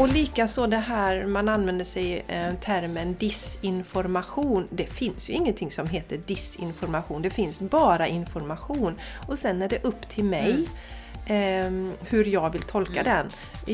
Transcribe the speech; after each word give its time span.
Och 0.00 0.08
likaså 0.08 0.66
det 0.66 0.76
här 0.76 1.26
man 1.26 1.48
använder 1.48 1.84
sig 1.84 2.24
eh, 2.28 2.54
termen 2.54 3.16
disinformation. 3.18 4.66
Det 4.70 4.86
finns 4.86 5.30
ju 5.30 5.32
ingenting 5.32 5.70
som 5.70 5.88
heter 5.88 6.16
disinformation, 6.16 7.22
det 7.22 7.30
finns 7.30 7.62
bara 7.62 8.06
information. 8.06 8.94
Och 9.28 9.38
sen 9.38 9.62
är 9.62 9.68
det 9.68 9.84
upp 9.84 10.08
till 10.08 10.24
mig 10.24 10.50
mm 10.50 10.66
eh, 11.30 11.70
hur 12.08 12.24
jag 12.24 12.50
vill 12.50 12.62
tolka 12.62 13.00
mm. 13.00 13.04
den. 13.04 13.30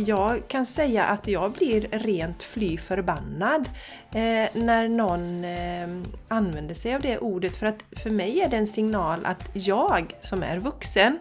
Jag 0.06 0.48
kan 0.48 0.66
säga 0.66 1.04
att 1.04 1.28
jag 1.28 1.52
blir 1.52 1.88
rent 1.92 2.43
fly 2.43 2.79
förbannad 2.79 3.68
eh, 4.11 4.48
när 4.52 4.88
någon 4.88 5.45
eh, 5.45 6.08
använder 6.29 6.74
sig 6.74 6.95
av 6.95 7.00
det 7.00 7.18
ordet 7.18 7.56
för 7.56 7.66
att 7.66 7.84
för 7.93 8.11
mig 8.11 8.40
är 8.40 8.48
det 8.48 8.56
en 8.56 8.66
signal 8.66 9.27
att 9.27 9.50
jag 9.52 10.14
som 10.20 10.43
är 10.43 10.58
vuxen, 10.58 11.18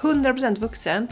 100% 0.00 0.58
vuxen, 0.58 1.08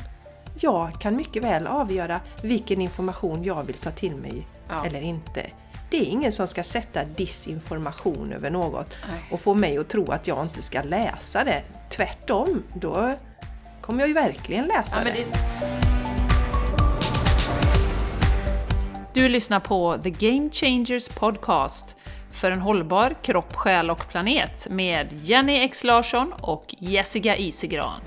jag 0.63 1.01
kan 1.01 1.17
mycket 1.17 1.45
väl 1.45 1.67
avgöra 1.67 2.21
vilken 2.43 2.81
information 2.81 3.45
jag 3.45 3.65
vill 3.65 3.77
ta 3.77 3.91
till 3.91 4.17
mig 4.17 4.47
ja. 4.69 4.87
eller 4.87 5.01
inte. 5.01 5.51
Det 5.91 5.97
är 5.97 6.05
ingen 6.05 6.33
som 6.33 6.49
ska 6.49 6.63
sätta 6.63 7.05
disinformation 7.05 8.33
över 8.33 8.51
något 8.51 8.97
Nej. 9.11 9.21
och 9.31 9.41
få 9.41 9.55
mig 9.55 9.79
att 9.79 9.89
tro 9.89 10.11
att 10.11 10.27
jag 10.27 10.43
inte 10.43 10.63
ska 10.63 10.83
läsa 10.83 11.45
det. 11.45 11.63
Tvärtom, 11.91 12.63
då 12.75 13.17
kommer 13.81 14.01
jag 14.01 14.09
ju 14.09 14.15
verkligen 14.15 14.67
läsa 14.67 14.99
ja, 15.05 15.11
det. 15.11 15.27
Du 19.15 19.29
lyssnar 19.29 19.61
på 19.61 19.99
The 20.03 20.11
Game 20.11 20.51
Changers 20.53 21.09
Podcast 21.09 21.97
för 22.33 22.51
en 22.51 22.61
hållbar 22.61 23.15
kropp, 23.23 23.57
själ 23.57 23.91
och 23.91 24.09
planet 24.09 24.67
med 24.71 25.07
Jenny 25.13 25.59
X 25.59 25.85
Larsson 25.85 26.33
och 26.33 26.75
Jessica 26.79 27.37
Isigran. 27.37 28.01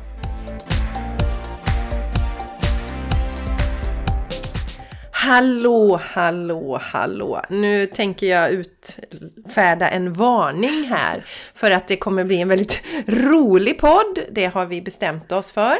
Hallå, 5.23 5.99
hallå, 6.03 6.79
hallå! 6.81 7.41
Nu 7.49 7.85
tänker 7.85 8.27
jag 8.27 8.51
utfärda 8.51 9.89
en 9.89 10.13
varning 10.13 10.83
här 10.89 11.25
för 11.53 11.71
att 11.71 11.87
det 11.87 11.95
kommer 11.97 12.23
bli 12.23 12.41
en 12.41 12.47
väldigt 12.47 12.81
rolig 13.07 13.79
podd. 13.79 14.19
Det 14.31 14.45
har 14.45 14.65
vi 14.65 14.81
bestämt 14.81 15.31
oss 15.31 15.51
för. 15.51 15.77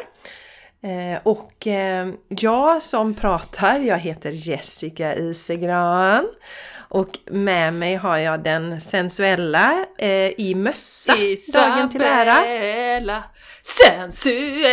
Eh, 0.84 1.20
och 1.24 1.68
eh, 1.68 2.08
jag 2.28 2.82
som 2.82 3.14
pratar, 3.14 3.80
jag 3.80 3.98
heter 3.98 4.32
Jessica 4.32 5.16
Isegran. 5.16 6.28
Och 6.76 7.20
med 7.26 7.74
mig 7.74 7.96
har 7.96 8.18
jag 8.18 8.44
den 8.44 8.82
sensuella 8.82 9.86
eh, 9.98 10.30
i 10.40 10.56
mössa, 10.56 11.18
Isabella, 11.18 11.76
dagen 11.76 11.90
till 11.90 12.02
ära. 12.02 13.24
sensuella. 13.64 14.64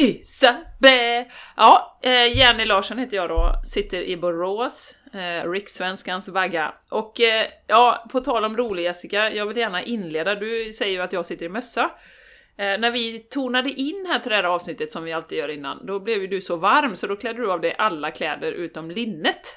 Isabelle! 0.00 1.26
Ja, 1.56 1.98
eh, 2.02 2.36
Jenny 2.36 2.64
Larsson 2.64 2.98
heter 2.98 3.16
jag 3.16 3.28
då, 3.28 3.54
sitter 3.64 4.02
i 4.02 4.16
Borås, 4.16 4.96
eh, 5.14 5.50
rikssvenskans 5.50 6.28
vagga. 6.28 6.74
Och 6.90 7.20
eh, 7.20 7.46
ja, 7.66 8.06
på 8.12 8.20
tal 8.20 8.44
om 8.44 8.56
rolig 8.56 8.82
Jessica, 8.82 9.32
jag 9.32 9.46
vill 9.46 9.56
gärna 9.56 9.82
inleda, 9.82 10.34
du 10.34 10.72
säger 10.72 10.92
ju 10.92 11.00
att 11.00 11.12
jag 11.12 11.26
sitter 11.26 11.46
i 11.46 11.48
mössa. 11.48 11.90
Eh, 12.56 12.80
när 12.80 12.90
vi 12.90 13.18
tonade 13.18 13.70
in 13.70 14.06
här 14.08 14.18
till 14.18 14.30
det 14.30 14.36
här 14.36 14.44
avsnittet 14.44 14.92
som 14.92 15.04
vi 15.04 15.12
alltid 15.12 15.38
gör 15.38 15.48
innan, 15.48 15.86
då 15.86 16.00
blev 16.00 16.20
ju 16.20 16.26
du 16.26 16.40
så 16.40 16.56
varm 16.56 16.96
så 16.96 17.06
då 17.06 17.16
klädde 17.16 17.42
du 17.42 17.52
av 17.52 17.60
dig 17.60 17.74
alla 17.78 18.10
kläder 18.10 18.52
utom 18.52 18.90
linnet. 18.90 19.56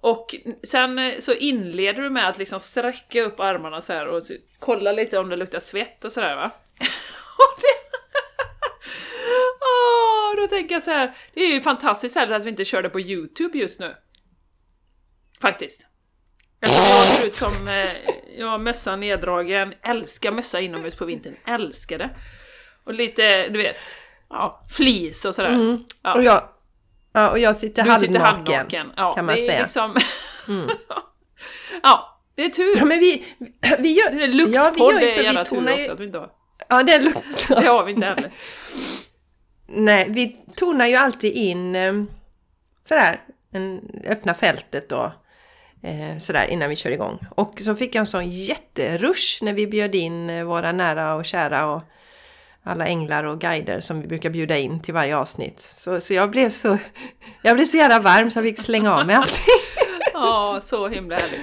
Och 0.00 0.34
sen 0.62 0.98
eh, 0.98 1.18
så 1.18 1.32
inleder 1.32 2.02
du 2.02 2.10
med 2.10 2.28
att 2.28 2.38
liksom 2.38 2.60
sträcka 2.60 3.22
upp 3.22 3.40
armarna 3.40 3.80
så 3.80 3.92
här 3.92 4.06
och 4.06 4.22
kolla 4.58 4.92
lite 4.92 5.18
om 5.18 5.28
det 5.28 5.36
luktar 5.36 5.58
svett 5.58 6.04
och 6.04 6.12
sådär 6.12 6.36
va? 6.36 6.50
och 7.38 7.60
det 7.60 7.81
Åh, 9.62 10.36
då 10.36 10.48
tänker 10.48 10.74
jag 10.74 10.82
så 10.82 10.90
här. 10.90 11.16
det 11.34 11.40
är 11.40 11.54
ju 11.54 11.60
fantastiskt 11.60 12.16
härligt 12.16 12.36
att 12.36 12.44
vi 12.44 12.50
inte 12.50 12.64
kör 12.64 12.82
det 12.82 12.90
på 12.90 13.00
Youtube 13.00 13.58
just 13.58 13.80
nu. 13.80 13.94
Faktiskt. 15.40 15.86
Eftersom 16.60 16.86
jag 16.86 17.06
ser 17.06 17.26
ut 17.26 17.36
som, 17.36 17.68
eh, 17.68 18.12
jag 18.38 18.60
mössan 18.60 19.00
neddragen, 19.00 19.74
älskar 19.82 20.32
mössa 20.32 20.60
inomhus 20.60 20.94
på 20.94 21.04
vintern, 21.04 21.36
älskar 21.46 21.98
det. 21.98 22.10
Och 22.84 22.94
lite, 22.94 23.48
du 23.48 23.58
vet, 23.58 23.96
ja, 24.30 24.64
flis 24.70 25.24
och 25.24 25.34
sådär. 25.34 25.52
Mm. 25.52 25.84
Ja. 26.02 26.14
Och, 26.14 26.22
jag, 26.22 26.42
ja, 27.12 27.30
och 27.30 27.38
jag 27.38 27.56
sitter 27.56 27.82
halvnaken, 27.82 28.92
ja, 28.96 29.12
kan 29.12 29.26
man 29.26 29.36
det 29.36 29.46
säga. 29.46 29.58
Är 29.58 29.62
liksom, 29.62 29.96
mm. 30.48 30.70
ja, 31.82 32.20
det 32.34 32.44
är 32.44 32.48
tur. 32.48 32.76
Ja, 32.76 32.84
men 32.84 32.98
vi, 32.98 33.24
vi 33.78 33.92
gör... 33.92 34.10
Det 34.10 34.24
är 34.24 34.28
luktpodd, 34.28 34.64
ja, 34.64 34.72
vi 34.74 34.80
gör 34.80 35.00
ju 35.00 35.08
så, 35.08 35.14
det 35.14 35.20
är 35.20 35.24
jävla 35.24 35.44
tur 35.44 35.72
också 35.72 35.92
att 35.92 36.00
vi 36.00 36.04
inte 36.04 36.18
har. 36.18 36.30
Ja, 36.68 36.82
det 36.82 36.92
är 36.92 37.00
lukt. 37.00 37.48
Det 37.48 37.66
har 37.66 37.84
vi 37.84 37.92
inte 37.92 38.06
heller. 38.06 38.30
Nej, 39.74 40.06
vi 40.08 40.36
tonar 40.54 40.86
ju 40.86 40.94
alltid 40.94 41.32
in 41.32 41.76
eh, 41.76 41.92
sådär, 42.84 43.20
en, 43.52 43.80
öppna 44.06 44.34
fältet 44.34 44.88
då. 44.88 45.12
Eh, 45.82 46.18
sådär 46.18 46.46
innan 46.46 46.68
vi 46.68 46.76
kör 46.76 46.90
igång. 46.90 47.18
Och 47.30 47.60
så 47.60 47.74
fick 47.74 47.94
jag 47.94 48.00
en 48.00 48.06
sån 48.06 48.30
jätterush 48.30 49.44
när 49.44 49.52
vi 49.52 49.66
bjöd 49.66 49.94
in 49.94 50.30
eh, 50.30 50.44
våra 50.44 50.72
nära 50.72 51.14
och 51.14 51.24
kära 51.24 51.66
och 51.66 51.82
alla 52.62 52.86
änglar 52.86 53.24
och 53.24 53.40
guider 53.40 53.80
som 53.80 54.00
vi 54.00 54.08
brukar 54.08 54.30
bjuda 54.30 54.58
in 54.58 54.80
till 54.80 54.94
varje 54.94 55.16
avsnitt. 55.16 55.60
Så, 55.60 56.00
så 56.00 56.14
jag 56.14 56.30
blev 56.30 56.50
så 56.50 56.78
jag 57.42 57.56
blev 57.56 57.66
så 57.66 57.76
jävla 57.76 58.00
varm 58.00 58.30
så 58.30 58.38
jag 58.38 58.44
fick 58.44 58.60
slänga 58.60 58.94
av 58.94 59.06
mig 59.06 59.16
allting. 59.16 59.44
Ja, 60.14 60.60
så 60.64 60.88
himla 60.88 61.16
härligt. 61.16 61.40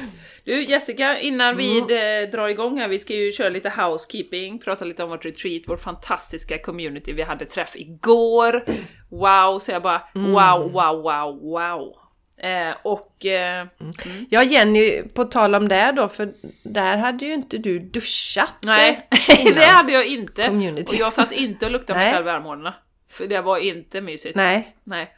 Du 0.49 0.63
Jessica, 0.63 1.19
innan 1.19 1.57
vi 1.57 1.77
mm. 1.77 2.31
drar 2.31 2.47
igång 2.47 2.79
här, 2.79 2.87
vi 2.87 2.99
ska 2.99 3.13
ju 3.13 3.31
köra 3.31 3.49
lite 3.49 3.69
housekeeping, 3.69 4.59
prata 4.59 4.85
lite 4.85 5.03
om 5.03 5.09
vårt 5.09 5.25
retreat, 5.25 5.61
vårt 5.67 5.81
fantastiska 5.81 6.57
community. 6.57 7.13
Vi 7.13 7.21
hade 7.21 7.45
träff 7.45 7.75
igår. 7.75 8.65
Wow, 9.09 9.59
så 9.59 9.71
jag 9.71 9.81
bara 9.81 10.01
mm. 10.15 10.31
wow, 10.31 10.71
wow, 10.71 11.01
wow, 11.01 11.41
wow. 11.41 11.95
Eh, 12.37 12.75
och... 12.83 13.25
Eh, 13.25 13.59
mm. 13.59 13.69
mm. 14.05 14.25
Ja 14.29 14.43
Jenny, 14.43 15.03
på 15.13 15.25
tal 15.25 15.55
om 15.55 15.67
det 15.67 15.93
då, 15.95 16.07
för 16.07 16.31
där 16.63 16.97
hade 16.97 17.25
ju 17.25 17.33
inte 17.33 17.57
du 17.57 17.79
duschat. 17.79 18.55
Nej, 18.63 19.07
det 19.53 19.65
hade 19.65 19.91
jag 19.91 20.05
inte. 20.05 20.47
Community. 20.47 20.95
Och 20.95 20.99
jag 20.99 21.13
satt 21.13 21.31
inte 21.31 21.65
och 21.65 21.71
luktade 21.71 21.99
mig 21.99 22.13
själv 22.13 22.27
armhålorna. 22.27 22.73
För 23.11 23.27
det 23.27 23.41
var 23.41 23.57
inte 23.57 24.01
mysigt. 24.01 24.35
Nej. 24.35 24.75
Nej. 24.83 25.13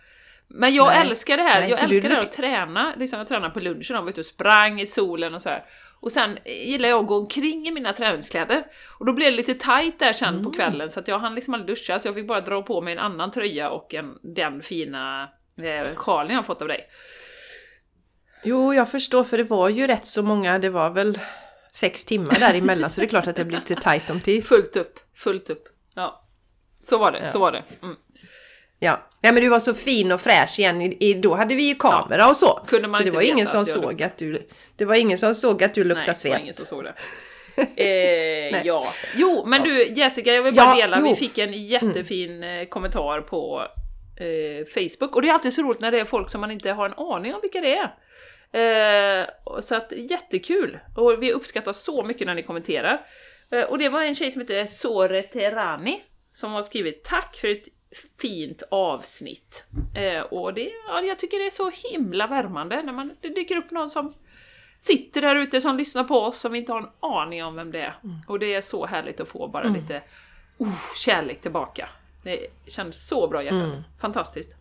Men 0.53 0.75
jag 0.75 0.87
Nej. 0.87 1.01
älskar 1.01 1.37
det 1.37 1.43
här, 1.43 1.61
Nej, 1.61 1.69
jag 1.69 1.83
älskar 1.83 2.09
det 2.09 2.15
här 2.15 2.21
att 2.21 2.31
träna, 2.31 2.93
liksom 2.97 3.19
jag 3.19 3.27
tränade 3.27 3.53
på 3.53 3.59
lunchen 3.59 3.95
och 3.95 4.03
var 4.03 4.09
ute 4.09 4.19
och 4.19 4.25
sprang 4.25 4.81
i 4.81 4.85
solen 4.85 5.33
och 5.33 5.41
så 5.41 5.49
här. 5.49 5.63
Och 6.01 6.11
sen 6.11 6.37
gillar 6.45 6.89
jag 6.89 6.99
att 6.99 7.07
gå 7.07 7.17
omkring 7.17 7.67
i 7.67 7.71
mina 7.71 7.93
träningskläder. 7.93 8.63
Och 8.99 9.05
då 9.05 9.13
blev 9.13 9.31
det 9.31 9.37
lite 9.37 9.53
tight 9.53 9.99
där 9.99 10.13
sen 10.13 10.33
mm. 10.33 10.43
på 10.43 10.51
kvällen 10.51 10.89
så 10.89 10.99
att 10.99 11.07
jag 11.07 11.19
hann 11.19 11.35
liksom 11.35 11.53
aldrig 11.53 11.75
duscha 11.75 11.99
så 11.99 12.07
jag 12.07 12.15
fick 12.15 12.27
bara 12.27 12.41
dra 12.41 12.61
på 12.61 12.81
mig 12.81 12.93
en 12.93 12.99
annan 12.99 13.31
tröja 13.31 13.69
och 13.69 13.93
en, 13.93 14.17
den 14.35 14.61
fina 14.61 15.29
eh, 15.57 15.95
sjalen 15.95 16.35
jag 16.35 16.45
fått 16.45 16.61
av 16.61 16.67
dig. 16.67 16.87
Jo, 18.43 18.73
jag 18.73 18.91
förstår 18.91 19.23
för 19.23 19.37
det 19.37 19.43
var 19.43 19.69
ju 19.69 19.87
rätt 19.87 20.05
så 20.05 20.23
många, 20.23 20.59
det 20.59 20.69
var 20.69 20.89
väl 20.89 21.19
sex 21.71 22.05
timmar 22.05 22.39
däremellan 22.39 22.89
så 22.89 23.01
det 23.01 23.07
är 23.07 23.09
klart 23.09 23.27
att 23.27 23.35
det 23.35 23.45
blir 23.45 23.57
lite 23.57 23.75
tight 23.75 24.09
om 24.09 24.21
tid. 24.21 24.45
Fullt 24.45 24.75
upp, 24.75 24.99
fullt 25.15 25.49
upp. 25.49 25.63
Ja. 25.95 26.27
Så 26.81 26.97
var 26.97 27.11
det, 27.11 27.19
ja. 27.19 27.27
så 27.27 27.39
var 27.39 27.51
det. 27.51 27.63
Mm. 27.81 27.95
Ja. 28.83 29.07
ja, 29.21 29.31
men 29.31 29.43
du 29.43 29.49
var 29.49 29.59
så 29.59 29.73
fin 29.73 30.11
och 30.11 30.21
fräsch 30.21 30.59
igen. 30.59 31.21
då 31.21 31.35
hade 31.35 31.55
vi 31.55 31.63
ju 31.63 31.75
kamera 31.75 32.17
ja. 32.17 32.29
och 32.29 32.37
så. 32.37 32.59
Kunde 32.67 32.87
man 32.87 32.99
så 32.99 33.05
det 33.05 33.11
var 33.11 33.21
ingen 33.21 33.47
som 33.47 33.65
såg 33.65 34.03
att 34.03 34.17
du... 34.17 34.47
Det 34.75 34.85
var 34.85 34.95
ingen 34.95 35.17
som 35.17 35.35
såg 35.35 35.63
att 35.63 35.73
du 35.73 35.83
luktade 35.83 36.13
svett. 36.13 36.23
Nej, 36.23 36.31
det 36.31 36.37
var 36.37 36.41
ingen 36.41 36.53
som 36.53 36.65
såg 36.65 36.83
det. 36.83 36.93
eh, 38.55 38.65
ja. 38.65 38.93
Jo, 39.15 39.43
men 39.45 39.63
du 39.63 39.87
Jessica, 39.87 40.33
jag 40.33 40.43
vill 40.43 40.55
bara 40.55 40.65
ja, 40.65 40.75
dela. 40.75 40.97
Jo. 40.99 41.07
Vi 41.07 41.15
fick 41.15 41.37
en 41.37 41.65
jättefin 41.65 42.43
mm. 42.43 42.65
kommentar 42.65 43.21
på 43.21 43.67
eh, 44.19 44.65
Facebook. 44.65 45.15
Och 45.15 45.21
det 45.21 45.29
är 45.29 45.33
alltid 45.33 45.53
så 45.53 45.61
roligt 45.61 45.79
när 45.79 45.91
det 45.91 45.99
är 45.99 46.05
folk 46.05 46.29
som 46.29 46.41
man 46.41 46.51
inte 46.51 46.71
har 46.71 46.85
en 46.85 46.93
aning 46.93 47.33
om 47.33 47.41
vilka 47.41 47.61
det 47.61 47.77
är. 47.77 47.93
Eh, 48.53 49.27
så 49.61 49.75
att 49.75 49.91
jättekul! 49.91 50.79
Och 50.95 51.23
vi 51.23 51.31
uppskattar 51.31 51.73
så 51.73 52.03
mycket 52.03 52.27
när 52.27 52.35
ni 52.35 52.43
kommenterar. 52.43 53.05
Eh, 53.51 53.63
och 53.63 53.77
det 53.77 53.89
var 53.89 54.01
en 54.01 54.15
tjej 54.15 54.31
som 54.31 54.41
heter 54.41 54.65
Sore 54.65 55.21
Terani 55.21 56.01
som 56.33 56.51
har 56.51 56.61
skrivit 56.61 57.03
Tack 57.03 57.35
för 57.35 57.47
ett 57.47 57.67
fint 58.21 58.63
avsnitt. 58.71 59.65
Eh, 59.95 60.21
och 60.21 60.53
det, 60.53 60.71
ja, 60.87 61.01
jag 61.01 61.19
tycker 61.19 61.39
det 61.39 61.45
är 61.45 61.51
så 61.51 61.71
himla 61.89 62.27
värmande 62.27 62.81
när 62.81 62.93
man, 62.93 63.15
det 63.21 63.29
dyker 63.29 63.55
upp 63.55 63.71
någon 63.71 63.89
som 63.89 64.13
sitter 64.77 65.21
där 65.21 65.35
ute 65.35 65.61
som 65.61 65.77
lyssnar 65.77 66.03
på 66.03 66.19
oss 66.19 66.39
som 66.39 66.51
vi 66.51 66.57
inte 66.57 66.71
har 66.71 66.79
en 66.79 66.89
aning 66.99 67.43
om 67.43 67.55
vem 67.55 67.71
det 67.71 67.81
är. 67.81 67.93
Mm. 68.03 68.15
Och 68.27 68.39
det 68.39 68.53
är 68.53 68.61
så 68.61 68.85
härligt 68.85 69.19
att 69.19 69.27
få 69.27 69.47
bara 69.47 69.63
mm. 69.63 69.81
lite 69.81 70.03
oh, 70.57 70.95
kärlek 70.95 71.41
tillbaka. 71.41 71.89
Det 72.23 72.47
känns 72.67 73.07
så 73.07 73.27
bra 73.27 73.41
i 73.41 73.45
hjärtat. 73.45 73.73
Mm. 73.73 73.83
Fantastiskt. 73.99 74.55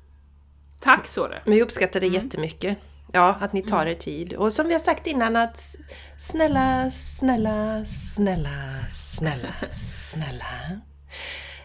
Tack 0.80 1.14
det. 1.16 1.42
Vi 1.46 1.62
uppskattar 1.62 2.00
det 2.00 2.06
mm. 2.06 2.22
jättemycket. 2.22 2.78
Ja, 3.12 3.36
att 3.40 3.52
ni 3.52 3.62
tar 3.62 3.82
mm. 3.82 3.88
er 3.88 3.94
tid. 3.94 4.32
Och 4.32 4.52
som 4.52 4.66
vi 4.66 4.72
har 4.72 4.80
sagt 4.80 5.06
innan 5.06 5.36
att 5.36 5.76
snälla, 6.18 6.90
snälla, 6.90 7.84
snälla, 7.84 8.84
snälla, 8.90 9.54
snälla. 9.72 10.80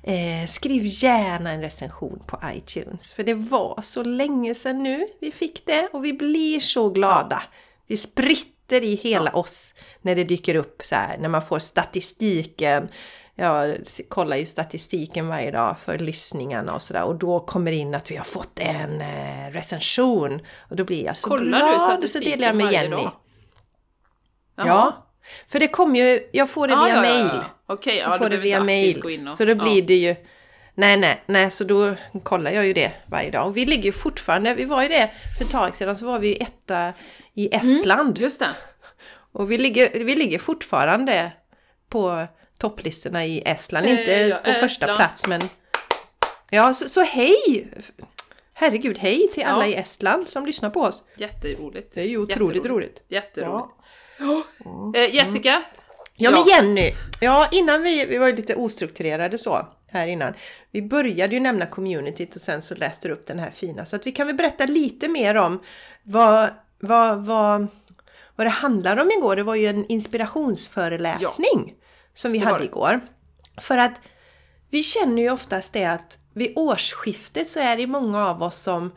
Eh, 0.07 0.47
skriv 0.47 0.83
gärna 0.85 1.51
en 1.51 1.61
recension 1.61 2.23
på 2.27 2.39
iTunes. 2.53 3.13
För 3.13 3.23
det 3.23 3.33
var 3.33 3.81
så 3.81 4.03
länge 4.03 4.55
sedan 4.55 4.83
nu 4.83 5.07
vi 5.21 5.31
fick 5.31 5.65
det 5.65 5.89
och 5.93 6.05
vi 6.05 6.13
blir 6.13 6.59
så 6.59 6.89
glada. 6.89 7.43
Det 7.87 7.97
spritter 7.97 8.83
i 8.83 8.95
hela 8.95 9.31
ja. 9.33 9.39
oss 9.39 9.73
när 10.01 10.15
det 10.15 10.23
dyker 10.23 10.55
upp 10.55 10.81
så 10.83 10.95
här, 10.95 11.17
när 11.17 11.29
man 11.29 11.41
får 11.41 11.59
statistiken. 11.59 12.89
jag 13.35 13.77
kollar 14.09 14.37
ju 14.37 14.45
statistiken 14.45 15.27
varje 15.27 15.51
dag 15.51 15.79
för 15.79 15.97
lyssningarna 15.97 16.75
och 16.75 16.81
sådär 16.81 17.03
och 17.03 17.15
då 17.15 17.39
kommer 17.39 17.71
det 17.71 17.77
in 17.77 17.95
att 17.95 18.11
vi 18.11 18.15
har 18.15 18.25
fått 18.25 18.59
en 18.59 19.01
eh, 19.01 19.51
recension 19.51 20.41
och 20.69 20.75
då 20.75 20.83
blir 20.83 21.05
jag 21.05 21.17
så 21.17 21.29
Kollar 21.29 21.59
glad 21.59 22.03
och 22.03 22.09
så 22.09 22.19
delar 22.19 22.47
jag 22.47 22.55
med 22.55 22.71
Jenny. 22.71 23.07
Ja, 24.55 25.07
för 25.47 25.59
det 25.59 25.67
kommer 25.67 25.99
ju, 25.99 26.29
jag 26.31 26.49
får 26.49 26.67
det 26.67 26.77
Ah, 26.77 26.83
via 26.83 26.95
ja, 26.95 27.05
ja, 27.05 27.23
mail. 27.23 27.29
ja. 27.33 27.54
Okej, 27.67 27.97
ja, 27.97 28.03
Jag 28.09 28.17
får 28.17 28.29
du 28.29 28.35
det 28.35 28.41
via 28.41 28.63
mail. 28.63 29.27
och- 29.29 29.35
Så 29.35 29.45
då 29.45 29.55
blir 29.55 29.79
ja. 29.79 29.85
det 29.87 29.95
ju... 29.95 30.15
Nej, 30.77 30.97
nej, 30.97 31.23
nej, 31.25 31.51
så 31.51 31.63
då 31.63 31.95
kollar 32.23 32.51
jag 32.51 32.67
ju 32.67 32.73
det 32.73 32.91
varje 33.07 33.31
dag. 33.31 33.47
Och 33.47 33.57
vi 33.57 33.65
ligger 33.65 33.83
ju 33.83 33.91
fortfarande, 33.91 34.55
vi 34.55 34.65
var 34.65 34.83
ju 34.83 34.87
det 34.89 35.11
för 35.37 35.45
ett 35.45 35.51
tag 35.51 35.75
sedan, 35.75 35.95
så 35.97 36.05
var 36.05 36.19
vi 36.19 36.27
ju 36.27 36.33
etta 36.35 36.93
i 37.33 37.55
Estland. 37.55 38.17
Just 38.17 38.39
det. 38.39 38.49
Och 39.31 39.51
vi 39.51 39.57
ligger, 39.57 40.03
vi 40.03 40.15
ligger 40.15 40.39
fortfarande 40.39 41.31
på 41.89 42.27
topplistorna 42.57 43.25
i 43.25 43.41
Estland. 43.45 43.85
Hej, 43.85 43.99
Inte 43.99 44.11
ja, 44.11 44.37
på 44.37 44.53
första 44.59 44.65
Estland. 44.85 44.97
plats, 44.97 45.27
men... 45.27 45.41
Ja, 46.49 46.73
så, 46.73 46.89
så 46.89 47.01
hej! 47.01 47.71
Herregud, 48.53 48.97
hej 48.97 49.27
till 49.33 49.43
alla 49.43 49.67
Ja. 49.67 49.71
i 49.71 49.75
Estland 49.75 50.29
som 50.29 50.45
lyssnar 50.45 50.69
på 50.69 50.81
oss. 50.81 51.03
Jätteroligt. 51.17 51.95
Det 51.95 52.01
är 52.01 52.05
ju 52.05 52.17
otroligt 52.17 52.29
Jätteroligt. 52.55 52.65
roligt. 52.65 53.01
Jätteroligt. 53.07 53.67
Eh, 54.95 55.15
Jessica? 55.15 55.63
Ja, 56.15 56.31
men 56.31 56.43
Jenny! 56.47 56.95
Ja, 57.19 57.47
innan 57.51 57.81
vi, 57.81 58.05
vi 58.05 58.17
var 58.17 58.27
ju 58.27 58.35
lite 58.35 58.55
ostrukturerade 58.55 59.37
så 59.37 59.67
här 59.87 60.07
innan. 60.07 60.33
Vi 60.71 60.81
började 60.81 61.33
ju 61.33 61.39
nämna 61.39 61.65
communityt 61.65 62.35
och 62.35 62.41
sen 62.41 62.61
så 62.61 62.75
läste 62.75 63.07
du 63.07 63.13
upp 63.13 63.25
den 63.25 63.39
här 63.39 63.51
fina. 63.51 63.85
Så 63.85 63.95
att 63.95 64.07
vi 64.07 64.11
kan 64.11 64.27
väl 64.27 64.35
berätta 64.35 64.65
lite 64.65 65.07
mer 65.07 65.35
om 65.35 65.61
vad, 66.03 66.49
vad, 66.79 67.25
vad, 67.25 67.67
vad 68.35 68.47
det 68.47 68.51
handlar 68.51 68.97
om 68.97 69.11
igår. 69.11 69.35
Det 69.35 69.43
var 69.43 69.55
ju 69.55 69.67
en 69.67 69.85
inspirationsföreläsning 69.85 71.73
som 72.13 72.31
vi 72.31 72.37
hade 72.37 72.63
igår. 72.63 73.01
För 73.61 73.77
att 73.77 74.01
vi 74.69 74.83
känner 74.83 75.21
ju 75.21 75.31
oftast 75.31 75.73
det 75.73 75.85
att 75.85 76.19
vid 76.33 76.53
årsskiftet 76.55 77.47
så 77.47 77.59
är 77.59 77.77
det 77.77 77.87
många 77.87 78.27
av 78.27 78.43
oss 78.43 78.59
som 78.59 78.91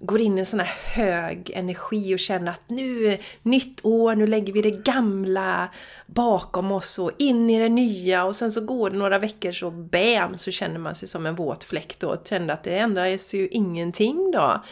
går 0.00 0.20
in 0.20 0.38
i 0.38 0.40
en 0.40 0.46
sån 0.46 0.60
här 0.60 0.74
hög 0.84 1.50
energi 1.54 2.14
och 2.14 2.18
känner 2.18 2.52
att 2.52 2.70
nu 2.70 3.06
är 3.06 3.18
nytt 3.42 3.84
år, 3.84 4.14
nu 4.14 4.26
lägger 4.26 4.52
vi 4.52 4.62
det 4.62 4.84
gamla 4.84 5.68
bakom 6.06 6.72
oss 6.72 6.98
och 6.98 7.10
in 7.18 7.50
i 7.50 7.58
det 7.58 7.68
nya 7.68 8.24
och 8.24 8.36
sen 8.36 8.52
så 8.52 8.60
går 8.60 8.90
det 8.90 8.96
några 8.96 9.18
veckor 9.18 9.52
så 9.52 9.70
bam 9.70 10.38
så 10.38 10.50
känner 10.50 10.78
man 10.78 10.94
sig 10.94 11.08
som 11.08 11.26
en 11.26 11.34
våt 11.34 11.64
fläkt 11.64 12.00
då 12.00 12.08
och 12.08 12.26
känner 12.28 12.54
att 12.54 12.64
det 12.64 12.78
ändras 12.78 13.34
ju 13.34 13.48
ingenting 13.48 14.30
då. 14.30 14.62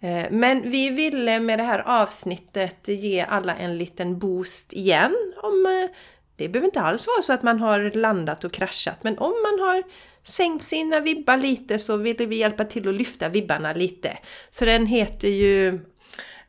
Eh, 0.00 0.26
men 0.30 0.70
vi 0.70 0.90
ville 0.90 1.40
med 1.40 1.58
det 1.58 1.62
här 1.62 2.02
avsnittet 2.02 2.88
ge 2.88 3.20
alla 3.20 3.54
en 3.54 3.78
liten 3.78 4.18
boost 4.18 4.72
igen 4.72 5.16
om 5.42 5.66
eh, 5.66 5.96
det 6.40 6.48
behöver 6.48 6.66
inte 6.66 6.80
alls 6.80 7.06
vara 7.06 7.22
så 7.22 7.32
att 7.32 7.42
man 7.42 7.60
har 7.60 7.90
landat 7.96 8.44
och 8.44 8.52
kraschat, 8.52 9.04
men 9.04 9.18
om 9.18 9.32
man 9.42 9.66
har 9.66 9.82
sänkt 10.22 10.64
sina 10.64 11.00
vibbar 11.00 11.36
lite 11.36 11.78
så 11.78 11.96
ville 11.96 12.26
vi 12.26 12.36
hjälpa 12.36 12.64
till 12.64 12.88
att 12.88 12.94
lyfta 12.94 13.28
vibbarna 13.28 13.72
lite. 13.72 14.18
Så 14.50 14.64
den 14.64 14.86
heter 14.86 15.28
ju, 15.28 15.80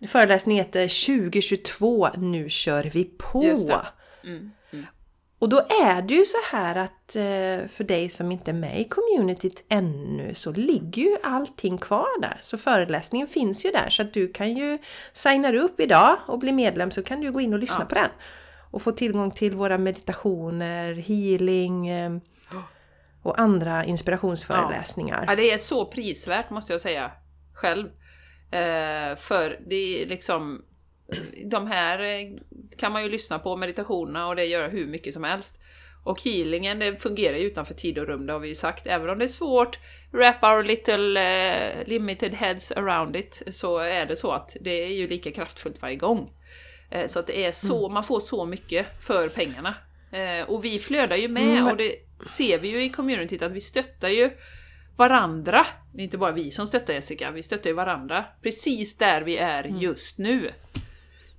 föreläsningen 0.07 0.65
heter 0.65 1.05
2022, 1.21 2.09
nu 2.17 2.49
kör 2.49 2.83
vi 2.83 3.03
på! 3.03 3.41
Det. 3.41 4.27
Mm. 4.27 4.51
Och 5.39 5.49
då 5.49 5.57
är 5.57 6.01
det 6.01 6.13
ju 6.13 6.25
så 6.25 6.37
här 6.51 6.75
att 6.75 7.15
eh, 7.15 7.67
för 7.67 7.83
dig 7.83 8.09
som 8.09 8.31
inte 8.31 8.51
är 8.51 8.55
med 8.55 8.81
i 8.81 8.83
communityt 8.83 9.63
ännu 9.69 10.33
så 10.33 10.51
ligger 10.51 11.01
ju 11.01 11.17
allting 11.23 11.77
kvar 11.77 12.21
där. 12.21 12.39
Så 12.43 12.57
föreläsningen 12.57 13.27
finns 13.27 13.65
ju 13.65 13.71
där 13.71 13.89
så 13.89 14.01
att 14.01 14.13
du 14.13 14.27
kan 14.27 14.57
ju 14.57 14.77
signa 15.13 15.53
upp 15.53 15.79
idag 15.79 16.17
och 16.27 16.39
bli 16.39 16.51
medlem 16.51 16.91
så 16.91 17.03
kan 17.03 17.21
du 17.21 17.31
gå 17.31 17.41
in 17.41 17.53
och 17.53 17.59
lyssna 17.59 17.79
Ja. 17.79 17.85
på 17.85 17.95
den. 17.95 18.09
Och 18.71 18.81
få 18.81 18.91
tillgång 18.91 19.31
till 19.31 19.55
våra 19.55 19.77
meditationer, 19.77 20.93
healing 20.93 21.87
ehm, 21.87 22.21
och 23.21 23.39
andra 23.39 23.85
inspirationsföreläsningar. 23.85 25.25
Ja, 25.27 25.35
det 25.35 25.51
är 25.51 25.57
så 25.57 25.85
prisvärt 25.85 26.49
måste 26.49 26.73
jag 26.73 26.81
säga 26.81 27.11
själv. 27.53 27.87
Eh, 28.51 29.15
för 29.15 29.59
det 29.67 29.75
är 29.75 30.05
liksom 30.05 30.61
de 31.45 31.67
här 31.67 31.99
eh, 31.99 32.29
kan 32.77 32.91
man 32.91 33.03
ju 33.03 33.09
lyssna 33.09 33.39
på, 33.39 33.57
meditationerna 33.57 34.27
och 34.27 34.35
det 34.35 34.45
gör 34.45 34.69
hur 34.69 34.87
mycket 34.87 35.13
som 35.13 35.23
helst. 35.23 35.61
Och 36.03 36.21
healingen 36.21 36.79
det 36.79 37.01
fungerar 37.01 37.37
ju 37.37 37.43
utanför 37.43 37.73
tid 37.73 37.97
och 37.97 38.07
rum, 38.07 38.25
det 38.25 38.33
har 38.33 38.39
vi 38.39 38.47
ju 38.47 38.55
sagt. 38.55 38.87
Även 38.87 39.09
om 39.09 39.19
det 39.19 39.25
är 39.25 39.27
svårt, 39.27 39.79
wrap 40.11 40.43
our 40.43 40.63
little 40.63 41.19
uh, 41.19 41.87
limited 41.87 42.33
heads 42.33 42.71
around 42.71 43.15
it, 43.15 43.43
så 43.51 43.77
är 43.77 44.05
det 44.05 44.15
så 44.15 44.31
att 44.31 44.57
det 44.61 44.83
är 44.83 44.93
ju 44.93 45.07
lika 45.07 45.31
kraftfullt 45.31 45.81
varje 45.81 45.95
gång. 45.95 46.29
Eh, 46.91 47.07
så 47.07 47.19
att 47.19 47.27
det 47.27 47.45
är 47.45 47.51
så, 47.51 47.89
man 47.89 48.03
får 48.03 48.19
så 48.19 48.45
mycket 48.45 49.03
för 49.03 49.29
pengarna. 49.29 49.75
Eh, 50.11 50.49
och 50.49 50.65
vi 50.65 50.79
flödar 50.79 51.15
ju 51.15 51.27
med 51.27 51.57
Mm. 51.57 51.67
och 51.67 51.77
det 51.77 51.95
ser 52.27 52.59
vi 52.59 52.67
ju 52.67 52.83
i 52.83 52.89
communityt 52.89 53.41
att 53.41 53.51
vi 53.51 53.61
stöttar 53.61 54.09
ju 54.09 54.31
varandra. 54.97 55.65
Det 55.93 56.01
är 56.01 56.03
inte 56.03 56.17
bara 56.17 56.31
vi 56.31 56.51
som 56.51 56.67
stöttar 56.67 56.93
Jessica, 56.93 57.31
vi 57.31 57.43
stöttar 57.43 57.69
ju 57.69 57.75
varandra. 57.75 58.25
Precis 58.41 58.97
där 58.97 59.21
vi 59.21 59.37
är 59.37 59.63
just 59.63 60.17
nu. 60.17 60.51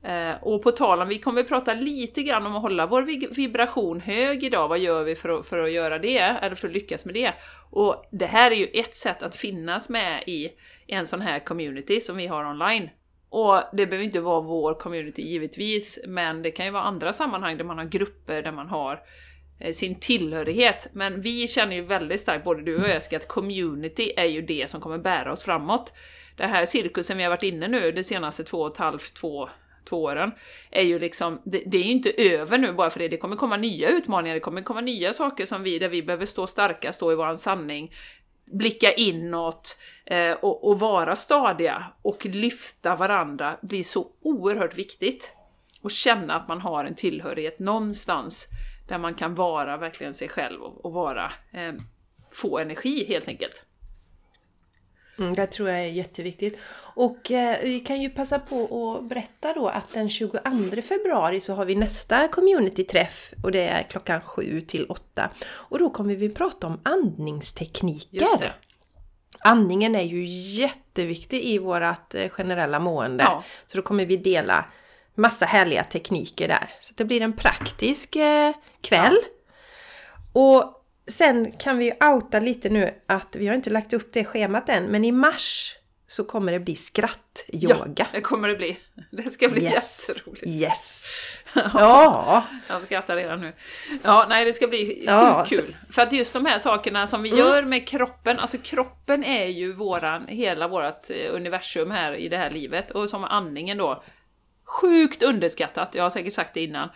Eh, 0.05 0.35
och 0.43 0.63
på 0.63 0.71
tal 0.71 1.03
om, 1.03 1.09
vi 1.09 1.19
kommer 1.19 1.41
att 1.41 1.49
prata 1.49 1.75
lite 1.75 2.23
grann 2.23 2.47
om 2.47 2.57
att 2.57 2.63
hålla 2.63 2.87
vår 2.87 3.35
vibration 3.35 4.01
hög 4.01 4.45
idag. 4.45 4.69
Vad 4.69 4.79
gör 4.79 5.05
vi 5.05 5.15
för 5.15 5.29
att, 5.29 5.47
för 5.47 5.59
att 5.59 5.73
göra 5.73 5.99
det? 5.99 6.19
Eller 6.19 6.55
för 6.55 6.69
att 6.69 6.75
lyckas 6.75 7.05
med 7.05 7.15
det? 7.15 7.35
Och 7.71 8.09
det 8.11 8.27
här 8.27 8.51
är 8.51 8.55
ju 8.55 8.67
ett 8.67 8.97
sätt 8.97 9.23
att 9.23 9.35
finnas 9.35 9.89
med 9.89 10.23
i 10.27 10.51
en 10.87 11.07
sån 11.07 11.21
här 11.21 11.39
community 11.39 12.01
som 12.01 12.17
vi 12.17 12.27
har 12.27 12.45
online. 12.45 12.91
Och 13.35 13.63
det 13.73 13.87
behöver 13.87 14.05
inte 14.05 14.21
vara 14.21 14.41
vår 14.41 14.73
community 14.73 15.23
givetvis, 15.23 15.99
men 16.07 16.43
det 16.43 16.51
kan 16.51 16.67
ju 16.67 16.73
vara 16.73 16.83
andra 16.83 17.13
sammanhang 17.13 17.57
där 17.57 17.65
man 17.65 17.79
har 17.79 17.85
grupper 17.85 18.43
där 18.43 18.53
man 18.53 18.69
har 18.69 19.01
eh, 19.61 19.73
sin 19.73 19.95
tillhörighet. 20.01 20.89
Men 20.93 21.21
vi 21.21 21.49
känner 21.49 21.77
ju 21.77 21.83
väldigt 21.83 22.21
starkt, 22.21 22.45
både 22.45 22.63
du 22.63 22.77
och 22.77 22.83
jag, 22.83 22.89
Jessica, 22.89 23.17
att 23.17 23.29
community 23.29 24.13
är 24.17 24.25
ju 24.25 24.43
det 24.43 24.71
som 24.71 24.81
kommer 24.81 24.99
bära 24.99 25.33
oss 25.33 25.43
framåt. 25.43 25.95
Den 26.37 26.51
här 26.51 26.65
cirkusen 26.65 27.17
vi 27.17 27.23
har 27.23 27.31
varit 27.31 27.43
inne 27.43 27.69
nu 27.69 27.93
de 27.93 28.03
senaste 28.03 28.45
två 28.45 28.59
och 28.59 28.73
ett 28.73 28.79
halvt, 28.79 29.15
två, 29.15 29.49
två 29.89 30.03
åren, 30.03 30.33
är 30.71 30.83
ju 30.83 30.99
liksom, 30.99 31.43
det, 31.45 31.63
det 31.67 31.79
är 31.79 31.83
ju 31.83 31.91
inte 31.91 32.11
över 32.11 32.59
nu 32.59 32.73
bara 32.73 32.91
för 32.91 32.99
det. 32.99 33.09
Det 33.09 33.17
kommer 33.17 33.37
komma 33.37 33.57
nya 33.57 33.89
utmaningar, 33.89 34.35
det 34.35 34.41
kommer 34.41 34.63
komma 34.63 34.81
nya 34.81 35.13
saker 35.13 35.45
som 35.45 35.63
vi, 35.63 35.79
där 35.79 35.89
vi 35.89 36.03
behöver 36.03 36.27
stå 36.27 36.47
starka, 36.47 36.93
stå 36.93 37.13
i 37.13 37.15
våran 37.15 37.37
sanning, 37.37 37.93
blicka 38.53 38.93
inåt 38.93 39.79
eh, 40.05 40.33
och, 40.33 40.69
och 40.69 40.81
vara 40.81 41.17
stadiga 41.17 41.87
och 42.03 42.27
lyfta 42.27 42.97
varandra 42.97 43.57
blir 43.63 43.83
så 43.83 44.07
oerhört 44.23 44.79
viktigt. 44.79 45.33
Och 45.83 45.91
känna 45.91 46.35
att 46.35 46.49
man 46.49 46.61
har 46.61 46.85
en 46.85 46.95
tillhörighet 46.95 47.59
någonstans 47.59 48.49
där 48.89 48.99
man 48.99 49.15
kan 49.15 49.35
vara 49.35 49.77
verkligen 49.77 50.15
sig 50.15 50.29
själv 50.29 50.63
och, 50.63 50.85
och 50.85 50.93
vara, 50.93 51.33
eh, 51.53 51.73
få 52.33 52.59
energi 52.59 53.05
helt 53.09 53.29
enkelt. 53.29 53.65
Mm, 55.23 55.35
det 55.35 55.47
tror 55.47 55.69
jag 55.69 55.79
är 55.79 55.87
jätteviktigt. 55.87 56.59
Och 56.95 57.31
eh, 57.31 57.59
vi 57.63 57.81
kan 57.81 58.03
ju 58.03 58.11
passa 58.11 58.39
på 58.39 58.97
att 58.97 59.09
berätta 59.09 59.53
då 59.53 59.69
att 59.69 59.93
den 59.93 60.09
22 60.09 60.39
februari 60.83 61.41
så 61.41 61.55
har 61.55 61.65
vi 61.65 61.75
nästa 61.75 62.29
communityträff 62.29 63.33
och 63.43 63.53
det 63.53 63.69
är 63.69 63.83
klockan 63.83 64.21
7 64.21 64.61
till 64.61 64.87
8. 64.89 65.31
Och 65.45 65.79
då 65.79 65.91
kommer 65.91 66.17
vi 66.17 66.29
prata 66.29 66.67
om 66.67 66.81
andningstekniker. 66.83 68.55
Andningen 69.41 69.95
är 69.95 70.03
ju 70.03 70.25
jätteviktig 70.61 71.45
i 71.45 71.59
vårt 71.59 72.15
eh, 72.15 72.29
generella 72.29 72.79
mående. 72.79 73.25
Ja. 73.25 73.45
Så 73.67 73.77
då 73.77 73.83
kommer 73.83 74.07
vi 74.07 74.17
dela 74.17 74.65
massa 75.15 75.47
härliga 75.47 75.85
tekniker 75.85 76.49
där. 76.49 76.71
Så 76.81 76.93
det 76.97 77.05
blir 77.05 77.21
en 77.21 77.33
praktisk 77.33 78.17
eh, 78.17 78.53
kväll. 78.81 79.17
Och 80.33 80.82
sen 81.07 81.53
kan 81.53 81.79
vi 81.79 81.85
ju 81.85 81.93
outa 82.09 82.41
lite 82.41 82.69
nu 82.69 82.95
att 83.07 83.37
vi 83.37 83.47
har 83.49 83.55
inte 83.55 83.71
lagt 83.71 83.93
upp 83.93 84.13
det 84.13 84.25
schemat 84.25 84.69
än, 84.69 84.85
men 84.85 85.05
i 85.05 85.13
mars 85.13 85.77
så 86.07 86.25
kommer 86.25 86.53
det 86.53 86.61
bli 86.61 86.77
skrattyoga. 86.77 88.07
det 88.13 88.21
kommer 88.21 88.49
det 88.49 88.55
bli. 88.57 88.79
Det 89.11 89.31
ska 89.31 89.49
bli 89.49 89.63
Yes! 89.63 90.09
jätteroligt. 90.09 90.47
Yes! 90.47 91.09
Ja! 91.75 92.45
Jag 92.69 92.83
skrattar 92.83 93.17
redan 93.17 93.41
nu. 93.41 93.53
Ja, 94.03 94.27
nej 94.29 94.45
det 94.45 94.53
ska 94.53 94.67
bli 94.69 95.05
Ja, 95.07 95.47
kul. 95.49 95.77
För 95.91 96.03
att 96.03 96.13
just 96.13 96.33
de 96.33 96.47
här 96.47 96.59
sakerna 96.59 97.07
som 97.07 97.23
vi 97.23 97.29
gör 97.29 97.63
med 97.63 97.89
kroppen, 97.89 98.39
alltså 98.39 98.59
kroppen 98.59 99.25
är 99.25 99.47
ju 99.47 99.73
våran, 99.73 100.27
hela 100.29 100.69
vårt 100.69 101.11
eh, 101.11 101.35
universum 101.35 101.91
här 101.91 102.13
i 102.15 102.29
det 102.29 102.37
här 102.37 102.51
livet. 102.51 102.91
Och 102.91 103.11
som 103.11 103.25
andningen 103.25 103.79
då, 103.79 104.03
sjukt 104.65 105.23
underskattat, 105.23 105.95
jag 105.95 106.03
har 106.03 106.11
säkert 106.11 106.35
sagt 106.35 106.55
det 106.55 106.61
innan. 106.63 106.89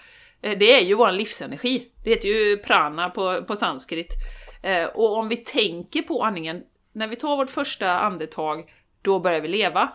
Eh, 0.43 0.59
det 0.59 0.73
är 0.73 0.81
ju 0.81 0.95
vår 0.95 1.12
livsenergi. 1.12 1.88
Det 2.05 2.11
heter 2.11 2.28
ju 2.28 2.57
prana 2.57 3.11
på, 3.11 3.45
på 3.45 3.57
sanskrit. 3.57 4.12
Eh, 4.62 4.85
och 4.85 5.16
om 5.16 5.28
vi 5.28 5.37
tänker 5.37 6.02
på 6.02 6.23
andningen, 6.23 6.62
när 6.93 7.09
vi 7.09 7.16
tar 7.16 7.37
vårt 7.37 7.50
första 7.50 7.99
andetag, 7.99 8.71
då 9.02 9.21
börjar 9.21 9.40
vi 9.40 9.49
leva. 9.49 9.93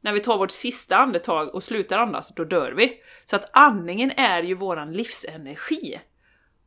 När 0.00 0.12
vi 0.12 0.20
tar 0.20 0.38
vårt 0.38 0.50
sista 0.50 0.96
andetag 0.96 1.54
och 1.54 1.62
slutar 1.62 1.98
andas, 1.98 2.34
då 2.34 2.44
dör 2.44 2.72
vi. 2.72 2.92
Så 3.24 3.36
att 3.36 3.50
andningen 3.52 4.10
är 4.10 4.42
ju 4.42 4.54
våran 4.54 4.92
livsenergi. 4.92 6.00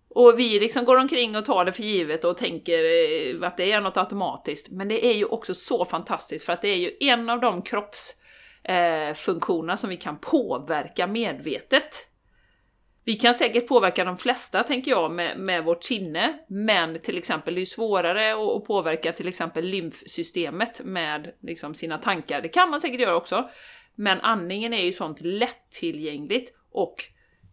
Och 0.09 0.39
vi 0.39 0.59
liksom 0.59 0.85
går 0.85 0.97
omkring 0.97 1.35
och 1.35 1.45
tar 1.45 1.65
det 1.65 1.73
för 1.73 1.83
givet 1.83 2.23
och 2.23 2.37
tänker 2.37 2.83
eh, 2.83 3.47
att 3.47 3.57
det 3.57 3.71
är 3.71 3.81
något 3.81 3.97
automatiskt. 3.97 4.71
Men 4.71 4.87
det 4.87 5.05
är 5.05 5.13
ju 5.13 5.25
också 5.25 5.53
så 5.53 5.85
fantastiskt 5.85 6.45
för 6.45 6.53
att 6.53 6.61
det 6.61 6.69
är 6.69 6.77
ju 6.77 6.91
en 6.99 7.29
av 7.29 7.39
de 7.39 7.61
kroppsfunktionerna 7.61 9.73
eh, 9.73 9.77
som 9.77 9.89
vi 9.89 9.97
kan 9.97 10.17
påverka 10.17 11.07
medvetet. 11.07 12.07
Vi 13.07 13.15
kan 13.15 13.33
säkert 13.33 13.67
påverka 13.67 14.03
de 14.03 14.17
flesta, 14.17 14.63
tänker 14.63 14.91
jag, 14.91 15.11
med, 15.11 15.39
med 15.39 15.63
vårt 15.63 15.83
sinne, 15.83 16.39
men 16.47 16.99
till 16.99 17.17
exempel 17.17 17.55
det 17.55 17.61
är 17.61 17.65
svårare 17.65 18.33
att, 18.33 18.55
att 18.57 18.65
påverka 18.65 19.11
till 19.11 19.27
exempel 19.27 19.65
lymfsystemet 19.65 20.81
med 20.83 21.31
liksom, 21.41 21.75
sina 21.75 21.97
tankar. 21.97 22.41
Det 22.41 22.49
kan 22.49 22.69
man 22.69 22.81
säkert 22.81 22.99
göra 22.99 23.15
också, 23.15 23.49
men 23.95 24.21
andningen 24.21 24.73
är 24.73 24.83
ju 24.83 24.91
sånt 24.91 25.21
lättillgängligt 25.21 26.53
och 26.71 26.95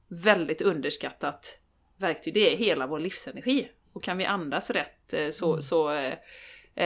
väldigt 0.09 0.63
underskattat 0.63 1.59
verktyg. 1.97 2.35
Det 2.35 2.53
är 2.53 2.57
hela 2.57 2.87
vår 2.87 2.99
livsenergi. 2.99 3.69
Och 3.93 4.03
kan 4.03 4.19
vi 4.19 4.25
andas 4.25 4.71
rätt 4.71 5.13
eh, 5.13 5.31
så, 5.31 5.51
mm. 5.51 5.63
så 5.63 5.93
eh, 5.93 6.15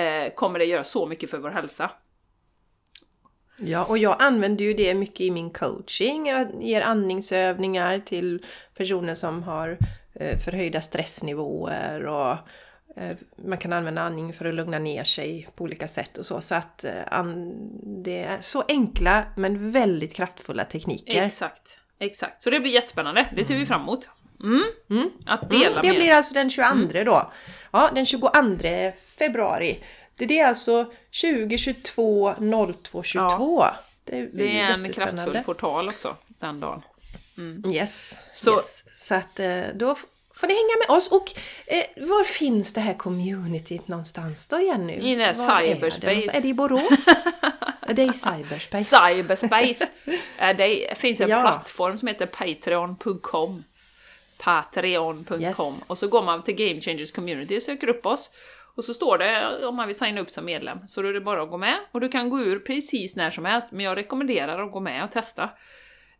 eh, 0.00 0.34
kommer 0.34 0.58
det 0.58 0.64
göra 0.64 0.84
så 0.84 1.06
mycket 1.06 1.30
för 1.30 1.38
vår 1.38 1.50
hälsa. 1.50 1.90
Ja, 3.58 3.84
och 3.84 3.98
jag 3.98 4.16
använder 4.18 4.64
ju 4.64 4.74
det 4.74 4.94
mycket 4.94 5.20
i 5.20 5.30
min 5.30 5.50
coaching. 5.50 6.26
Jag 6.26 6.48
ger 6.60 6.80
andningsövningar 6.80 7.98
till 7.98 8.44
personer 8.76 9.14
som 9.14 9.42
har 9.42 9.78
eh, 10.14 10.38
förhöjda 10.38 10.80
stressnivåer 10.80 12.06
och 12.06 12.32
eh, 12.96 13.16
man 13.36 13.58
kan 13.58 13.72
använda 13.72 14.02
andning 14.02 14.32
för 14.32 14.44
att 14.44 14.54
lugna 14.54 14.78
ner 14.78 15.04
sig 15.04 15.48
på 15.56 15.64
olika 15.64 15.88
sätt 15.88 16.18
och 16.18 16.26
så. 16.26 16.40
Så 16.40 16.54
att 16.54 16.84
eh, 16.84 17.24
det 18.04 18.22
är 18.22 18.40
så 18.40 18.64
enkla 18.68 19.24
men 19.36 19.72
väldigt 19.72 20.14
kraftfulla 20.14 20.64
tekniker. 20.64 21.22
Exakt, 21.24 21.78
exakt. 21.98 22.42
Så 22.42 22.50
det 22.50 22.60
blir 22.60 22.72
jättespännande. 22.72 23.28
Det 23.36 23.44
ser 23.44 23.58
vi 23.58 23.66
fram 23.66 23.80
emot. 23.80 24.08
Mm. 24.42 24.62
Mm. 24.90 25.10
Att 25.26 25.50
dela 25.50 25.66
mm. 25.66 25.82
Det 25.82 25.88
med. 25.88 25.96
blir 25.96 26.12
alltså 26.12 26.34
den 26.34 26.50
22 26.50 26.68
mm. 26.72 27.04
då. 27.04 27.32
Ja, 27.72 27.90
den 27.94 28.06
22 28.06 28.28
februari. 29.18 29.78
Det 30.16 30.40
är 30.40 30.46
alltså 30.46 30.92
2022 31.22 32.34
02 32.82 33.02
22. 33.02 33.62
Ja. 33.62 33.76
Det 34.04 34.18
är, 34.18 34.28
det 34.32 34.58
är 34.58 34.72
en 34.72 34.92
kraftfull 34.92 35.38
portal 35.44 35.88
också 35.88 36.16
den 36.26 36.60
dagen. 36.60 36.82
Mm. 37.38 37.72
Yes, 37.72 38.16
så, 38.32 38.54
yes. 38.54 38.84
så 38.92 39.14
att 39.14 39.40
eh, 39.40 39.62
då 39.74 39.96
får 40.34 40.46
ni 40.46 40.54
hänga 40.54 40.86
med 40.88 40.96
oss. 40.96 41.08
Och 41.08 41.32
eh, 41.66 42.08
var 42.08 42.24
finns 42.24 42.72
det 42.72 42.80
här 42.80 42.94
communityt 42.94 43.88
någonstans 43.88 44.46
då 44.46 44.60
Jenny? 44.60 45.12
I 45.12 45.14
den 45.14 45.34
cyberspace. 45.34 46.10
Är 46.10 46.14
det, 46.14 46.36
är 46.36 46.42
det 46.42 46.48
i 46.48 46.54
Borås? 46.54 47.04
det 47.88 48.02
är 48.02 48.10
i 48.10 48.12
cyberspace. 48.12 48.84
Cyberspace. 48.84 49.88
det 50.56 50.98
finns 50.98 51.20
en 51.20 51.28
ja. 51.28 51.40
plattform 51.40 51.98
som 51.98 52.08
heter 52.08 52.26
patreon.com 52.26 53.64
patreon.com 54.38 55.40
yes. 55.40 55.56
och 55.86 55.98
så 55.98 56.08
går 56.08 56.22
man 56.22 56.42
till 56.42 56.54
Game 56.54 56.80
Changers 56.80 57.12
Community 57.12 57.58
och 57.58 57.62
söker 57.62 57.88
upp 57.88 58.06
oss. 58.06 58.30
Och 58.76 58.84
så 58.84 58.94
står 58.94 59.18
det 59.18 59.66
om 59.66 59.76
man 59.76 59.86
vill 59.86 59.98
signa 59.98 60.20
upp 60.20 60.30
som 60.30 60.44
medlem, 60.44 60.78
så 60.86 61.02
då 61.02 61.08
är 61.08 61.12
det 61.12 61.20
bara 61.20 61.42
att 61.42 61.50
gå 61.50 61.56
med. 61.56 61.78
Och 61.92 62.00
du 62.00 62.08
kan 62.08 62.30
gå 62.30 62.40
ur 62.40 62.58
precis 62.58 63.16
när 63.16 63.30
som 63.30 63.44
helst, 63.44 63.72
men 63.72 63.84
jag 63.84 63.96
rekommenderar 63.96 64.62
att 64.66 64.72
gå 64.72 64.80
med 64.80 65.04
och 65.04 65.10
testa. 65.10 65.42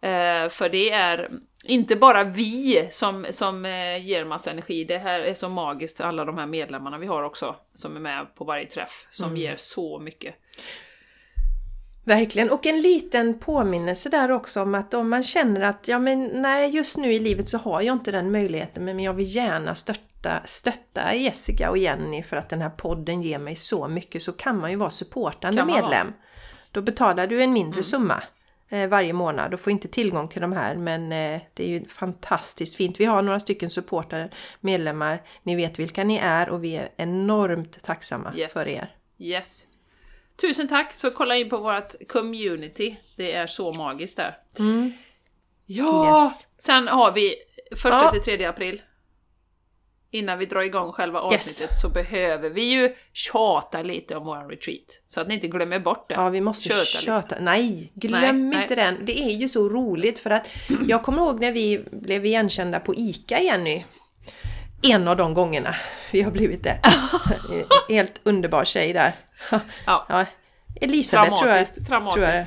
Eh, 0.00 0.48
för 0.48 0.68
det 0.68 0.90
är 0.90 1.30
inte 1.64 1.96
bara 1.96 2.25
vi 2.25 2.88
som, 2.90 3.26
som 3.30 3.64
eh, 3.64 4.06
ger 4.06 4.25
massa 4.25 4.50
energi, 4.50 4.84
det 4.84 4.98
här 4.98 5.20
är 5.20 5.34
så 5.34 5.48
magiskt, 5.48 6.00
alla 6.00 6.25
de 6.25 6.38
här 6.38 6.46
medlemmarna 6.46 6.98
vi 6.98 7.06
har 7.06 7.22
också, 7.22 7.56
som 7.75 7.96
är 7.96 8.00
med 8.00 8.34
på 8.34 8.44
varje 8.44 8.66
träff, 8.66 9.06
som 9.10 9.26
mm. 9.26 9.36
ger 9.36 9.56
så 9.56 9.98
mycket. 9.98 10.34
Verkligen, 12.04 12.50
och 12.50 12.66
en 12.66 12.80
liten 12.80 13.38
påminnelse 13.38 14.08
där 14.08 14.30
också 14.30 14.62
om 14.62 14.75
att 14.75 14.94
om 14.94 15.10
man 15.10 15.22
känner 15.22 15.60
att 15.60 15.88
ja 15.88 15.98
men 15.98 16.30
nej 16.34 16.70
just 16.76 16.96
nu 16.96 17.12
i 17.12 17.18
livet 17.18 17.48
så 17.48 17.58
har 17.58 17.82
jag 17.82 17.94
inte 17.94 18.12
den 18.12 18.30
möjligheten 18.30 18.84
men 18.84 19.00
jag 19.00 19.14
vill 19.14 19.36
gärna 19.36 19.75
stötta, 19.75 20.00
stötta 20.44 21.14
Jessica 21.14 21.70
och 21.70 21.78
Jenny 21.78 22.23
för 22.23 22.37
att 22.37 22.49
den 22.49 22.62
här 22.62 22.70
podden 22.70 23.23
ger 23.23 23.38
mig 23.38 23.56
så 23.56 23.88
mycket 23.88 24.23
så 24.23 24.32
kan 24.32 24.61
man 24.61 24.70
ju 24.70 24.76
vara 24.76 24.90
supportande 24.90 25.64
medlem. 25.64 26.12
Då 26.70 26.82
betalar 26.82 27.26
du 27.26 27.42
en 27.42 27.52
mindre 27.52 27.78
mm. 27.78 27.85
summa 27.85 28.23
eh, 28.70 28.88
varje 28.88 29.12
månad 29.12 29.54
och 29.54 29.61
får 29.61 29.70
inte 29.70 29.88
tillgång 29.88 30.28
till 30.28 30.42
de 30.42 30.52
här 30.52 30.76
men 30.76 31.02
eh, 31.12 31.40
det 31.54 31.64
är 31.64 31.68
ju 31.68 31.88
fantastiskt 31.88 32.76
fint. 32.76 33.00
Vi 33.00 33.04
har 33.04 33.23
några 33.23 33.40
stycken 33.40 33.70
supportare, 33.70 34.30
medlemmar, 34.61 35.23
ni 35.42 35.56
vet 35.56 35.78
vilka 35.78 36.04
ni 36.04 36.16
är 36.16 36.49
och 36.49 36.64
vi 36.64 36.76
är 36.76 36.88
enormt 36.96 37.85
tacksamma 37.85 38.35
yes. 38.37 38.52
för 38.52 38.68
er. 38.68 38.92
Yes, 39.18 39.66
Tusen 40.40 40.68
tack! 40.68 40.92
Så 40.92 41.11
kolla 41.11 41.37
in 41.37 41.49
på 41.49 41.58
vårt 41.58 42.08
community. 42.08 42.96
Det 43.16 43.32
är 43.32 43.46
så 43.46 43.73
magiskt 43.73 44.16
där. 44.16 44.35
Mm. 44.58 44.92
Ja! 45.66 46.25
Yes. 46.25 46.46
Sen 46.58 46.88
har 46.88 47.12
vi 47.12 47.35
första 47.70 48.04
ja. 48.04 48.11
till 48.11 48.23
tredje 48.23 48.49
april. 48.49 48.82
Innan 50.16 50.38
vi 50.38 50.46
drar 50.46 50.62
igång 50.62 50.92
själva 50.92 51.20
avsnittet 51.20 51.70
yes. 51.70 51.80
så 51.80 51.88
behöver 51.88 52.50
vi 52.50 52.62
ju 52.62 52.94
tjata 53.12 53.82
lite 53.82 54.16
om 54.16 54.25
vår 54.25 54.49
retreat. 54.49 55.02
Så 55.06 55.20
att 55.20 55.28
ni 55.28 55.35
inte 55.35 55.49
glömmer 55.49 55.78
bort 55.78 56.08
det. 56.08 56.14
Ja, 56.14 56.28
vi 56.28 56.40
måste 56.40 56.68
köta. 56.68 56.85
köta. 56.85 57.37
Nej, 57.40 57.92
glöm 57.94 58.50
nej, 58.50 58.62
inte 58.62 58.76
nej. 58.76 58.85
den. 58.85 58.99
Det 59.04 59.20
är 59.20 59.30
ju 59.30 59.49
så 59.49 59.68
roligt 59.68 60.18
för 60.18 60.30
att 60.30 60.49
jag 60.87 61.02
kommer 61.02 61.23
ihåg 61.23 61.40
när 61.40 61.52
vi 61.52 61.85
blev 61.90 62.26
igenkända 62.26 62.80
på 62.80 62.94
ICA, 62.94 63.40
Jenny. 63.40 63.85
En 64.82 65.08
av 65.08 65.16
de 65.16 65.35
gångerna 65.35 65.75
vi 66.12 66.23
har 66.23 66.30
blivit 66.30 66.62
det. 66.62 66.80
Helt 67.88 68.20
underbar 68.23 68.64
tjej 68.64 68.92
där. 68.92 69.12
Ja. 69.87 70.06
ja. 70.08 70.25
Elisabeth 70.80 71.37
tror 71.37 71.50
jag. 71.50 71.66
Tror 71.87 72.23
jag, 72.23 72.46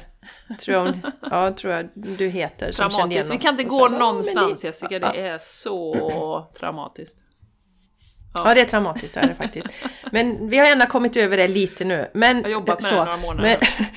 tror 0.60 0.78
jag, 0.78 0.94
ja, 1.22 1.52
tror 1.52 1.74
jag 1.74 1.90
du 1.94 2.28
heter. 2.28 2.72
Som 2.72 2.90
traumatiskt. 2.90 3.34
Vi 3.34 3.38
kan 3.38 3.52
inte 3.52 3.64
gå 3.64 3.88
någonstans 3.88 4.64
Jessica, 4.64 5.00
det 5.00 5.20
är 5.20 5.38
så 5.38 6.48
traumatiskt. 6.60 7.26
Ja. 8.34 8.42
ja. 8.46 8.54
det 8.54 8.62
är 8.62 8.66
traumatiskt 8.66 9.18
är 9.18 9.28
det 9.28 9.36
faktiskt. 9.36 9.68
Men 10.12 10.50
vi 10.50 10.58
har 10.58 10.66
ändå 10.66 10.86
kommit 10.86 11.18
över 11.18 11.38
det 11.38 11.48
lite 11.48 11.86
nu. 11.86 12.10
Men, 12.14 12.38
jag 12.38 12.44
har 12.44 12.50
jobbat 12.50 12.82
med 12.82 12.90
så, 12.90 12.96
det 12.96 13.04
några 13.04 13.18
månader. 13.18 13.58
Men, 13.60 13.88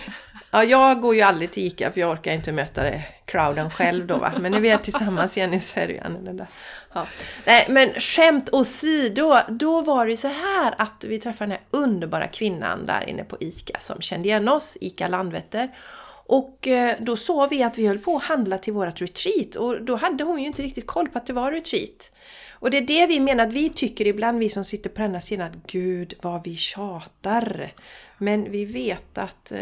ja, 0.50 0.64
jag 0.64 1.00
går 1.00 1.14
ju 1.14 1.20
aldrig 1.20 1.50
till 1.50 1.66
ICA 1.66 1.92
för 1.92 2.00
jag 2.00 2.10
orkar 2.10 2.32
inte 2.32 2.52
möta 2.52 2.82
det, 2.82 3.02
crowden 3.24 3.70
själv 3.70 4.06
då 4.06 4.16
va. 4.16 4.32
Men 4.40 4.52
när 4.52 4.60
vi 4.60 4.68
är 4.68 4.78
tillsammans 4.78 5.36
Jenny 5.36 5.60
så 5.60 5.80
är 5.80 5.86
det 5.86 5.92
ju 5.92 6.00
annorlunda. 6.00 6.46
Ja. 6.92 7.06
Nej, 7.44 7.66
men 7.68 7.92
skämt 8.00 8.48
åsido, 8.52 9.36
då 9.48 9.80
var 9.80 10.06
det 10.06 10.16
så 10.16 10.28
här 10.28 10.74
att 10.78 11.04
vi 11.08 11.18
träffade 11.18 11.50
den 11.50 11.58
här 11.58 11.82
underbara 11.82 12.26
kvinnan 12.26 12.86
där 12.86 13.08
inne 13.08 13.24
på 13.24 13.36
ICA 13.40 13.80
som 13.80 14.00
kände 14.00 14.28
igen 14.28 14.48
oss, 14.48 14.76
ICA 14.80 15.08
Landvetter. 15.08 15.68
Och 16.26 16.68
eh, 16.68 16.96
då 17.00 17.16
såg 17.16 17.50
vi 17.50 17.62
att 17.62 17.78
vi 17.78 17.86
höll 17.86 17.98
på 17.98 18.16
att 18.16 18.22
handla 18.22 18.58
till 18.58 18.72
vårt 18.72 19.00
retreat 19.00 19.56
och 19.56 19.82
då 19.82 19.96
hade 19.96 20.24
hon 20.24 20.40
ju 20.40 20.46
inte 20.46 20.62
riktigt 20.62 20.86
koll 20.86 21.08
på 21.08 21.18
att 21.18 21.26
det 21.26 21.32
var 21.32 21.52
retreat. 21.52 22.12
Och 22.62 22.70
det 22.70 22.76
är 22.76 22.86
det 22.86 23.06
vi 23.06 23.20
menar 23.20 23.46
att 23.46 23.52
vi 23.52 23.70
tycker 23.70 24.06
ibland, 24.06 24.38
vi 24.38 24.48
som 24.48 24.64
sitter 24.64 24.90
på 24.90 25.02
denna 25.02 25.20
sidan, 25.20 25.50
att 25.50 25.66
Gud 25.66 26.14
vad 26.22 26.44
vi 26.44 26.56
tjatar. 26.56 27.72
Men 28.18 28.50
vi 28.50 28.64
vet 28.64 29.18
att 29.18 29.52
eh, 29.52 29.58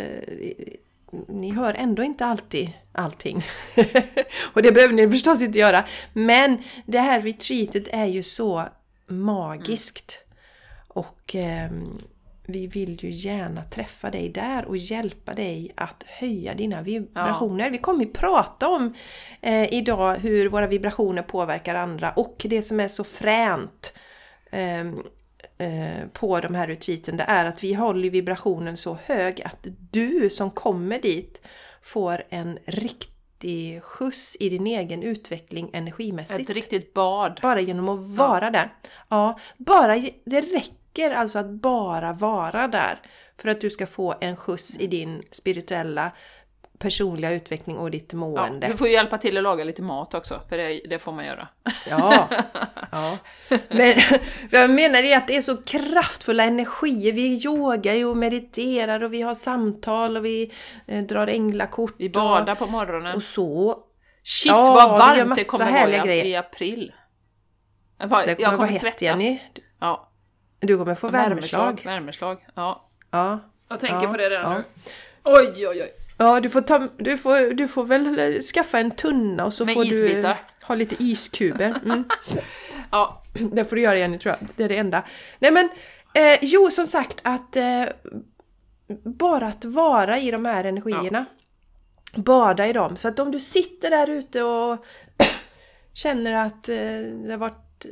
ni 1.29 1.53
hör 1.53 1.75
ändå 1.75 2.03
inte 2.03 2.25
alltid 2.25 2.71
allting. 2.93 3.45
och 4.53 4.63
det 4.63 4.73
behöver 4.73 4.95
ni 4.95 5.11
förstås 5.11 5.43
inte 5.43 5.59
göra. 5.59 5.85
Men 6.13 6.59
det 6.87 6.99
här 6.99 7.21
retreatet 7.21 7.89
är 7.89 8.07
ju 8.07 8.23
så 8.23 8.69
magiskt. 9.07 10.19
Mm. 10.19 10.87
Och 10.89 11.37
eh, 11.37 11.71
vi 12.53 12.67
vill 12.67 13.05
ju 13.05 13.11
gärna 13.11 13.63
träffa 13.63 14.11
dig 14.11 14.29
där 14.29 14.65
och 14.65 14.77
hjälpa 14.77 15.35
dig 15.35 15.73
att 15.75 16.05
höja 16.09 16.55
dina 16.55 16.83
vibrationer. 16.83 17.65
Ja. 17.65 17.71
Vi 17.71 17.79
kommer 17.79 18.05
ju 18.05 18.11
prata 18.11 18.69
om 18.69 18.95
eh, 19.41 19.75
idag 19.75 20.17
hur 20.17 20.49
våra 20.49 20.67
vibrationer 20.67 21.23
påverkar 21.23 21.75
andra 21.75 22.11
och 22.11 22.47
det 22.51 22.63
som 22.63 22.81
är 22.81 22.89
så 22.89 23.05
fränt 23.05 23.93
eh, 24.51 24.85
Eh, 25.61 26.07
på 26.13 26.41
de 26.41 26.55
här 26.55 26.67
retreaten 26.67 27.17
det 27.17 27.25
är 27.29 27.45
att 27.45 27.65
vi 27.65 27.75
håller 27.75 28.11
vibrationen 28.11 28.77
så 28.77 28.99
hög 29.05 29.43
att 29.43 29.67
du 29.91 30.31
som 30.31 30.51
kommer 30.51 30.99
dit 30.99 31.41
får 31.83 32.23
en 32.29 32.59
riktig 32.65 33.83
skjuts 33.83 34.37
i 34.41 34.49
din 34.49 34.67
egen 34.67 35.03
utveckling 35.03 35.71
energimässigt. 35.73 36.51
Ett 36.51 36.57
riktigt 36.57 36.95
bad. 36.95 37.39
Bara 37.43 37.61
genom 37.61 37.89
att 37.89 38.17
vara 38.17 38.45
ja. 38.45 38.51
där. 38.51 38.75
Ja, 39.09 39.39
bara, 39.57 39.97
det 40.25 40.41
räcker 40.41 40.80
alltså 40.99 41.39
att 41.39 41.51
bara 41.51 42.13
vara 42.13 42.69
där 42.69 43.01
för 43.41 43.49
att 43.49 43.61
du 43.61 43.71
ska 43.71 43.87
få 43.87 44.15
en 44.21 44.37
skjuts 44.37 44.81
i 44.81 44.87
din 44.87 45.23
spirituella 45.31 46.13
personliga 46.81 47.31
utveckling 47.31 47.77
och 47.77 47.91
ditt 47.91 48.13
mående. 48.13 48.67
Ja, 48.67 48.73
du 48.73 48.77
får 48.77 48.87
ju 48.87 48.93
hjälpa 48.93 49.19
till 49.19 49.37
att 49.37 49.43
laga 49.43 49.65
lite 49.65 49.83
mat 49.83 50.15
också, 50.15 50.41
för 50.49 50.57
det, 50.57 50.81
det 50.89 50.99
får 50.99 51.13
man 51.13 51.25
göra. 51.25 51.49
Ja, 51.91 52.29
ja. 52.93 53.19
Men 53.69 53.95
jag 54.51 54.71
menar 54.71 55.03
det 55.03 55.15
att 55.15 55.27
det 55.27 55.37
är 55.37 55.41
så 55.41 55.57
kraftfulla 55.57 56.45
energier. 56.45 57.13
Vi 57.13 57.45
yogar 57.45 58.07
och 58.07 58.17
mediterar 58.17 59.03
och 59.03 59.13
vi 59.13 59.23
har 59.23 59.35
samtal 59.35 60.17
och 60.17 60.25
vi 60.25 60.53
eh, 60.87 61.05
drar 61.05 61.27
änglakort. 61.27 61.95
Vi 61.99 62.11
badar 62.11 62.53
och, 62.53 62.59
på 62.59 62.67
morgonen. 62.67 63.17
Och 63.17 63.23
så. 63.23 63.79
Shit 64.23 64.53
ja, 64.53 64.73
vad 64.73 64.99
varmt 64.99 65.37
det 65.37 65.45
kommer 65.45 65.73
vara 65.73 66.05
grejer. 66.05 66.25
i 66.25 66.37
april. 66.37 66.93
Jag, 67.99 68.11
det 68.11 68.35
kommer 68.35 68.37
jag 68.39 68.57
kommer 68.57 68.73
svettas. 68.73 69.03
Jenny. 69.03 69.41
Ja. 69.81 70.10
Du 70.61 70.79
kommer 70.79 70.95
få 70.95 71.09
värmeslag. 71.09 71.61
Värmeslag, 71.61 71.93
värmeslag. 71.93 72.39
Ja. 72.55 72.85
ja. 73.11 73.41
Jag 73.69 73.81
tänker 73.81 74.03
ja. 74.03 74.11
på 74.11 74.17
det 74.17 74.31
redan 74.31 74.53
ja. 74.53 74.59
nu. 74.59 74.65
Oj, 75.25 75.53
oj, 75.57 75.83
oj. 75.83 75.93
Ja, 76.19 76.41
du 76.41 76.51
får, 76.51 76.61
ta, 76.61 76.89
du, 76.97 77.19
får, 77.19 77.55
du 77.55 77.69
får 77.69 77.85
väl 77.85 78.43
skaffa 78.43 78.79
en 78.79 78.91
tunna 78.91 79.45
och 79.45 79.55
så 79.55 79.65
Med 79.65 79.75
får 79.75 79.87
isbitar. 79.87 80.41
du 80.61 80.67
ha 80.67 80.75
lite 80.75 80.97
iskuber. 80.99 81.75
Mm. 81.85 82.05
ja. 82.91 83.23
Det 83.53 83.65
får 83.65 83.77
du 83.77 83.83
göra 83.83 83.99
Jenny 83.99 84.19
tror 84.19 84.37
jag. 84.41 84.49
Det 84.57 84.65
är 84.65 84.69
det 84.69 84.77
enda. 84.77 85.03
Nej 85.39 85.51
men, 85.51 85.69
eh, 86.15 86.39
jo 86.43 86.71
som 86.71 86.87
sagt 86.87 87.21
att 87.23 87.57
eh, 87.57 87.85
bara 89.05 89.47
att 89.47 89.65
vara 89.65 90.19
i 90.19 90.31
de 90.31 90.45
här 90.45 90.65
energierna. 90.65 91.25
Ja. 92.15 92.21
Bada 92.23 92.67
i 92.67 92.73
dem. 92.73 92.97
Så 92.97 93.09
att 93.09 93.19
om 93.19 93.31
du 93.31 93.41
sitter 93.41 93.91
där 93.91 94.11
ute 94.11 94.43
och 94.43 94.85
känner 95.95 96.47
att 96.47 96.69
eh, 96.69 96.77
det 97.25 97.31
har 97.31 97.39
varit 97.39 97.87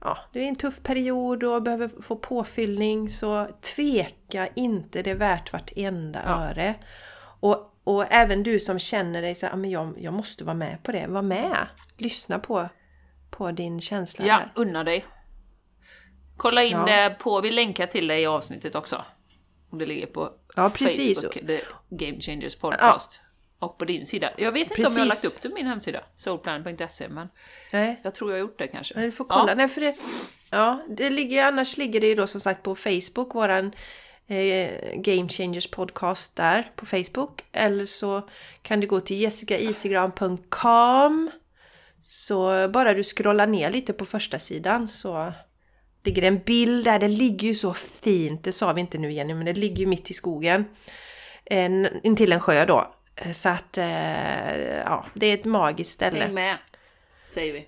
ja, 0.00 0.18
det 0.32 0.40
är 0.40 0.48
en 0.48 0.56
tuff 0.56 0.82
period 0.82 1.44
och 1.44 1.62
behöver 1.62 2.02
få 2.02 2.16
påfyllning 2.16 3.08
så 3.08 3.46
tveka 3.76 4.48
inte, 4.54 5.02
det 5.02 5.10
är 5.10 5.14
värt 5.14 5.52
vartenda 5.52 6.20
ja. 6.24 6.30
öre. 6.30 6.74
Och, 7.40 7.74
och 7.84 8.12
även 8.12 8.42
du 8.42 8.60
som 8.60 8.78
känner 8.78 9.22
dig 9.22 9.34
så 9.34 9.46
här, 9.46 9.56
men 9.56 9.70
jag, 9.70 9.94
jag 9.98 10.14
måste 10.14 10.44
vara 10.44 10.54
med 10.54 10.82
på 10.82 10.92
det, 10.92 11.06
var 11.06 11.22
med! 11.22 11.66
Lyssna 11.96 12.38
på, 12.38 12.68
på 13.30 13.50
din 13.50 13.80
känsla. 13.80 14.26
Ja, 14.26 14.36
där. 14.36 14.52
unna 14.54 14.84
dig! 14.84 15.06
Kolla 16.36 16.62
in 16.62 16.76
ja. 16.76 16.86
det 16.86 17.10
på, 17.10 17.40
vi 17.40 17.50
länkar 17.50 17.86
till 17.86 18.06
det 18.06 18.20
i 18.20 18.26
avsnittet 18.26 18.74
också. 18.74 19.04
Om 19.70 19.78
det 19.78 19.86
ligger 19.86 20.06
på 20.06 20.32
ja, 20.56 20.70
precis. 20.70 21.22
Facebook, 21.22 21.46
The 21.46 21.60
Game 21.88 22.20
Changers 22.20 22.56
Podcast. 22.56 23.20
Ja. 23.22 23.29
Och 23.60 23.78
på 23.78 23.84
din 23.84 24.06
sida. 24.06 24.32
Jag 24.38 24.52
vet 24.52 24.62
inte 24.62 24.74
precis. 24.74 24.90
om 24.90 24.96
jag 24.96 25.00
har 25.00 25.06
lagt 25.08 25.24
upp 25.24 25.42
det 25.42 25.48
på 25.48 25.54
min 25.54 25.66
hemsida, 25.66 26.00
soulplan.se, 26.16 27.08
men 27.08 27.28
Nej. 27.72 28.00
jag 28.02 28.14
tror 28.14 28.30
jag 28.30 28.36
har 28.36 28.40
gjort 28.40 28.58
det 28.58 28.66
kanske. 28.66 28.94
Men 28.94 29.04
du 29.04 29.10
får 29.10 29.24
kolla. 29.24 29.48
Ja. 29.48 29.54
Nej, 29.54 29.68
för 29.68 29.80
det, 29.80 29.96
ja, 30.50 30.82
det 30.88 31.10
ligger, 31.10 31.44
annars 31.44 31.76
ligger 31.76 32.00
det 32.00 32.06
ju 32.06 32.14
då 32.14 32.26
som 32.26 32.40
sagt 32.40 32.62
på 32.62 32.74
Facebook, 32.74 33.34
våran 33.34 33.72
eh, 34.26 34.70
Game 34.94 35.28
Changers 35.28 35.70
podcast 35.70 36.36
där 36.36 36.70
på 36.76 36.86
Facebook. 36.86 37.44
Eller 37.52 37.86
så 37.86 38.28
kan 38.62 38.80
du 38.80 38.86
gå 38.86 39.00
till 39.00 39.20
jessicaisigran.com 39.20 41.30
Så 42.06 42.68
bara 42.68 42.94
du 42.94 43.04
scrollar 43.04 43.46
ner 43.46 43.70
lite 43.70 43.92
på 43.92 44.04
första 44.04 44.38
sidan 44.38 44.88
så 44.88 45.32
ligger 46.04 46.22
en 46.22 46.38
bild 46.38 46.84
där. 46.84 46.98
Det 46.98 47.08
ligger 47.08 47.48
ju 47.48 47.54
så 47.54 47.74
fint, 47.74 48.44
det 48.44 48.52
sa 48.52 48.72
vi 48.72 48.80
inte 48.80 48.98
nu 48.98 49.12
Jenny, 49.12 49.34
men 49.34 49.46
det 49.46 49.52
ligger 49.52 49.76
ju 49.76 49.86
mitt 49.86 50.10
i 50.10 50.14
skogen. 50.14 50.64
En, 51.44 51.88
intill 52.02 52.32
en 52.32 52.40
sjö 52.40 52.64
då. 52.64 52.94
Så 53.32 53.48
att, 53.48 53.78
eh, 53.78 54.78
ja, 54.78 55.06
det 55.14 55.26
är 55.26 55.34
ett 55.34 55.44
magiskt 55.44 55.92
ställe. 55.92 56.24
Häng 56.24 56.34
med, 56.34 56.58
säger 57.28 57.52
vi. 57.52 57.66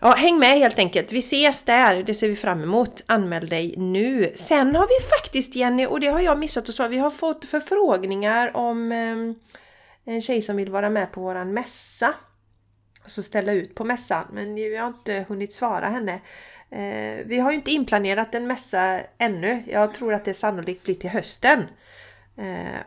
Ja, 0.00 0.14
häng 0.14 0.38
med 0.38 0.58
helt 0.58 0.78
enkelt. 0.78 1.12
Vi 1.12 1.18
ses 1.18 1.64
där, 1.64 2.02
det 2.02 2.14
ser 2.14 2.28
vi 2.28 2.36
fram 2.36 2.62
emot. 2.62 3.02
Anmäl 3.06 3.48
dig 3.48 3.74
nu. 3.76 4.32
Sen 4.34 4.76
har 4.76 4.86
vi 4.86 5.06
faktiskt 5.08 5.56
Jenny, 5.56 5.86
och 5.86 6.00
det 6.00 6.06
har 6.06 6.20
jag 6.20 6.38
missat 6.38 6.68
att 6.68 6.74
säga, 6.74 6.88
vi 6.88 6.98
har 6.98 7.10
fått 7.10 7.44
förfrågningar 7.44 8.56
om 8.56 8.92
eh, 8.92 10.14
en 10.14 10.20
tjej 10.20 10.42
som 10.42 10.56
vill 10.56 10.70
vara 10.70 10.90
med 10.90 11.12
på 11.12 11.20
våran 11.20 11.52
mässa. 11.52 12.14
Alltså 13.02 13.22
ställa 13.22 13.52
ut 13.52 13.74
på 13.74 13.84
mässan, 13.84 14.24
men 14.32 14.54
vi 14.54 14.76
har 14.76 14.88
inte 14.88 15.24
hunnit 15.28 15.52
svara 15.52 15.88
henne. 15.88 16.20
Eh, 16.70 17.26
vi 17.26 17.38
har 17.38 17.50
ju 17.50 17.56
inte 17.56 17.70
inplanerat 17.70 18.34
en 18.34 18.46
mässa 18.46 19.00
ännu. 19.18 19.62
Jag 19.66 19.94
tror 19.94 20.14
att 20.14 20.24
det 20.24 20.34
sannolikt 20.34 20.84
blir 20.84 20.94
till 20.94 21.10
hösten. 21.10 21.64
Eh, 22.36 22.80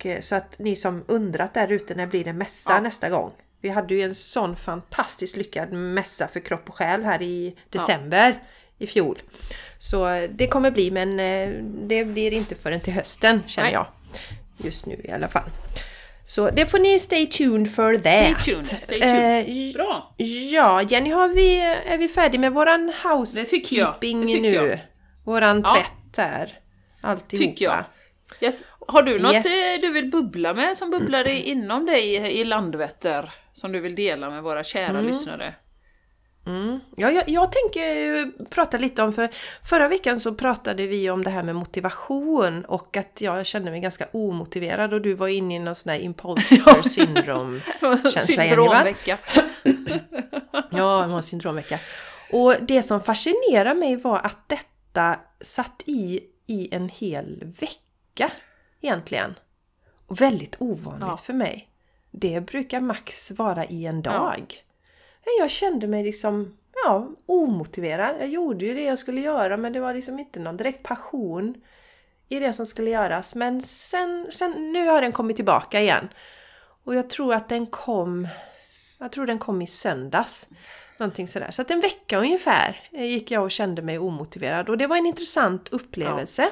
och 0.00 0.06
eh, 0.06 0.20
så 0.20 0.34
att 0.34 0.58
ni 0.58 0.76
som 0.76 1.04
undrat 1.08 1.54
där 1.54 1.72
ute 1.72 1.94
när 1.94 2.06
blir 2.06 2.24
det 2.24 2.32
mässa 2.32 2.72
ja. 2.72 2.80
nästa 2.80 3.08
gång. 3.08 3.32
Vi 3.60 3.68
hade 3.68 3.94
ju 3.94 4.02
en 4.02 4.14
sån 4.14 4.56
fantastiskt 4.56 5.36
lyckad 5.36 5.72
mässa 5.72 6.28
för 6.28 6.40
kropp 6.40 6.68
och 6.68 6.74
själ 6.74 7.04
här 7.04 7.22
i 7.22 7.56
december 7.70 8.28
ja. 8.28 8.84
i 8.84 8.86
fjol. 8.86 9.18
Så 9.78 10.26
det 10.30 10.46
kommer 10.46 10.70
bli 10.70 10.90
men 10.90 11.16
det 11.88 12.04
blir 12.04 12.32
inte 12.32 12.54
förrän 12.54 12.80
till 12.80 12.92
hösten 12.92 13.42
känner 13.46 13.68
Nej. 13.68 13.74
jag. 13.74 13.86
Just 14.56 14.86
nu 14.86 15.00
i 15.04 15.10
alla 15.10 15.28
fall. 15.28 15.50
Så 16.26 16.50
det 16.50 16.66
får 16.66 16.78
ni 16.78 16.98
stay 16.98 17.26
tuned 17.26 17.74
for 17.74 17.94
that. 17.94 18.02
Stay 18.02 18.54
tuned, 18.54 18.66
stay 18.66 19.00
tuned. 19.00 19.68
Eh, 19.68 19.74
Bra! 19.74 20.14
Ja, 20.50 20.82
Jenny, 20.82 21.10
har 21.10 21.28
vi, 21.28 21.60
är 21.86 21.98
vi 21.98 22.08
färdiga 22.08 22.40
med 22.40 22.52
våran 22.52 22.92
housekeeping 23.02 24.26
nu? 24.26 24.54
Jag. 24.54 24.80
Våran 25.24 25.60
ja. 25.64 25.74
tvätt 25.74 26.16
här. 26.16 26.58
Alltihopa. 27.00 27.50
Tycker 27.50 27.64
jag. 27.64 27.84
Yes. 28.40 28.62
Har 28.88 29.02
du 29.02 29.18
något 29.18 29.34
yes. 29.34 29.46
Eh, 29.46 29.88
du 29.88 29.92
vill 29.92 30.10
bubbla 30.10 30.54
med 30.54 30.76
som 30.76 30.90
bubblar 30.90 31.28
inom 31.28 31.86
dig 31.86 32.14
i 32.14 32.44
Landvetter? 32.44 33.32
Som 33.52 33.72
du 33.72 33.80
vill 33.80 33.94
dela 33.94 34.30
med 34.30 34.42
våra 34.42 34.64
kära 34.64 34.88
mm. 34.88 35.06
lyssnare? 35.06 35.54
Mm. 36.46 36.80
Ja, 36.96 37.10
jag, 37.10 37.24
jag, 37.26 37.52
tänker 37.52 38.44
prata 38.50 38.78
lite 38.78 39.02
om, 39.02 39.12
för 39.12 39.28
förra 39.64 39.88
veckan 39.88 40.20
så 40.20 40.34
pratade 40.34 40.86
vi 40.86 41.10
om 41.10 41.24
det 41.24 41.30
här 41.30 41.42
med 41.42 41.54
motivation 41.54 42.64
och 42.64 42.96
att 42.96 43.20
jag 43.20 43.46
kände 43.46 43.70
mig 43.70 43.80
ganska 43.80 44.08
omotiverad 44.12 44.94
och 44.94 45.00
du 45.00 45.14
var 45.14 45.28
inne 45.28 45.56
i 45.56 45.58
någon 45.58 45.74
sån 45.74 45.92
där 45.92 46.00
imposter 46.00 46.82
syndrom 46.88 47.60
känsla 47.80 48.10
Syndromvecka. 48.20 49.18
ja, 50.70 51.02
det 51.06 51.12
var 51.12 51.20
syndromvecka. 51.20 51.78
Och 52.32 52.54
det 52.60 52.82
som 52.82 53.00
fascinerade 53.00 53.74
mig 53.74 53.96
var 53.96 54.18
att 54.18 54.48
detta 54.48 55.16
satt 55.40 55.82
i 55.86 56.20
i 56.46 56.68
en 56.72 56.88
hel 56.88 57.44
vecka 57.60 58.30
egentligen. 58.80 59.34
Och 60.06 60.20
väldigt 60.20 60.56
ovanligt 60.58 61.08
ja. 61.08 61.16
för 61.16 61.32
mig. 61.32 61.68
Det 62.10 62.40
brukar 62.40 62.80
max 62.80 63.30
vara 63.30 63.64
i 63.64 63.86
en 63.86 64.02
dag. 64.02 64.44
Ja. 65.24 65.32
Jag 65.38 65.50
kände 65.50 65.86
mig 65.86 66.04
liksom 66.04 66.56
ja, 66.84 67.08
omotiverad. 67.26 68.16
Jag 68.20 68.28
gjorde 68.28 68.64
ju 68.64 68.74
det 68.74 68.84
jag 68.84 68.98
skulle 68.98 69.20
göra 69.20 69.56
men 69.56 69.72
det 69.72 69.80
var 69.80 69.94
liksom 69.94 70.18
inte 70.18 70.40
någon 70.40 70.56
direkt 70.56 70.82
passion 70.82 71.62
i 72.28 72.38
det 72.38 72.52
som 72.52 72.66
skulle 72.66 72.90
göras. 72.90 73.34
Men 73.34 73.62
sen, 73.62 74.26
sen 74.30 74.72
nu 74.72 74.86
har 74.86 75.02
den 75.02 75.12
kommit 75.12 75.36
tillbaka 75.36 75.80
igen. 75.80 76.08
Och 76.84 76.94
jag 76.94 77.10
tror 77.10 77.34
att 77.34 77.48
den 77.48 77.66
kom, 77.66 78.28
jag 78.98 79.12
tror 79.12 79.26
den 79.26 79.38
kom 79.38 79.62
i 79.62 79.66
söndags. 79.66 80.48
Någonting 80.98 81.28
sådär. 81.28 81.50
Så 81.50 81.62
att 81.62 81.70
en 81.70 81.80
vecka 81.80 82.18
ungefär 82.18 82.88
gick 82.92 83.30
jag 83.30 83.42
och 83.42 83.50
kände 83.50 83.82
mig 83.82 83.98
omotiverad 83.98 84.68
och 84.68 84.78
det 84.78 84.86
var 84.86 84.96
en 84.96 85.06
intressant 85.06 85.68
upplevelse. 85.68 86.42
Ja. 86.42 86.50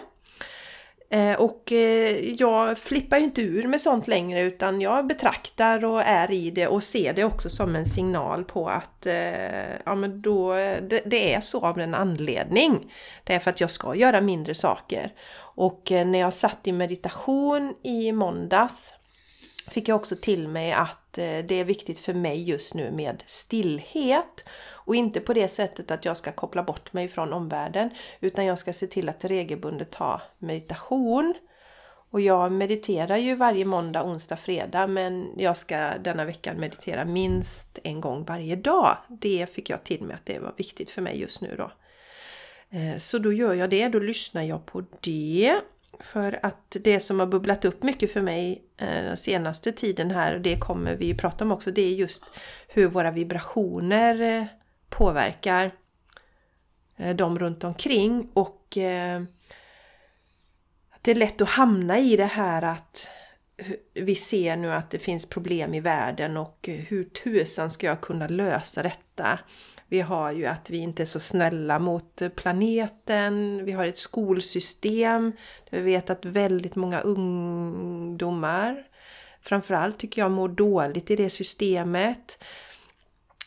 Eh, 1.10 1.40
och 1.40 1.72
eh, 1.72 2.34
jag 2.34 2.78
flippar 2.78 3.18
ju 3.18 3.24
inte 3.24 3.42
ur 3.42 3.68
med 3.68 3.80
sånt 3.80 4.08
längre 4.08 4.40
utan 4.40 4.80
jag 4.80 5.06
betraktar 5.06 5.84
och 5.84 6.02
är 6.02 6.30
i 6.30 6.50
det 6.50 6.66
och 6.66 6.84
ser 6.84 7.12
det 7.12 7.24
också 7.24 7.48
som 7.48 7.76
en 7.76 7.86
signal 7.86 8.44
på 8.44 8.68
att 8.68 9.06
eh, 9.06 9.76
ja, 9.84 9.94
men 9.94 10.22
då, 10.22 10.54
det, 10.54 11.02
det 11.06 11.34
är 11.34 11.40
så 11.40 11.60
av 11.60 11.78
en 11.78 11.94
anledning. 11.94 12.92
Det 13.24 13.34
är 13.34 13.38
för 13.38 13.50
att 13.50 13.60
jag 13.60 13.70
ska 13.70 13.94
göra 13.94 14.20
mindre 14.20 14.54
saker. 14.54 15.12
Och 15.54 15.82
när 15.90 16.18
jag 16.18 16.34
satt 16.34 16.66
i 16.66 16.72
meditation 16.72 17.74
i 17.82 18.12
måndags 18.12 18.94
fick 19.70 19.88
jag 19.88 19.96
också 19.96 20.16
till 20.16 20.48
mig 20.48 20.72
att 20.72 21.12
det 21.12 21.52
är 21.52 21.64
viktigt 21.64 22.00
för 22.00 22.14
mig 22.14 22.48
just 22.48 22.74
nu 22.74 22.90
med 22.90 23.22
stillhet 23.26 24.44
och 24.88 24.96
inte 24.96 25.20
på 25.20 25.33
det 25.33 25.48
sättet 25.48 25.90
att 25.90 26.05
jag 26.05 26.16
ska 26.16 26.33
koppla 26.33 26.62
bort 26.62 26.92
mig 26.92 27.09
från 27.09 27.33
omvärlden 27.33 27.90
utan 28.20 28.44
jag 28.44 28.59
ska 28.59 28.72
se 28.72 28.87
till 28.87 29.09
att 29.09 29.24
regelbundet 29.24 29.94
ha 29.94 30.22
meditation. 30.38 31.35
Och 32.11 32.20
jag 32.20 32.53
mediterar 32.53 33.16
ju 33.16 33.35
varje 33.35 33.64
måndag, 33.64 34.03
onsdag, 34.03 34.37
fredag 34.37 34.87
men 34.87 35.29
jag 35.37 35.57
ska 35.57 35.92
denna 35.98 36.24
veckan 36.24 36.61
meditera 36.61 37.05
minst 37.05 37.79
en 37.85 38.01
gång 38.01 38.24
varje 38.24 38.57
dag. 38.57 38.96
Det 39.09 39.51
fick 39.51 39.70
jag 39.70 39.85
till 39.85 40.03
mig 40.03 40.14
att 40.14 40.27
det 40.27 40.38
var 40.38 40.55
viktigt 40.57 40.90
för 40.90 41.03
mig 41.03 41.20
just 41.20 41.40
nu 41.40 41.55
då. 41.57 41.70
Eh, 42.79 42.96
så 42.98 43.18
då 43.18 43.33
gör 43.33 43.55
jag 43.55 43.70
det, 43.70 43.88
då 43.88 43.98
lyssnar 43.98 44.42
jag 44.42 44.66
på 44.66 44.85
det. 45.01 45.61
För 46.01 46.38
att 46.42 46.77
det 46.81 47.01
som 47.01 47.20
har 47.20 47.27
bubblat 47.27 47.64
upp 47.64 47.83
mycket 47.83 48.12
för 48.12 48.20
mig 48.20 48.62
eh, 48.77 49.03
den 49.03 49.16
senaste 49.16 49.72
tiden 49.72 50.11
här, 50.11 50.35
och 50.35 50.40
det 50.40 50.57
kommer 50.57 50.96
vi 50.96 51.14
prata 51.14 51.44
om 51.44 51.53
också, 51.53 51.70
det 51.70 51.83
är 51.83 51.94
just 51.94 52.24
hur 52.68 52.87
våra 52.87 53.11
vibrationer 53.11 54.20
eh, 54.20 54.44
påverkar 54.88 55.70
eh, 56.96 57.16
de 57.16 57.38
runt 57.38 57.64
omkring 57.64 58.29
och 58.35 58.79
att 60.90 61.03
det 61.03 61.11
är 61.11 61.14
lätt 61.14 61.40
att 61.40 61.48
hamna 61.48 61.98
i 61.98 62.16
det 62.16 62.24
här 62.24 62.62
att 62.62 63.09
vi 63.94 64.14
ser 64.14 64.57
nu 64.57 64.72
att 64.72 64.90
det 64.90 64.98
finns 64.98 65.27
problem 65.27 65.74
i 65.74 65.81
världen 65.81 66.37
och 66.37 66.68
hur 66.88 67.05
tusan 67.05 67.70
ska 67.70 67.87
jag 67.87 68.01
kunna 68.01 68.29
lösa 68.29 68.83
detta? 68.83 69.38
Vi 69.88 70.01
har 70.01 70.33
ju 70.33 70.46
att 70.46 70.70
vi 70.70 70.79
inte 70.79 71.03
är 71.03 71.07
så 71.07 71.20
snälla 71.20 71.79
mot 71.79 72.22
planeten. 72.37 73.64
Vi 73.64 73.72
har 73.72 73.87
ett 73.87 73.96
skolsystem 73.96 75.33
där 75.70 75.79
vi 75.79 75.85
vet 75.85 76.11
att 76.11 76.24
väldigt 76.24 76.77
många 76.77 77.01
ungdomar 77.01 78.85
framförallt 79.42 79.98
tycker 79.98 80.22
jag 80.22 80.31
mår 80.31 80.48
dåligt 80.48 81.11
i 81.11 81.16
det 81.16 81.31
systemet 81.31 82.44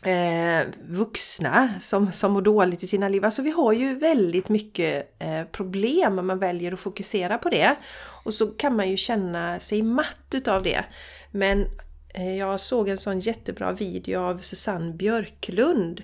eh, 0.03 0.67
vuxna 0.87 1.69
som, 1.79 2.11
som 2.11 2.31
mår 2.31 2.41
dåligt 2.41 2.83
i 2.83 2.87
sina 2.87 3.09
liv. 3.09 3.25
Alltså 3.25 3.41
vi 3.41 3.51
har 3.51 3.73
ju 3.73 3.95
väldigt 3.95 4.49
mycket 4.49 5.15
eh, 5.19 5.43
problem 5.43 6.19
om 6.19 6.27
man 6.27 6.39
väljer 6.39 6.71
att 6.71 6.79
fokusera 6.79 7.37
på 7.37 7.49
det. 7.49 7.75
Och 8.23 8.33
så 8.33 8.47
kan 8.47 8.75
man 8.75 8.89
ju 8.89 8.97
känna 8.97 9.59
sig 9.59 9.81
matt 9.81 10.33
utav 10.33 10.63
det. 10.63 10.85
Men 11.31 11.65
eh, 12.13 12.37
jag 12.37 12.59
såg 12.59 12.89
en 12.89 12.97
sån 12.97 13.19
jättebra 13.19 13.71
video 13.71 14.19
av 14.19 14.37
Susanne 14.37 14.93
Björklund 14.93 16.01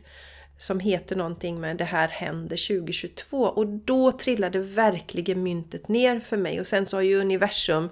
som 0.58 0.80
heter 0.80 1.16
någonting 1.16 1.60
med 1.60 1.78
Det 1.78 1.84
här 1.84 2.08
händer 2.08 2.68
2022 2.68 3.44
och 3.44 3.68
då 3.68 4.12
trillade 4.12 4.60
verkligen 4.60 5.44
myntet 5.44 5.88
ner 5.88 6.20
för 6.20 6.38
mig 6.38 6.60
och 6.60 6.68
sen 6.68 6.86
så 6.86 6.98
har 6.98 7.02
ju 7.02 7.20
universum 7.20 7.90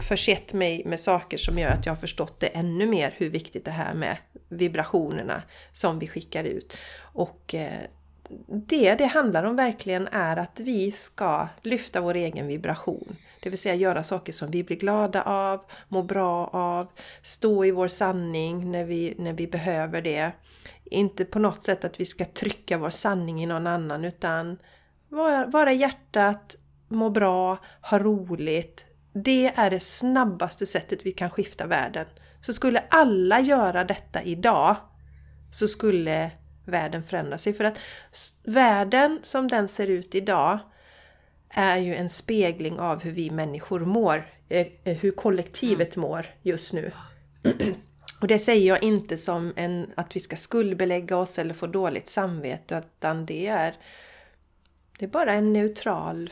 försett 0.00 0.52
mig 0.52 0.82
med 0.86 1.00
saker 1.00 1.38
som 1.38 1.58
gör 1.58 1.70
att 1.70 1.86
jag 1.86 1.92
har 1.92 2.00
förstått 2.00 2.40
det 2.40 2.46
ännu 2.46 2.86
mer 2.86 3.14
hur 3.16 3.30
viktigt 3.30 3.64
det 3.64 3.70
här 3.70 3.94
med 3.94 4.16
vibrationerna 4.48 5.42
som 5.72 5.98
vi 5.98 6.08
skickar 6.08 6.44
ut. 6.44 6.76
Och 7.00 7.54
eh, 7.54 7.80
det 8.48 8.94
det 8.94 9.06
handlar 9.06 9.44
om 9.44 9.56
verkligen 9.56 10.08
är 10.08 10.36
att 10.36 10.60
vi 10.60 10.92
ska 10.92 11.48
lyfta 11.62 12.00
vår 12.00 12.14
egen 12.14 12.46
vibration. 12.46 13.16
Det 13.40 13.50
vill 13.50 13.58
säga 13.58 13.74
göra 13.74 14.02
saker 14.02 14.32
som 14.32 14.50
vi 14.50 14.64
blir 14.64 14.76
glada 14.76 15.22
av, 15.22 15.60
mår 15.88 16.02
bra 16.02 16.46
av, 16.46 16.86
stå 17.22 17.64
i 17.64 17.70
vår 17.70 17.88
sanning 17.88 18.70
när 18.70 18.84
vi, 18.84 19.14
när 19.18 19.32
vi 19.32 19.46
behöver 19.46 20.02
det. 20.02 20.32
Inte 20.84 21.24
på 21.24 21.38
något 21.38 21.62
sätt 21.62 21.84
att 21.84 22.00
vi 22.00 22.04
ska 22.04 22.24
trycka 22.24 22.78
vår 22.78 22.90
sanning 22.90 23.42
i 23.42 23.46
någon 23.46 23.66
annan 23.66 24.04
utan 24.04 24.58
vara, 25.08 25.46
vara 25.46 25.72
hjärtat, 25.72 26.56
må 26.88 27.10
bra, 27.10 27.58
ha 27.82 27.98
roligt. 27.98 28.86
Det 29.12 29.52
är 29.56 29.70
det 29.70 29.80
snabbaste 29.80 30.66
sättet 30.66 31.06
vi 31.06 31.12
kan 31.12 31.30
skifta 31.30 31.66
världen. 31.66 32.06
Så 32.40 32.52
skulle 32.52 32.84
alla 32.90 33.40
göra 33.40 33.84
detta 33.84 34.22
idag 34.22 34.76
så 35.52 35.68
skulle 35.68 36.30
världen 36.64 37.02
förändra 37.02 37.38
sig. 37.38 37.52
För 37.52 37.64
att 37.64 37.80
världen 38.44 39.20
som 39.22 39.48
den 39.48 39.68
ser 39.68 39.86
ut 39.86 40.14
idag 40.14 40.58
är 41.50 41.76
ju 41.76 41.94
en 41.94 42.08
spegling 42.08 42.78
av 42.78 43.02
hur 43.02 43.12
vi 43.12 43.30
människor 43.30 43.80
mår. 43.80 44.32
Eh, 44.48 44.66
eh, 44.84 44.96
hur 44.96 45.10
kollektivet 45.10 45.96
mm. 45.96 46.08
mår 46.08 46.26
just 46.42 46.72
nu. 46.72 46.92
Och 48.20 48.26
det 48.26 48.38
säger 48.38 48.68
jag 48.68 48.82
inte 48.82 49.16
som 49.16 49.52
en, 49.56 49.90
att 49.94 50.16
vi 50.16 50.20
ska 50.20 50.36
skuldbelägga 50.36 51.16
oss 51.16 51.38
eller 51.38 51.54
få 51.54 51.66
dåligt 51.66 52.08
samvete 52.08 52.82
utan 52.84 53.26
det 53.26 53.46
är, 53.46 53.74
det 54.98 55.04
är 55.04 55.08
bara 55.08 55.32
en 55.32 55.52
neutral 55.52 56.30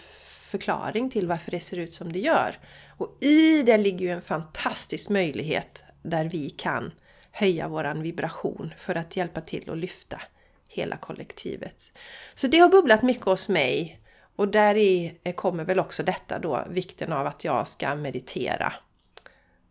förklaring 0.51 1.11
till 1.11 1.29
varför 1.29 1.51
det 1.51 1.61
ser 1.61 1.77
ut 1.77 1.93
som 1.93 2.13
det 2.13 2.19
gör. 2.19 2.59
Och 2.97 3.17
i 3.21 3.63
det 3.63 3.79
ligger 3.79 4.07
ju 4.07 4.13
en 4.13 4.23
fantastisk 4.23 5.09
möjlighet 5.09 5.85
där 6.03 6.25
vi 6.25 6.51
kan 6.51 6.93
höja 7.31 7.69
våran 7.69 8.03
vibration 8.03 8.75
för 8.77 8.95
att 8.95 9.17
hjälpa 9.17 9.41
till 9.41 9.71
att 9.71 9.79
lyfta 9.79 10.21
hela 10.69 10.97
kollektivet. 10.97 11.93
Så 12.35 12.47
det 12.47 12.59
har 12.59 12.69
bubblat 12.69 13.03
mycket 13.03 13.25
hos 13.25 13.49
mig 13.49 14.01
och 14.37 14.49
där 14.49 14.77
i 14.77 15.19
kommer 15.35 15.65
väl 15.65 15.79
också 15.79 16.03
detta 16.03 16.39
då, 16.39 16.67
vikten 16.71 17.13
av 17.13 17.27
att 17.27 17.45
jag 17.45 17.69
ska 17.69 17.95
meditera 17.95 18.73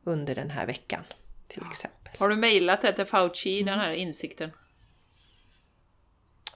under 0.04 0.36
den 0.36 0.49
här 0.49 0.65
veckan 0.65 1.04
till 1.47 1.63
exempel. 1.71 2.05
Har 2.19 2.30
du 2.30 2.36
mejlat 2.36 2.82
det 2.82 2.93
till 2.93 3.06
Fauci, 3.06 3.63
den 3.63 3.80
här 3.80 3.91
insikten? 3.91 4.51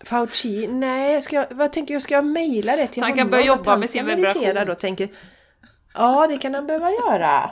Fauci? 0.03 0.67
Nej, 0.67 1.21
ska 1.21 1.35
jag, 1.35 1.47
vad 1.51 1.73
tänker 1.73 1.93
jag? 1.93 2.01
Ska 2.01 2.13
jag 2.13 2.25
mejla 2.25 2.75
det 2.75 2.87
till 2.87 3.03
han 3.03 3.11
honom? 3.11 3.19
Han 3.19 3.25
kan 3.25 3.31
börja 3.31 3.45
jobba 3.45 3.77
med 3.77 3.89
sin 3.89 4.05
vibration. 4.05 4.65
Då, 4.67 4.75
tänker, 4.75 5.09
ja, 5.93 6.27
det 6.27 6.37
kan 6.37 6.55
han 6.55 6.67
behöva 6.67 6.91
göra. 6.91 7.51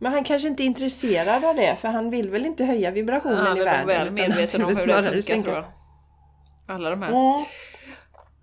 Men 0.00 0.12
han 0.12 0.24
kanske 0.24 0.48
inte 0.48 0.62
är 0.62 0.64
intresserad 0.64 1.44
av 1.44 1.54
det, 1.54 1.76
för 1.80 1.88
han 1.88 2.10
vill 2.10 2.30
väl 2.30 2.46
inte 2.46 2.64
höja 2.64 2.90
vibrationen 2.90 3.56
ja, 3.56 3.62
i 3.62 3.64
världen? 3.64 3.88
Han 3.88 3.90
är 3.90 4.04
väl 4.04 4.12
medveten 4.12 4.62
om 4.64 4.76
hur 4.76 4.86
det 4.86 5.22
funkar, 5.22 5.40
tror 5.40 5.54
jag. 5.54 5.64
Alla 6.66 6.90
de 6.90 7.02
här. 7.02 7.08
Mm. 7.08 7.46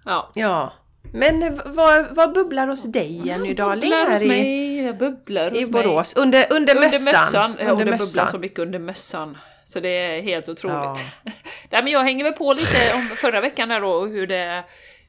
Ja. 0.06 0.32
ja. 0.36 0.74
Men 1.14 1.60
vad, 1.66 2.16
vad 2.16 2.34
bubblar 2.34 2.68
hos 2.68 2.84
dig 2.84 3.28
Jenny 3.28 3.54
Darling? 3.54 3.82
Bubblar 3.82 4.12
hos 4.12 4.22
mig, 4.22 4.82
jag 4.82 4.98
bubblar 4.98 5.50
hos 5.50 5.60
i 5.60 5.72
Borås. 5.72 6.16
Mig. 6.16 6.24
Under, 6.24 6.46
under, 6.50 6.76
under 6.76 6.86
mössan. 6.86 7.14
mössan. 7.14 7.52
Under 7.52 7.86
det 7.86 7.92
mössan. 7.92 8.08
bubblar 8.08 8.26
så 8.26 8.38
mycket 8.38 8.60
under 8.60 8.80
mössan. 8.80 9.38
Så 9.64 9.80
det 9.80 9.90
är 9.90 10.22
helt 10.22 10.50
otroligt. 10.50 10.76
Ja. 10.76 10.98
Nej, 11.70 11.84
men 11.84 11.88
jag 11.88 12.04
hänger 12.04 12.24
väl 12.24 12.34
på 12.34 12.54
lite 12.54 12.94
om 12.94 13.02
förra 13.02 13.42
veckan 13.42 13.72
här 13.72 13.82
då, 13.82 13.90
och 13.90 14.10
hur 14.10 14.28
det, 14.28 14.64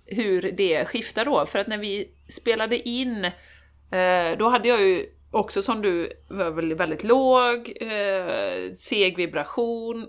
hur 0.07 0.53
det 0.53 0.85
skiftar 0.85 1.25
då. 1.25 1.47
För 1.47 1.59
att 1.59 1.67
när 1.67 1.79
vi 1.79 2.09
spelade 2.29 2.89
in, 2.89 3.25
eh, 3.25 4.39
då 4.39 4.49
hade 4.49 4.69
jag 4.69 4.81
ju 4.81 5.07
också 5.31 5.63
som 5.63 5.83
du 5.83 6.13
var 6.29 6.51
väl 6.51 6.75
väldigt 6.75 7.05
låg, 7.05 7.73
eh, 7.81 8.73
seg 8.75 9.17
vibration, 9.17 10.07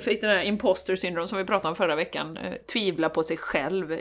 fick 0.00 0.20
den 0.20 0.30
här 0.30 0.42
imposter 0.42 0.96
syndrom 0.96 1.28
som 1.28 1.38
vi 1.38 1.44
pratade 1.44 1.68
om 1.68 1.76
förra 1.76 1.96
veckan, 1.96 2.36
eh, 2.36 2.54
tvivla 2.72 3.08
på 3.08 3.22
sig 3.22 3.36
själv 3.36 3.98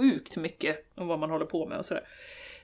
sjukt 0.00 0.36
mycket 0.36 0.84
om 0.94 1.08
vad 1.08 1.18
man 1.18 1.30
håller 1.30 1.46
på 1.46 1.66
med 1.66 1.78
och 1.78 1.84
sådär. 1.84 2.04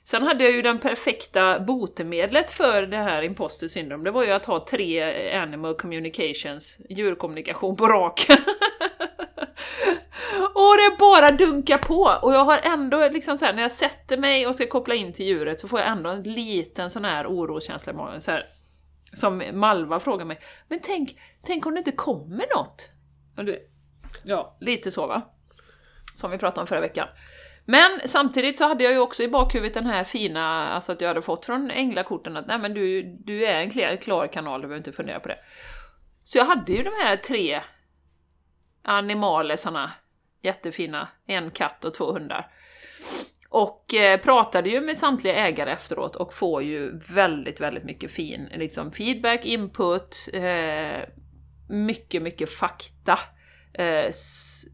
Sen 0.04 0.22
hade 0.22 0.44
jag 0.44 0.52
ju 0.52 0.62
den 0.62 0.78
perfekta 0.78 1.60
botemedlet 1.60 2.50
för 2.50 2.82
det 2.82 2.96
här 2.96 3.22
imposter 3.22 3.68
syndrom, 3.68 4.04
det 4.04 4.10
var 4.10 4.24
ju 4.24 4.30
att 4.30 4.46
ha 4.46 4.66
tre 4.66 5.32
animal 5.32 5.74
communications, 5.74 6.78
djurkommunikation 6.88 7.76
på 7.76 7.86
raken. 7.86 8.36
och 10.54 10.76
det 10.76 10.96
bara 10.98 11.30
dunkar 11.30 11.78
på! 11.78 12.18
Och 12.22 12.34
jag 12.34 12.44
har 12.44 12.58
ändå 12.62 13.08
liksom 13.08 13.36
såhär, 13.36 13.52
när 13.52 13.62
jag 13.62 13.72
sätter 13.72 14.18
mig 14.18 14.46
och 14.46 14.54
ska 14.56 14.66
koppla 14.66 14.94
in 14.94 15.12
till 15.12 15.26
djuret 15.26 15.60
så 15.60 15.68
får 15.68 15.80
jag 15.80 15.88
ändå 15.88 16.10
en 16.10 16.22
liten 16.22 16.90
sån 16.90 17.04
här 17.04 17.26
oroskänsla 17.26 17.92
i 17.92 17.96
magen. 17.96 18.20
Så 18.20 18.30
här, 18.30 18.46
som 19.12 19.42
Malva 19.52 20.00
frågar 20.00 20.24
mig, 20.24 20.38
men 20.68 20.80
tänk, 20.82 21.18
tänk 21.42 21.66
om 21.66 21.74
det 21.74 21.78
inte 21.78 21.92
kommer 21.92 22.56
något? 22.56 22.90
Ja, 24.24 24.56
lite 24.60 24.90
så 24.90 25.06
va? 25.06 25.35
Som 26.16 26.30
vi 26.30 26.38
pratade 26.38 26.60
om 26.60 26.66
förra 26.66 26.80
veckan. 26.80 27.08
Men 27.64 28.00
samtidigt 28.04 28.58
så 28.58 28.68
hade 28.68 28.84
jag 28.84 28.92
ju 28.92 28.98
också 28.98 29.22
i 29.22 29.28
bakhuvudet 29.28 29.74
den 29.74 29.86
här 29.86 30.04
fina, 30.04 30.68
alltså 30.68 30.92
att 30.92 31.00
jag 31.00 31.08
hade 31.08 31.22
fått 31.22 31.46
från 31.46 31.70
änglakorten 31.70 32.36
att 32.36 32.46
nej 32.46 32.58
men 32.58 32.74
du, 32.74 33.02
du 33.24 33.46
är 33.46 33.60
en 33.60 33.70
klar, 33.70 33.96
klar 33.96 34.26
kanal, 34.26 34.60
du 34.60 34.66
behöver 34.66 34.78
inte 34.78 34.92
fundera 34.92 35.20
på 35.20 35.28
det. 35.28 35.38
Så 36.24 36.38
jag 36.38 36.44
hade 36.44 36.72
ju 36.72 36.82
de 36.82 36.92
här 37.02 37.16
tre 37.16 37.60
animalesarna, 38.82 39.92
jättefina, 40.42 41.08
en 41.26 41.50
katt 41.50 41.84
och 41.84 41.94
två 41.94 42.12
hundar. 42.12 42.50
Och 43.48 43.94
eh, 43.94 44.20
pratade 44.20 44.70
ju 44.70 44.80
med 44.80 44.96
samtliga 44.96 45.34
ägare 45.34 45.72
efteråt 45.72 46.16
och 46.16 46.34
får 46.34 46.62
ju 46.62 46.98
väldigt, 47.14 47.60
väldigt 47.60 47.84
mycket 47.84 48.10
fin 48.10 48.48
liksom, 48.54 48.92
feedback, 48.92 49.44
input, 49.44 50.28
eh, 50.32 51.08
mycket, 51.68 52.22
mycket 52.22 52.50
fakta. 52.52 53.18
Eh, 53.78 54.10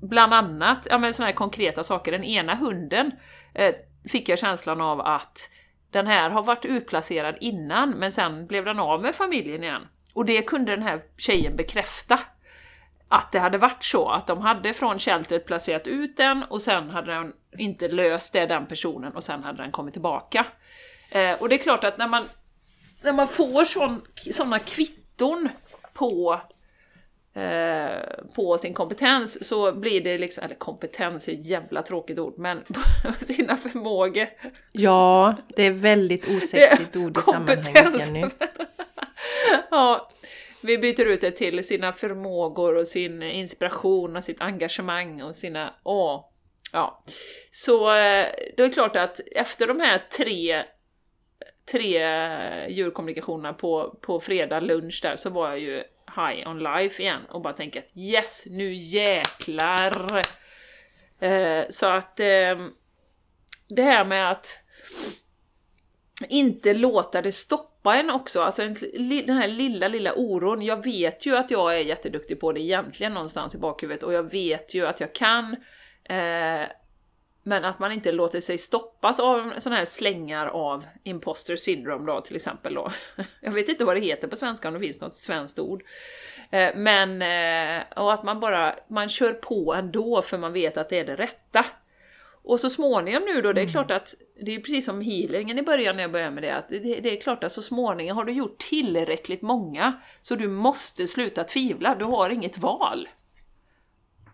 bland 0.00 0.34
annat, 0.34 0.86
ja 0.90 0.98
men 0.98 1.14
såna 1.14 1.26
här 1.26 1.34
konkreta 1.34 1.82
saker. 1.82 2.12
Den 2.12 2.24
ena 2.24 2.54
hunden 2.54 3.12
eh, 3.54 3.74
fick 4.08 4.28
jag 4.28 4.38
känslan 4.38 4.80
av 4.80 5.00
att 5.00 5.50
den 5.90 6.06
här 6.06 6.30
har 6.30 6.42
varit 6.42 6.64
utplacerad 6.64 7.36
innan, 7.40 7.90
men 7.90 8.12
sen 8.12 8.46
blev 8.46 8.64
den 8.64 8.78
av 8.78 9.02
med 9.02 9.14
familjen 9.14 9.62
igen. 9.62 9.82
Och 10.14 10.24
det 10.24 10.42
kunde 10.42 10.72
den 10.72 10.82
här 10.82 11.02
tjejen 11.16 11.56
bekräfta. 11.56 12.18
Att 13.08 13.32
det 13.32 13.38
hade 13.38 13.58
varit 13.58 13.84
så, 13.84 14.08
att 14.08 14.26
de 14.26 14.40
hade 14.40 14.72
från 14.72 14.98
shelteret 14.98 15.46
placerat 15.46 15.86
ut 15.86 16.16
den 16.16 16.42
och 16.42 16.62
sen 16.62 16.90
hade 16.90 17.14
den 17.14 17.32
inte 17.58 17.88
löst 17.88 18.32
det, 18.32 18.46
den 18.46 18.66
personen, 18.66 19.12
och 19.12 19.24
sen 19.24 19.42
hade 19.42 19.62
den 19.62 19.72
kommit 19.72 19.94
tillbaka. 19.94 20.46
Eh, 21.10 21.42
och 21.42 21.48
det 21.48 21.54
är 21.54 21.58
klart 21.58 21.84
att 21.84 21.98
när 21.98 22.08
man, 22.08 22.28
när 23.02 23.12
man 23.12 23.28
får 23.28 23.64
sådana 24.32 24.58
kvitton 24.58 25.48
på 25.92 26.40
på 28.37 28.59
sin 28.59 28.75
kompetens 28.75 29.49
så 29.49 29.73
blir 29.73 30.01
det 30.01 30.18
liksom, 30.18 30.45
eller 30.45 30.55
kompetens 30.55 31.29
är 31.29 31.33
ett 31.33 31.47
jävla 31.47 31.83
tråkigt 31.83 32.18
ord, 32.18 32.35
men 32.38 32.62
på 33.05 33.25
sina 33.25 33.57
förmågor. 33.57 34.29
Ja, 34.73 35.37
det 35.57 35.66
är 35.66 35.71
väldigt 35.71 36.29
osexigt 36.29 36.97
ord 36.97 37.18
i 37.18 37.23
sammanhanget 37.23 38.07
Jenny. 38.07 38.31
ja, 39.71 40.11
vi 40.62 40.79
byter 40.79 41.07
ut 41.07 41.21
det 41.21 41.31
till 41.31 41.66
sina 41.66 41.92
förmågor 41.92 42.77
och 42.77 42.88
sin 42.88 43.23
inspiration 43.23 44.16
och 44.16 44.25
sitt 44.25 44.40
engagemang 44.40 45.23
och 45.23 45.37
sina, 45.37 45.75
åh, 45.83 46.25
ja. 46.73 47.05
Så 47.51 47.90
eh, 47.90 48.27
det 48.57 48.62
är 48.62 48.73
klart 48.73 48.97
att 48.97 49.21
efter 49.37 49.66
de 49.66 49.81
här 49.81 50.03
tre 50.18 50.64
tre 51.73 52.01
djurkommunikationerna 52.68 53.53
på, 53.53 53.99
på 54.01 54.21
fredag 54.21 54.61
lunch 54.61 55.01
där 55.03 55.16
så 55.16 55.31
var 55.31 55.49
jag 55.49 55.59
ju 55.59 55.83
high 56.16 56.48
on 56.48 56.59
life 56.59 57.03
igen 57.03 57.20
och 57.29 57.42
bara 57.42 57.53
tänka 57.53 57.79
att 57.79 57.96
yes, 57.96 58.46
nu 58.46 58.75
jäklar! 58.75 60.22
Eh, 61.20 61.64
så 61.68 61.87
att 61.87 62.20
eh, 62.20 62.66
det 63.68 63.83
här 63.83 64.05
med 64.05 64.31
att 64.31 64.59
inte 66.29 66.75
låta 66.75 67.22
det 67.22 67.33
stoppa 67.33 67.96
en 67.96 68.11
också, 68.11 68.42
alltså 68.42 68.62
en, 68.62 68.75
den 69.27 69.37
här 69.37 69.48
lilla, 69.48 69.88
lilla 69.88 70.14
oron. 70.14 70.62
Jag 70.62 70.85
vet 70.85 71.27
ju 71.27 71.37
att 71.37 71.51
jag 71.51 71.77
är 71.77 71.81
jätteduktig 71.81 72.40
på 72.40 72.53
det 72.53 72.61
egentligen 72.61 73.14
någonstans 73.14 73.55
i 73.55 73.59
bakhuvudet 73.59 74.03
och 74.03 74.12
jag 74.12 74.31
vet 74.31 74.75
ju 74.75 74.87
att 74.87 75.01
jag 75.01 75.14
kan 75.14 75.57
eh, 76.05 76.66
men 77.42 77.64
att 77.64 77.78
man 77.78 77.92
inte 77.92 78.12
låter 78.12 78.40
sig 78.40 78.59
stoppas 78.59 79.20
av 79.20 79.52
sådana 79.59 79.76
här 79.76 79.85
slängar 79.85 80.46
av 80.46 80.85
imposter 81.02 81.57
syndrome 81.57 82.12
då 82.12 82.20
till 82.20 82.37
exempel 82.37 82.74
då. 82.74 82.92
Jag 83.40 83.52
vet 83.52 83.68
inte 83.68 83.85
vad 83.85 83.96
det 83.96 84.00
heter 84.00 84.28
på 84.28 84.37
svenska, 84.37 84.68
om 84.68 84.74
det 84.74 84.81
finns 84.81 85.00
något 85.00 85.14
svenskt 85.14 85.59
ord. 85.59 85.83
Eh, 86.50 86.70
men, 86.76 87.22
eh, 87.22 87.85
och 87.96 88.12
att 88.12 88.22
man 88.22 88.40
bara, 88.40 88.74
man 88.88 89.09
kör 89.09 89.33
på 89.33 89.74
ändå 89.74 90.22
för 90.22 90.38
man 90.38 90.52
vet 90.52 90.76
att 90.76 90.88
det 90.88 90.98
är 90.98 91.05
det 91.05 91.16
rätta. 91.16 91.64
Och 92.44 92.61
så 92.61 92.70
småningom 92.70 93.22
nu 93.24 93.40
då, 93.40 93.52
det 93.52 93.61
är 93.61 93.62
mm. 93.62 93.72
klart 93.72 93.90
att, 93.90 94.14
det 94.40 94.55
är 94.55 94.59
precis 94.59 94.85
som 94.85 95.00
healingen 95.00 95.59
i 95.59 95.62
början 95.62 95.96
när 95.96 96.02
jag 96.02 96.12
började 96.12 96.31
med 96.31 96.42
det, 96.42 96.55
att 96.55 96.68
det, 96.68 96.78
det, 96.78 97.16
är 97.16 97.20
klart 97.20 97.44
att 97.44 97.52
så 97.52 97.62
småningom 97.62 98.16
har 98.16 98.24
du 98.24 98.33
gjort 98.33 98.59
tillräckligt 98.59 99.42
många, 99.42 99.92
så 100.22 100.35
du 100.35 100.48
måste 100.48 101.07
sluta 101.07 101.44
tvivla, 101.44 101.94
du 101.94 102.05
har 102.05 102.31
inget 102.31 102.59
val. 102.59 103.09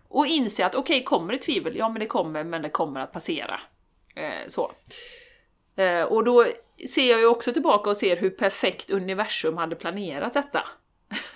Och 0.09 0.27
inse 0.27 0.65
att 0.65 0.75
okej, 0.75 0.97
okay, 0.97 1.03
kommer 1.03 1.33
det 1.33 1.39
tvivel? 1.39 1.77
Ja, 1.77 1.89
men 1.89 1.99
det 1.99 2.05
kommer, 2.05 2.43
men 2.43 2.61
det 2.61 2.69
kommer 2.69 2.99
att 2.99 3.11
passera. 3.11 3.59
Eh, 4.15 4.47
så. 4.47 4.71
Eh, 5.75 6.03
och 6.03 6.23
då 6.23 6.45
ser 6.89 7.09
jag 7.09 7.19
ju 7.19 7.25
också 7.25 7.53
tillbaka 7.53 7.89
och 7.89 7.97
ser 7.97 8.17
hur 8.17 8.29
perfekt 8.29 8.91
universum 8.91 9.57
hade 9.57 9.75
planerat 9.75 10.33
detta. 10.33 10.63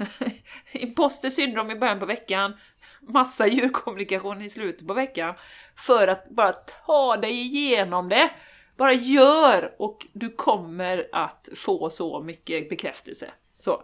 Imposter 0.72 1.30
syndrom 1.30 1.72
i 1.72 1.76
början 1.76 2.00
på 2.00 2.06
veckan, 2.06 2.54
massa 3.02 3.48
djurkommunikation 3.48 4.42
i 4.42 4.50
slutet 4.50 4.88
på 4.88 4.94
veckan 4.94 5.36
för 5.76 6.08
att 6.08 6.30
bara 6.30 6.52
ta 6.52 7.18
dig 7.18 7.42
igenom 7.42 8.10
det. 8.10 8.32
Bara 8.78 8.94
gör 8.94 9.76
och 9.78 10.08
du 10.14 10.30
kommer 10.30 11.10
att 11.12 11.50
få 11.56 11.90
så 11.90 12.22
mycket 12.22 12.70
bekräftelse. 12.70 13.32
Så. 13.60 13.84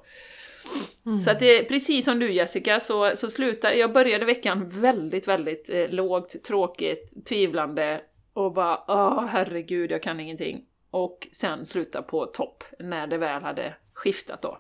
Mm. 1.05 1.19
Så 1.19 1.31
att 1.31 1.39
det 1.39 1.63
precis 1.63 2.05
som 2.05 2.19
du 2.19 2.31
Jessica, 2.31 2.79
så, 2.79 3.11
så 3.15 3.29
slutar, 3.29 3.71
jag 3.71 3.93
började 3.93 4.25
veckan 4.25 4.69
väldigt, 4.69 5.27
väldigt 5.27 5.69
eh, 5.69 5.89
lågt, 5.89 6.43
tråkigt, 6.43 7.25
tvivlande 7.25 8.01
och 8.33 8.53
bara 8.53 8.83
åh 8.87 9.25
herregud, 9.25 9.91
jag 9.91 10.03
kan 10.03 10.19
ingenting. 10.19 10.61
Och 10.91 11.27
sen 11.31 11.65
sluta 11.65 12.01
på 12.01 12.25
topp 12.25 12.63
när 12.79 13.07
det 13.07 13.17
väl 13.17 13.41
hade 13.41 13.75
skiftat 13.93 14.41
då. 14.41 14.57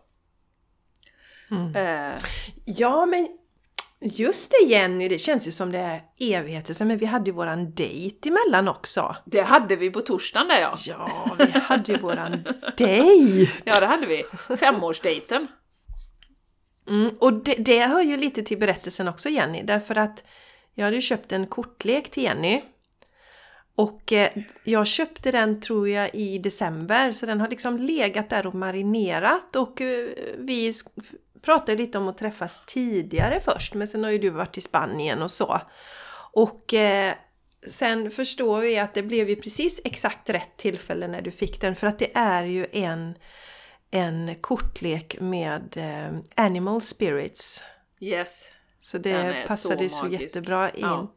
Mm. 1.51 1.75
Eh. 1.75 2.21
Ja, 2.65 3.05
men 3.05 3.27
just 4.01 4.51
det 4.51 4.67
Jenny, 4.67 5.07
det 5.07 5.17
känns 5.17 5.47
ju 5.47 5.51
som 5.51 5.71
det 5.71 5.77
är 5.77 6.01
evigheter 6.19 6.73
sedan, 6.73 6.87
men 6.87 6.97
vi 6.97 7.05
hade 7.05 7.29
ju 7.29 7.35
våran 7.35 7.71
dejt 7.71 8.29
emellan 8.29 8.67
också. 8.67 9.15
Det 9.25 9.41
hade 9.41 9.75
vi 9.75 9.89
på 9.89 10.01
torsdagen 10.01 10.47
där 10.47 10.61
ja. 10.61 10.77
Ja, 10.85 11.35
vi 11.37 11.59
hade 11.59 11.91
ju 11.91 11.97
våran 11.97 12.43
dejt! 12.77 13.51
Ja, 13.63 13.79
det 13.79 13.85
hade 13.85 14.07
vi. 14.07 14.23
Femårsdejten. 14.57 15.47
Mm, 16.89 17.15
och 17.19 17.33
det, 17.33 17.55
det 17.55 17.81
hör 17.81 18.01
ju 18.01 18.17
lite 18.17 18.43
till 18.43 18.57
berättelsen 18.57 19.07
också 19.07 19.29
Jenny, 19.29 19.63
därför 19.63 19.95
att 19.95 20.23
jag 20.73 20.85
hade 20.85 20.95
ju 20.95 21.01
köpt 21.01 21.31
en 21.31 21.47
kortlek 21.47 22.09
till 22.09 22.23
Jenny. 22.23 22.61
Och 23.75 24.13
eh, 24.13 24.29
jag 24.63 24.87
köpte 24.87 25.31
den 25.31 25.61
tror 25.61 25.89
jag 25.89 26.09
i 26.15 26.37
december, 26.37 27.11
så 27.11 27.25
den 27.25 27.41
har 27.41 27.47
liksom 27.47 27.77
legat 27.77 28.29
där 28.29 28.47
och 28.47 28.55
marinerat 28.55 29.55
och 29.55 29.81
eh, 29.81 30.09
vi 30.37 30.73
pratade 31.41 31.77
lite 31.77 31.97
om 31.97 32.07
att 32.07 32.17
träffas 32.17 32.63
tidigare 32.65 33.39
först, 33.39 33.73
men 33.73 33.87
sen 33.87 34.03
har 34.03 34.11
ju 34.11 34.17
du 34.17 34.29
varit 34.29 34.57
i 34.57 34.61
Spanien 34.61 35.21
och 35.21 35.31
så. 35.31 35.61
Och 36.33 36.73
eh, 36.73 37.13
sen 37.67 38.11
förstår 38.11 38.59
vi 38.59 38.79
att 38.79 38.93
det 38.93 39.03
blev 39.03 39.29
ju 39.29 39.35
precis 39.35 39.81
exakt 39.83 40.29
rätt 40.29 40.57
tillfälle 40.57 41.07
när 41.07 41.21
du 41.21 41.31
fick 41.31 41.61
den, 41.61 41.75
för 41.75 41.87
att 41.87 41.99
det 41.99 42.11
är 42.13 42.43
ju 42.43 42.65
en 42.71 43.15
en 43.91 44.35
kortlek 44.41 45.19
med 45.19 45.77
eh, 45.77 46.19
Animal 46.45 46.81
Spirits. 46.81 47.63
Yes. 47.99 48.49
Så 48.81 48.97
det 48.97 49.45
passade 49.47 49.89
så, 49.89 49.97
så 49.99 50.07
jättebra 50.07 50.69
in. 50.69 50.81
Ja. 50.81 51.13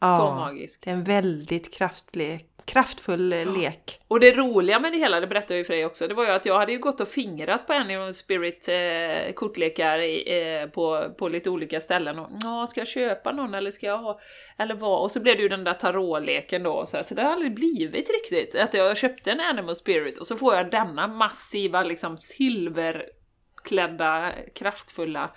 Ja, 0.00 0.18
så 0.18 0.34
magisk. 0.34 0.84
Det 0.84 0.90
är 0.90 0.94
en 0.94 1.04
väldigt 1.04 1.74
kraftlek, 1.74 2.49
kraftfull 2.70 3.32
ja. 3.32 3.44
lek. 3.44 4.00
Och 4.08 4.20
det 4.20 4.32
roliga 4.32 4.80
med 4.80 4.92
det 4.92 4.98
hela, 4.98 5.20
det 5.20 5.26
berättade 5.26 5.54
jag 5.54 5.58
ju 5.58 5.64
för 5.64 5.74
dig 5.74 5.86
också, 5.86 6.08
det 6.08 6.14
var 6.14 6.24
ju 6.24 6.30
att 6.30 6.46
jag 6.46 6.58
hade 6.58 6.72
ju 6.72 6.78
gått 6.78 7.00
och 7.00 7.08
fingrat 7.08 7.66
på 7.66 7.72
Animal 7.72 8.14
Spirit 8.14 8.68
eh, 8.68 9.32
kortlekar 9.32 9.98
eh, 10.32 10.66
på, 10.66 11.14
på 11.18 11.28
lite 11.28 11.50
olika 11.50 11.80
ställen 11.80 12.18
och 12.18 12.30
ja, 12.42 12.66
ska 12.66 12.80
jag 12.80 12.88
köpa 12.88 13.32
någon 13.32 13.54
eller 13.54 13.70
ska 13.70 13.86
jag 13.86 13.98
ha, 13.98 14.20
eller 14.58 14.74
vad? 14.74 15.02
Och 15.02 15.10
så 15.10 15.20
blev 15.20 15.36
det 15.36 15.42
ju 15.42 15.48
den 15.48 15.64
där 15.64 15.74
tarotleken 15.74 16.62
då, 16.62 16.86
så, 16.86 16.96
här, 16.96 17.04
så 17.04 17.14
det 17.14 17.22
har 17.22 17.32
aldrig 17.32 17.54
blivit 17.54 18.10
riktigt. 18.10 18.54
Att 18.54 18.74
jag 18.74 18.96
köpte 18.96 19.30
en 19.30 19.40
Animal 19.40 19.74
Spirit 19.74 20.18
och 20.18 20.26
så 20.26 20.36
får 20.36 20.54
jag 20.54 20.70
denna 20.70 21.06
massiva, 21.06 21.82
liksom 21.82 22.16
silverklädda, 22.16 24.32
kraftfulla 24.54 25.30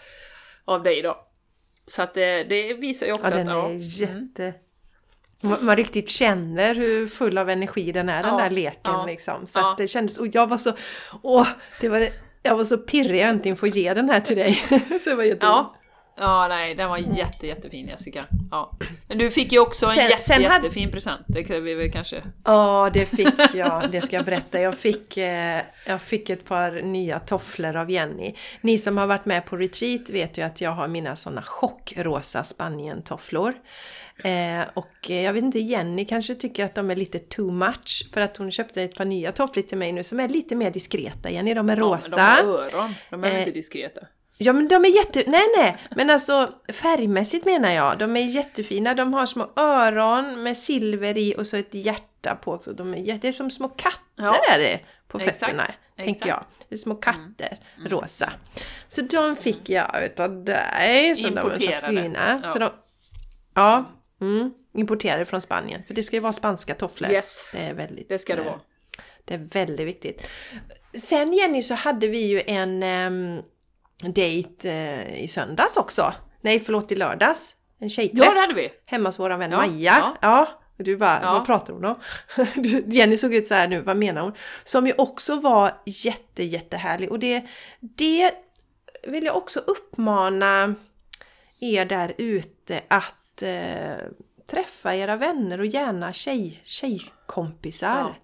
av 0.66 0.84
dig 0.84 1.02
då. 1.02 1.28
Så 1.86 2.02
att 2.02 2.14
det, 2.14 2.44
det 2.44 2.74
visar 2.74 3.06
ju 3.06 3.14
också 3.14 3.36
ja, 3.36 3.42
att... 3.42 3.48
Ja, 3.48 3.68
den 3.68 3.76
är 3.76 4.02
jätte... 4.02 4.54
Man 5.44 5.76
riktigt 5.76 6.10
känner 6.10 6.76
hur 6.76 7.08
full 7.08 7.38
av 7.38 7.50
energi 7.50 7.92
den 7.92 8.10
är, 8.10 8.24
den 8.24 8.38
där 8.38 8.50
leken 8.50 8.80
ja, 8.84 9.06
liksom. 9.06 9.48
Så 9.48 9.60
att 9.60 9.78
det 9.78 9.88
kändes... 9.88 10.18
Och 10.18 10.28
jag 10.28 10.48
var 10.48 10.58
så... 10.58 10.74
Åh! 11.22 11.48
Det 11.82 11.90
var, 11.90 12.10
jag 12.44 12.58
var 12.58 12.66
så 12.66 12.78
pirrig 12.78 13.22
att 13.22 13.30
äntligen 13.30 13.58
få 13.58 13.68
ge 13.68 13.94
den 13.94 14.10
här 14.10 14.20
till 14.20 14.36
dig. 14.36 14.54
så 15.04 15.10
det 15.10 15.16
var 15.16 15.24
jätteroligt. 15.24 15.44
Ja. 15.44 15.76
Ja, 16.16 16.48
nej, 16.48 16.76
den 16.76 16.90
var 16.90 16.98
jätte, 16.98 17.48
jättefin 17.48 17.88
Jessica. 17.88 18.26
Ja. 18.52 18.78
Men 19.08 19.18
du 19.18 19.32
fick 19.32 19.52
ju 19.52 19.60
också 19.60 19.86
en 19.86 19.92
sen, 19.92 20.10
jätte, 20.10 20.24
sen 20.24 20.42
jättefin 20.42 20.92
present, 20.92 21.26
det 21.28 21.44
kan 21.44 21.64
vi 21.64 21.74
väl 21.74 21.92
kanske... 21.92 22.24
Ja, 22.46 22.90
det 22.94 23.06
fick 23.06 23.56
jag. 23.56 23.92
Det 23.92 24.02
ska 24.02 24.16
jag 24.16 24.26
berätta. 24.26 24.62
Jag 24.62 24.78
fick, 24.78 25.18
eh, 25.18 25.62
jag 25.88 26.02
fick 26.02 26.30
ett 26.30 26.46
par 26.46 26.72
nya 26.72 27.20
tofflor 27.20 27.76
av 27.76 27.92
Jenny. 27.92 28.34
Ni 28.62 28.78
som 28.78 28.98
har 28.98 29.08
varit 29.08 29.26
med 29.26 29.46
på 29.46 29.58
retreat 29.58 30.10
vet 30.10 30.38
ju 30.38 30.42
att 30.42 30.62
jag 30.62 30.72
har 30.72 30.88
mina 30.88 31.16
sådana 31.16 31.42
chockrosa 31.42 32.44
Spanien-tofflor. 32.44 33.54
Eh, 34.24 34.68
och 34.74 35.10
jag 35.10 35.34
vet 35.34 35.44
inte, 35.44 35.60
Jenny 35.60 36.06
kanske 36.06 36.36
tycker 36.36 36.66
att 36.66 36.76
de 36.76 36.92
är 36.92 36.96
lite 36.96 37.20
too 37.20 37.52
much 37.52 38.10
för 38.14 38.22
att 38.22 38.38
hon 38.38 38.52
köpte 38.52 38.84
ett 38.84 38.96
par 38.96 39.06
nya 39.06 39.32
tofflor 39.32 39.64
till 39.64 39.78
mig 39.78 39.92
nu 39.92 40.04
som 40.04 40.20
är 40.20 40.30
lite 40.30 40.56
mer 40.56 40.72
diskreta. 40.72 41.30
Jenny, 41.30 41.54
de 41.54 41.70
är 41.70 41.76
rosa. 41.76 42.16
Ja, 42.18 42.36
men 42.38 42.46
de 42.46 42.52
har 42.52 42.80
öron, 42.80 42.96
de 43.10 43.24
är 43.24 43.32
eh, 43.32 43.40
inte 43.40 43.52
diskreta. 43.52 44.02
Ja 44.38 44.54
men 44.54 44.68
de 44.68 44.86
är 44.86 44.90
jätte... 44.90 45.24
Nej 45.28 45.44
nej! 45.58 45.78
Men 45.96 46.10
alltså 46.10 46.50
färgmässigt 46.74 47.46
menar 47.46 47.72
jag. 47.72 47.98
De 47.98 48.18
är 48.18 48.26
jättefina. 48.26 48.94
De 48.94 49.14
har 49.14 49.26
små 49.26 49.52
öron 49.56 50.44
med 50.44 50.58
silver 50.58 51.18
i 51.18 51.36
och 51.38 51.48
så 51.48 51.58
ett 51.58 51.74
hjärta 51.74 52.36
på 52.36 52.54
också. 52.54 52.74
De 52.74 52.94
är 52.94 52.98
jätte... 52.98 53.20
Det 53.20 53.28
är 53.28 53.32
som 53.32 53.52
små 53.52 53.70
katter 53.70 54.02
ja. 54.16 54.36
är 54.54 54.60
det 54.60 54.80
på 55.08 55.20
fötterna. 55.20 55.64
Exakt. 55.64 55.80
Tänker 56.04 56.28
jag. 56.28 56.44
Det 56.70 56.76
är 56.76 56.80
små 56.80 56.96
katter, 56.96 57.58
mm. 57.78 57.90
rosa. 57.90 58.34
Så 58.88 59.02
de 59.02 59.36
fick 59.36 59.70
jag 59.70 60.04
utav 60.06 60.44
dig. 60.44 61.16
Så 61.16 61.28
Importerade. 61.28 61.58
De 61.60 61.68
är 61.68 61.80
så 61.80 61.88
fina. 61.88 62.42
Ja. 62.44 62.50
Så 62.50 62.60
de, 62.60 62.70
ja 63.54 63.86
mm, 64.24 64.54
importerade 64.74 65.26
från 65.26 65.42
Spanien. 65.42 65.84
För 65.88 65.94
det 65.94 66.04
ska 66.04 66.16
ju 66.16 66.20
vara 66.20 66.34
spanska 66.34 66.76
tofflor. 66.76 67.12
Yes. 67.12 67.48
Det 67.52 67.58
är 67.58 67.74
väldigt... 67.74 68.10
Det 68.10 68.20
ska 68.20 68.36
det 68.36 68.42
vara. 68.42 68.60
Det 69.26 69.34
är 69.34 69.38
väldigt 69.38 69.88
viktigt. 69.88 70.28
Sen 70.94 71.34
Jenny 71.34 71.62
så 71.62 71.74
hade 71.74 72.08
vi 72.08 72.28
ju 72.28 72.42
en... 72.48 72.84
Um, 72.84 73.44
dejt 74.12 74.70
eh, 74.70 75.24
i 75.24 75.28
söndags 75.28 75.78
också. 75.78 76.14
Nej, 76.42 76.60
förlåt, 76.60 76.92
i 76.92 76.96
lördags. 76.96 77.56
En 77.80 77.90
tjejträff. 77.90 78.26
Ja, 78.26 78.34
det 78.34 78.40
hade 78.40 78.54
vi! 78.54 78.72
Hemma 78.86 79.10
hos 79.10 79.20
våran 79.20 79.40
vän 79.40 79.52
ja, 79.52 79.58
Maja. 79.58 79.96
Ja. 80.00 80.18
ja. 80.22 80.48
Du 80.78 80.98
bara, 80.98 81.20
ja. 81.22 81.34
vad 81.34 81.46
pratar 81.46 81.74
hon 81.74 81.86
om? 81.86 81.96
Jenny 82.86 83.18
såg 83.18 83.34
ut 83.34 83.48
så 83.48 83.54
här 83.54 83.68
nu, 83.68 83.82
vad 83.82 83.98
menar 83.98 84.22
hon? 84.22 84.34
Som 84.64 84.88
ju 84.88 84.94
också 84.98 85.36
var 85.36 85.72
jätte, 85.86 86.44
jättehärlig. 86.44 87.12
Och 87.12 87.20
det, 87.20 87.44
det 87.80 88.32
vill 89.08 89.24
jag 89.24 89.38
också 89.38 89.60
uppmana 89.60 90.76
er 91.60 91.86
där 91.86 92.14
ute 92.18 92.82
att 92.88 93.16
eh, 93.42 93.98
träffa 94.52 94.96
era 94.96 95.16
vänner 95.16 95.60
och 95.60 95.66
gärna 95.66 96.14
tjej, 96.14 96.62
tjejkompisar. 96.64 98.16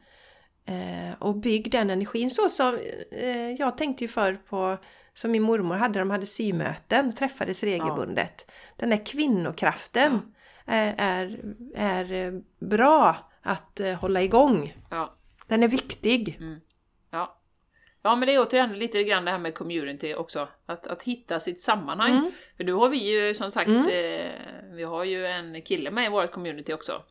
Ja. 0.66 0.74
Eh, 0.74 1.14
och 1.20 1.36
bygg 1.36 1.72
den 1.72 1.90
energin. 1.90 2.30
Så 2.30 2.50
som 2.50 2.80
eh, 3.12 3.52
jag 3.52 3.78
tänkte 3.78 4.04
ju 4.04 4.08
förr 4.08 4.34
på 4.50 4.78
som 5.14 5.32
min 5.32 5.42
mormor 5.42 5.76
hade, 5.76 6.00
de 6.00 6.10
hade 6.10 6.26
symöten, 6.26 7.16
träffades 7.16 7.64
regelbundet. 7.64 8.46
Ja. 8.48 8.54
Den 8.76 8.92
här 8.92 9.06
kvinnokraften 9.06 10.22
ja. 10.66 10.74
är, 10.74 10.96
är, 10.98 12.12
är, 12.12 12.42
bra 12.66 13.32
att 13.42 13.80
eh, 13.80 13.94
hålla 13.94 14.22
igång. 14.22 14.78
Ja. 14.90 15.16
Den 15.48 15.64
är 15.64 15.68
viktig. 15.68 16.38
Mm. 16.40 16.60
Ja. 17.12 17.40
Ja 18.02 18.16
men 18.16 18.28
det 18.28 18.34
är 18.34 18.42
återigen 18.42 18.80
lite 18.80 19.04
grann 19.04 19.26
det 19.26 19.32
här 19.32 19.40
med 19.40 19.56
community 19.56 20.14
också. 20.14 20.50
Att, 20.66 20.88
att 20.88 21.04
hitta 21.04 21.40
sitt 21.40 21.60
sammanhang. 21.60 22.12
Mm. 22.12 22.32
För 22.58 22.64
nu 22.64 22.74
har 22.74 22.90
vi 22.90 22.98
ju 22.98 23.34
som 23.34 23.52
sagt, 23.52 23.68
mm. 23.68 23.88
eh, 23.88 24.59
vi 24.80 24.86
har 24.86 25.04
ju 25.04 25.26
en 25.26 25.62
kille 25.62 25.92
med 25.92 26.06
i 26.06 26.10
vårt 26.10 26.32
community 26.32 26.74
också. 26.74 27.02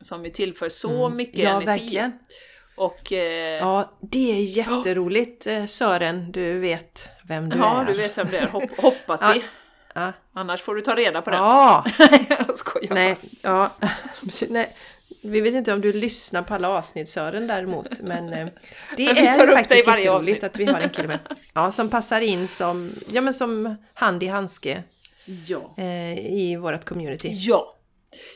Som 0.00 0.24
ju 0.24 0.30
tillför 0.30 0.68
så 0.68 1.06
mm. 1.06 1.16
mycket 1.16 1.38
ja, 1.38 1.50
energi. 1.50 1.66
Verkligen. 1.66 2.12
Och, 2.76 3.12
eh, 3.12 3.58
ja, 3.58 3.92
det 4.00 4.32
är 4.32 4.42
jätteroligt 4.56 5.46
oh. 5.46 5.66
Sören, 5.66 6.32
du 6.32 6.58
vet 6.58 7.08
vem 7.28 7.48
du 7.48 7.56
ja, 7.56 7.80
är. 7.80 7.84
Ja, 7.84 7.92
du 7.92 7.98
vet 7.98 8.18
vem 8.18 8.28
du 8.28 8.36
är, 8.36 8.46
Hopp, 8.46 8.78
hoppas 8.78 9.34
vi. 9.34 9.44
Ja. 9.94 10.12
Annars 10.32 10.62
får 10.62 10.74
du 10.74 10.80
ta 10.80 10.94
reda 10.94 11.22
på 11.22 11.30
det. 11.30 11.36
Ja! 11.36 11.84
jag 12.28 12.56
skojar 12.56 12.94
Nej, 12.94 13.16
ja. 13.42 13.70
Nej. 14.48 14.76
Vi 15.22 15.40
vet 15.40 15.54
inte 15.54 15.72
om 15.72 15.80
du 15.80 15.92
lyssnar 15.92 16.42
på 16.42 16.54
alla 16.54 16.68
avsnitt 16.68 17.08
Sören 17.08 17.46
däremot, 17.46 18.00
men 18.00 18.32
eh, 18.32 18.46
det 18.96 19.06
men 19.06 19.16
är 19.16 19.48
faktiskt 19.48 19.86
jätteroligt 19.88 20.44
att 20.44 20.56
vi 20.56 20.64
har 20.64 20.80
en 20.80 20.90
kille 20.90 21.08
med. 21.08 21.18
Ja, 21.54 21.70
som 21.70 21.90
passar 21.90 22.20
in 22.20 22.48
som, 22.48 22.92
ja, 23.08 23.20
men 23.20 23.34
som 23.34 23.76
hand 23.94 24.22
i 24.22 24.26
handske 24.26 24.82
ja. 25.24 25.74
eh, 25.78 26.18
i 26.18 26.56
vårt 26.56 26.84
community. 26.84 27.28
Ja, 27.32 27.70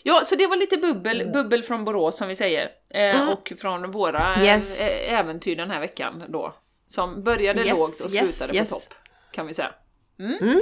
Ja, 0.03 0.22
så 0.24 0.35
det 0.37 0.46
var 0.46 0.57
lite 0.57 0.77
bubbel, 0.77 1.20
mm. 1.20 1.33
bubbel 1.33 1.62
från 1.62 1.85
Borås 1.85 2.16
som 2.16 2.29
vi 2.29 2.37
säger. 2.37 2.70
Eh, 2.90 3.16
mm. 3.16 3.29
Och 3.29 3.53
från 3.59 3.90
våra 3.90 4.44
yes. 4.44 4.81
äventyr 5.09 5.57
den 5.57 5.70
här 5.70 5.81
veckan 5.81 6.24
då. 6.29 6.55
Som 6.87 7.24
började 7.24 7.61
yes, 7.61 7.70
lågt 7.70 8.01
och 8.01 8.14
yes, 8.14 8.38
slutade 8.38 8.59
yes. 8.59 8.70
på 8.70 8.74
topp, 8.74 8.94
kan 9.33 9.46
vi 9.46 9.55
säga. 9.55 9.72
Mm. 10.18 10.38
mm. 10.40 10.61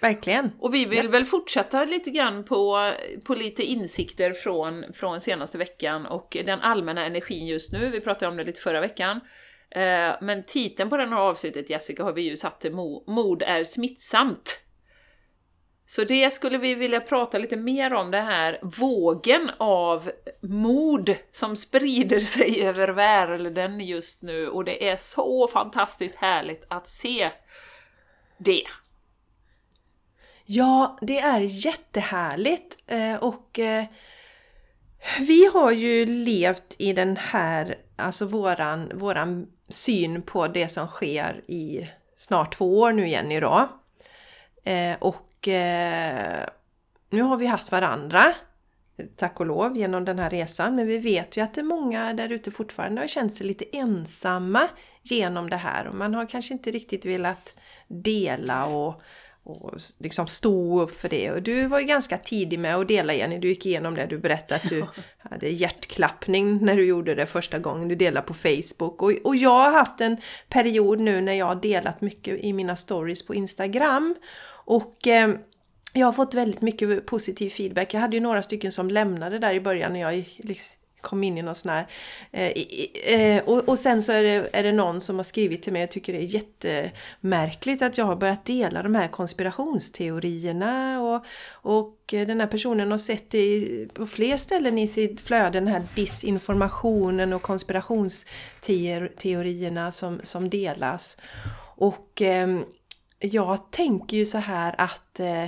Verkligen. 0.00 0.50
Och 0.60 0.74
vi 0.74 0.84
vill 0.84 1.04
ja. 1.04 1.10
väl 1.10 1.24
fortsätta 1.24 1.84
lite 1.84 2.10
grann 2.10 2.44
på, 2.44 2.92
på 3.24 3.34
lite 3.34 3.62
insikter 3.62 4.32
från, 4.32 4.84
från 4.92 5.20
senaste 5.20 5.58
veckan 5.58 6.06
och 6.06 6.36
den 6.46 6.60
allmänna 6.60 7.06
energin 7.06 7.46
just 7.46 7.72
nu. 7.72 7.90
Vi 7.90 8.00
pratade 8.00 8.30
om 8.30 8.36
det 8.36 8.44
lite 8.44 8.60
förra 8.60 8.80
veckan. 8.80 9.20
Eh, 9.70 10.12
men 10.20 10.42
titeln 10.46 10.90
på 10.90 10.96
den 10.96 11.08
här 11.08 11.20
avsnittet, 11.20 11.70
Jessica, 11.70 12.04
har 12.04 12.12
vi 12.12 12.22
ju 12.22 12.36
satt 12.36 12.60
till 12.60 12.72
Mod 13.06 13.42
är 13.42 13.64
smittsamt. 13.64 14.63
Så 15.86 16.04
det 16.04 16.32
skulle 16.32 16.58
vi 16.58 16.74
vilja 16.74 17.00
prata 17.00 17.38
lite 17.38 17.56
mer 17.56 17.94
om, 17.94 18.10
det 18.10 18.20
här 18.20 18.58
vågen 18.62 19.50
av 19.58 20.10
mod 20.40 21.14
som 21.32 21.56
sprider 21.56 22.20
sig 22.36 22.62
över 22.62 22.88
världen 22.88 23.80
just 23.80 24.22
nu 24.22 24.48
och 24.48 24.64
det 24.64 24.88
är 24.88 24.96
så 24.96 25.48
fantastiskt 25.48 26.16
härligt 26.16 26.64
att 26.68 26.88
se 26.88 27.28
det. 28.38 28.64
Ja, 30.46 30.98
det 31.00 31.18
är 31.18 31.40
jättehärligt 31.40 32.78
eh, 32.86 33.16
och 33.16 33.58
eh, 33.58 33.84
vi 35.18 35.46
har 35.46 35.72
ju 35.72 36.06
levt 36.06 36.74
i 36.78 36.92
den 36.92 37.16
här, 37.16 37.78
alltså 37.96 38.26
våran, 38.26 38.90
våran 38.94 39.46
syn 39.68 40.22
på 40.22 40.48
det 40.48 40.68
som 40.68 40.86
sker 40.86 41.42
i 41.50 41.90
snart 42.16 42.54
två 42.54 42.78
år 42.80 42.92
nu 42.92 43.08
Jenny 43.08 43.40
då. 43.40 43.68
Eh, 44.64 44.96
och 44.98 45.48
nu 47.10 47.22
har 47.22 47.36
vi 47.36 47.46
haft 47.46 47.72
varandra, 47.72 48.34
tack 49.16 49.40
och 49.40 49.46
lov, 49.46 49.76
genom 49.76 50.04
den 50.04 50.18
här 50.18 50.30
resan. 50.30 50.76
Men 50.76 50.86
vi 50.86 50.98
vet 50.98 51.36
ju 51.36 51.40
att 51.40 51.54
det 51.54 51.60
är 51.60 51.62
många 51.62 52.12
där 52.12 52.32
ute 52.32 52.50
fortfarande 52.50 53.00
har 53.00 53.08
känt 53.08 53.34
sig 53.34 53.46
lite 53.46 53.64
ensamma 53.76 54.68
genom 55.02 55.50
det 55.50 55.56
här 55.56 55.86
och 55.86 55.94
man 55.94 56.14
har 56.14 56.26
kanske 56.26 56.54
inte 56.54 56.70
riktigt 56.70 57.04
velat 57.04 57.54
dela 57.88 58.66
och 58.66 59.02
och 59.46 59.74
liksom 59.98 60.26
stå 60.26 60.82
upp 60.82 60.96
för 60.96 61.08
det. 61.08 61.30
Och 61.30 61.42
du 61.42 61.66
var 61.66 61.80
ju 61.80 61.86
ganska 61.86 62.18
tidig 62.18 62.58
med 62.58 62.76
att 62.76 62.88
dela 62.88 63.14
Jenny, 63.14 63.38
du 63.38 63.48
gick 63.48 63.66
igenom 63.66 63.94
det, 63.94 64.06
du 64.06 64.18
berättade 64.18 64.54
att 64.54 64.68
du 64.68 64.86
hade 65.18 65.48
hjärtklappning 65.48 66.58
när 66.64 66.76
du 66.76 66.84
gjorde 66.84 67.14
det 67.14 67.26
första 67.26 67.58
gången, 67.58 67.88
du 67.88 67.94
delade 67.94 68.26
på 68.26 68.34
Facebook. 68.34 69.02
Och, 69.02 69.12
och 69.24 69.36
jag 69.36 69.50
har 69.50 69.70
haft 69.70 70.00
en 70.00 70.16
period 70.48 71.00
nu 71.00 71.20
när 71.20 71.32
jag 71.32 71.46
har 71.46 71.54
delat 71.54 72.00
mycket 72.00 72.40
i 72.40 72.52
mina 72.52 72.76
stories 72.76 73.26
på 73.26 73.34
Instagram. 73.34 74.14
Och 74.64 75.06
eh, 75.06 75.34
jag 75.92 76.06
har 76.06 76.12
fått 76.12 76.34
väldigt 76.34 76.62
mycket 76.62 77.06
positiv 77.06 77.50
feedback. 77.50 77.94
Jag 77.94 78.00
hade 78.00 78.16
ju 78.16 78.20
några 78.20 78.42
stycken 78.42 78.72
som 78.72 78.90
lämnade 78.90 79.38
där 79.38 79.54
i 79.54 79.60
början 79.60 79.92
när 79.92 80.00
jag 80.00 80.24
liksom 80.36 80.76
kom 81.04 81.24
in 81.24 81.38
i 81.38 81.42
någon 81.42 81.54
sån 81.54 81.70
här... 81.70 81.86
Eh, 82.32 82.52
eh, 83.14 83.44
och, 83.44 83.68
och, 83.68 83.78
sen 83.78 84.02
så 84.02 84.12
är 84.12 84.22
det, 84.22 84.48
är 84.52 84.62
det 84.62 84.72
någon 84.72 85.00
som 85.00 85.16
har 85.16 85.24
skrivit 85.24 85.62
till 85.62 85.72
mig, 85.72 85.84
och 85.84 85.90
tycker 85.90 86.12
det 86.12 86.18
är 86.18 86.22
jättemärkligt 86.22 87.82
att 87.82 87.98
jag 87.98 88.04
har 88.04 88.16
börjat 88.16 88.44
dela 88.44 88.82
de 88.82 88.94
här 88.94 89.08
konspirationsteorierna 89.08 91.02
och, 91.02 91.24
och 91.52 91.98
den 92.06 92.40
här 92.40 92.46
personen 92.46 92.90
har 92.90 92.98
sett 92.98 93.30
det 93.30 93.86
på 93.94 94.06
fler 94.06 94.36
ställen 94.36 94.78
i 94.78 94.88
sitt 94.88 95.20
flöde, 95.20 95.60
den 95.60 95.68
här 95.68 95.82
disinformationen 95.94 97.32
och 97.32 97.42
konspirationsteorierna 97.42 99.92
som, 99.92 100.20
som 100.22 100.48
delas. 100.48 101.16
Och 101.76 102.22
eh, 102.22 102.58
jag 103.24 103.70
tänker 103.70 104.16
ju 104.16 104.26
så 104.26 104.38
här 104.38 104.74
att 104.78 105.20
eh, 105.20 105.46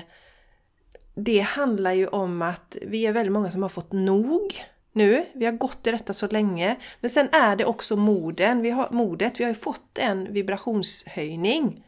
det 1.15 1.41
handlar 1.41 1.93
ju 1.93 2.07
om 2.07 2.43
att 2.43 2.77
vi 2.83 3.07
är 3.07 3.13
väldigt 3.13 3.33
många 3.33 3.51
som 3.51 3.63
har 3.63 3.69
fått 3.69 3.93
nog 3.93 4.65
nu. 4.93 5.25
Vi 5.35 5.45
har 5.45 5.53
gått 5.53 5.87
i 5.87 5.91
detta 5.91 6.13
så 6.13 6.27
länge. 6.27 6.77
Men 7.01 7.11
sen 7.11 7.29
är 7.33 7.57
det 7.57 7.65
också 7.65 7.97
moden. 7.97 8.63
Vi 8.63 8.71
har, 8.71 8.89
modet. 8.91 9.41
Vi 9.41 9.45
har 9.45 9.49
ju 9.49 9.55
fått 9.55 9.99
en 9.99 10.33
vibrationshöjning. 10.33 11.85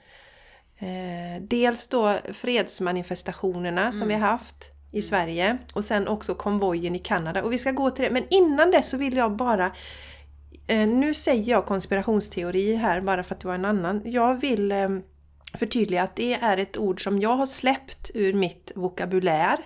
Eh, 0.79 1.42
dels 1.42 1.87
då 1.87 2.18
fredsmanifestationerna 2.33 3.81
mm. 3.81 3.92
som 3.92 4.09
vi 4.09 4.14
har 4.14 4.20
haft 4.20 4.70
i 4.92 4.96
mm. 4.96 5.03
Sverige 5.03 5.59
och 5.72 5.85
sen 5.85 6.09
också 6.09 6.35
konvojen 6.35 6.96
i 6.96 6.98
Kanada. 6.98 7.42
Och 7.42 7.53
vi 7.53 7.59
ska 7.59 7.70
gå 7.70 7.90
till 7.90 8.05
det. 8.05 8.11
Men 8.11 8.24
innan 8.31 8.70
det 8.70 8.83
så 8.83 8.96
vill 8.96 9.16
jag 9.16 9.37
bara 9.37 9.72
eh, 10.66 10.88
nu 10.88 11.14
säger 11.14 11.51
jag 11.51 11.66
konspirationsteori 11.66 12.74
här 12.74 13.01
bara 13.01 13.22
för 13.22 13.35
att 13.35 13.40
det 13.40 13.48
var 13.48 13.55
en 13.55 13.64
annan. 13.64 14.03
Jag 14.05 14.35
vill 14.40 14.72
förtydliga 15.54 16.02
att 16.02 16.16
det 16.16 16.34
är 16.34 16.56
ett 16.56 16.76
ord 16.76 17.04
som 17.04 17.18
jag 17.18 17.37
har 17.37 17.46
släppt 17.46 18.11
ur 18.14 18.32
mitt 18.32 18.72
vokabulär. 18.74 19.58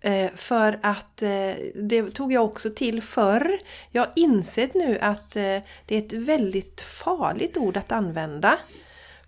Eh, 0.00 0.30
för 0.34 0.78
att 0.82 1.22
eh, 1.22 1.52
det 1.74 2.10
tog 2.10 2.32
jag 2.32 2.44
också 2.44 2.70
till 2.70 3.02
förr. 3.02 3.58
Jag 3.90 4.02
har 4.02 4.12
insett 4.16 4.74
nu 4.74 4.98
att 4.98 5.36
eh, 5.36 5.58
det 5.86 5.94
är 5.94 5.98
ett 5.98 6.12
väldigt 6.12 6.80
farligt 6.80 7.56
ord 7.56 7.76
att 7.76 7.92
använda. 7.92 8.58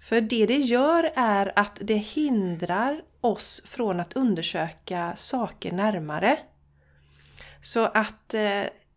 För 0.00 0.20
det 0.20 0.46
det 0.46 0.58
gör 0.58 1.12
är 1.14 1.52
att 1.56 1.78
det 1.80 1.94
hindrar 1.94 3.02
oss 3.20 3.62
från 3.64 4.00
att 4.00 4.12
undersöka 4.12 5.12
saker 5.16 5.72
närmare. 5.72 6.38
Så 7.62 7.84
att 7.84 8.34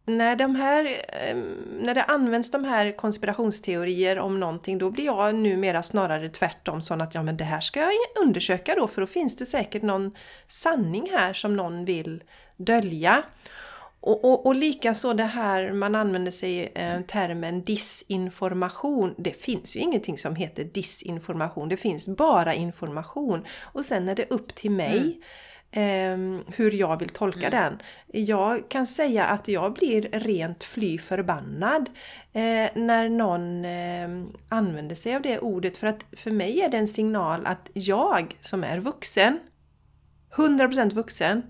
när, 0.05 0.35
de 0.35 0.55
här, 0.55 0.85
eh, 0.85 1.35
när 1.79 1.95
det 1.95 2.03
används 2.03 2.51
de 2.51 2.65
här 2.65 2.97
konspirationsteorier 2.97 4.19
om 4.19 4.39
någonting 4.39 4.77
då 4.77 4.89
blir 4.89 5.05
jag 5.05 5.35
numera 5.35 5.83
snarare 5.83 6.29
tvärtom 6.29 6.81
sån 6.81 7.01
att 7.01 7.15
ja 7.15 7.23
men 7.23 7.37
det 7.37 7.43
här 7.43 7.61
ska 7.61 7.79
jag 7.79 7.89
undersöka 8.23 8.75
då 8.75 8.87
för 8.87 9.01
då 9.01 9.07
finns 9.07 9.35
det 9.35 9.45
säkert 9.45 9.81
någon 9.81 10.15
sanning 10.47 11.09
här 11.11 11.33
som 11.33 11.55
någon 11.55 11.85
vill 11.85 12.23
dölja. 12.57 13.23
Och, 13.99 14.25
och, 14.25 14.45
och 14.45 14.55
likaså 14.55 15.13
det 15.13 15.23
här 15.23 15.73
man 15.73 15.95
använder 15.95 16.31
sig 16.31 16.71
eh, 16.75 17.01
termen 17.01 17.63
disinformation. 17.63 19.15
Det 19.17 19.41
finns 19.41 19.75
ju 19.75 19.79
ingenting 19.79 20.17
som 20.17 20.35
heter 20.35 20.63
disinformation, 20.63 21.69
det 21.69 21.77
finns 21.77 22.07
bara 22.07 22.53
information. 22.53 23.45
Och 23.61 23.85
sen 23.85 24.09
är 24.09 24.15
det 24.15 24.31
upp 24.31 24.55
till 24.55 24.71
mig 24.71 24.97
mm 24.97 25.21
hur 26.55 26.71
jag 26.71 26.99
vill 26.99 27.09
tolka 27.09 27.47
mm. 27.47 27.51
den. 27.51 27.79
Jag 28.25 28.69
kan 28.69 28.87
säga 28.87 29.25
att 29.25 29.47
jag 29.47 29.73
blir 29.73 30.09
rent 30.11 30.63
fly 30.63 30.97
förbannad 30.97 31.89
eh, 32.33 32.69
när 32.75 33.09
någon 33.09 33.65
eh, 33.65 34.27
använder 34.49 34.95
sig 34.95 35.15
av 35.15 35.21
det 35.21 35.39
ordet 35.39 35.77
för 35.77 35.87
att 35.87 36.05
för 36.11 36.31
mig 36.31 36.61
är 36.61 36.69
det 36.69 36.77
en 36.77 36.87
signal 36.87 37.45
att 37.45 37.69
jag 37.73 38.35
som 38.41 38.63
är 38.63 38.79
vuxen, 38.79 39.39
100% 40.35 40.93
vuxen, 40.93 41.41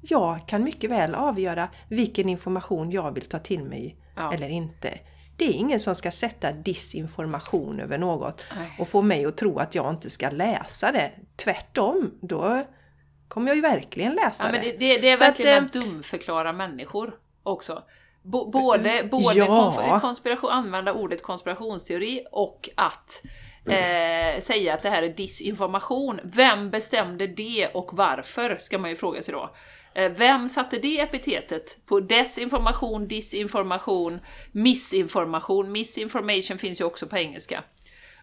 jag 0.00 0.48
kan 0.48 0.64
mycket 0.64 0.90
väl 0.90 1.14
avgöra 1.14 1.68
vilken 1.88 2.28
information 2.28 2.90
jag 2.90 3.14
vill 3.14 3.24
ta 3.24 3.38
till 3.38 3.64
mig 3.64 3.96
ja. 4.16 4.34
eller 4.34 4.48
inte. 4.48 4.98
Det 5.36 5.44
är 5.44 5.52
ingen 5.52 5.80
som 5.80 5.94
ska 5.94 6.10
sätta 6.10 6.52
disinformation 6.52 7.80
över 7.80 7.98
något 7.98 8.44
Nej. 8.56 8.76
och 8.78 8.88
få 8.88 9.02
mig 9.02 9.26
att 9.26 9.36
tro 9.36 9.58
att 9.58 9.74
jag 9.74 9.90
inte 9.90 10.10
ska 10.10 10.30
läsa 10.30 10.92
det. 10.92 11.12
Tvärtom, 11.36 12.10
då 12.20 12.64
kommer 13.28 13.48
jag 13.48 13.56
ju 13.56 13.62
verkligen 13.62 14.14
läsa 14.14 14.46
ja, 14.46 14.52
det. 14.52 14.58
Det, 14.58 14.76
det, 14.76 14.98
det 14.98 15.08
är 15.08 15.14
så 15.14 15.24
verkligen 15.24 15.64
att, 15.64 15.76
att 15.76 15.82
dumförklara 15.82 16.52
människor 16.52 17.14
också. 17.42 17.82
B 18.22 18.38
både 18.52 19.08
både 19.10 19.38
ja. 19.38 19.98
konspiration, 20.00 20.50
använda 20.50 20.92
ordet 20.92 21.22
konspirationsteori 21.22 22.24
och 22.32 22.68
att 22.74 23.22
eh, 23.68 24.40
säga 24.40 24.74
att 24.74 24.82
det 24.82 24.90
här 24.90 25.02
är 25.02 25.08
disinformation. 25.08 26.20
Vem 26.24 26.70
bestämde 26.70 27.26
det 27.26 27.68
och 27.74 27.90
varför, 27.92 28.56
ska 28.60 28.78
man 28.78 28.90
ju 28.90 28.96
fråga 28.96 29.22
sig 29.22 29.34
då. 29.34 29.54
Eh, 29.94 30.12
vem 30.12 30.48
satte 30.48 30.78
det 30.78 31.00
epitetet 31.00 31.86
på 31.86 32.00
desinformation, 32.00 33.08
disinformation, 33.08 34.20
missinformation? 34.52 35.72
Misinformation 35.72 36.58
finns 36.58 36.80
ju 36.80 36.84
också 36.84 37.06
på 37.06 37.16
engelska. 37.16 37.62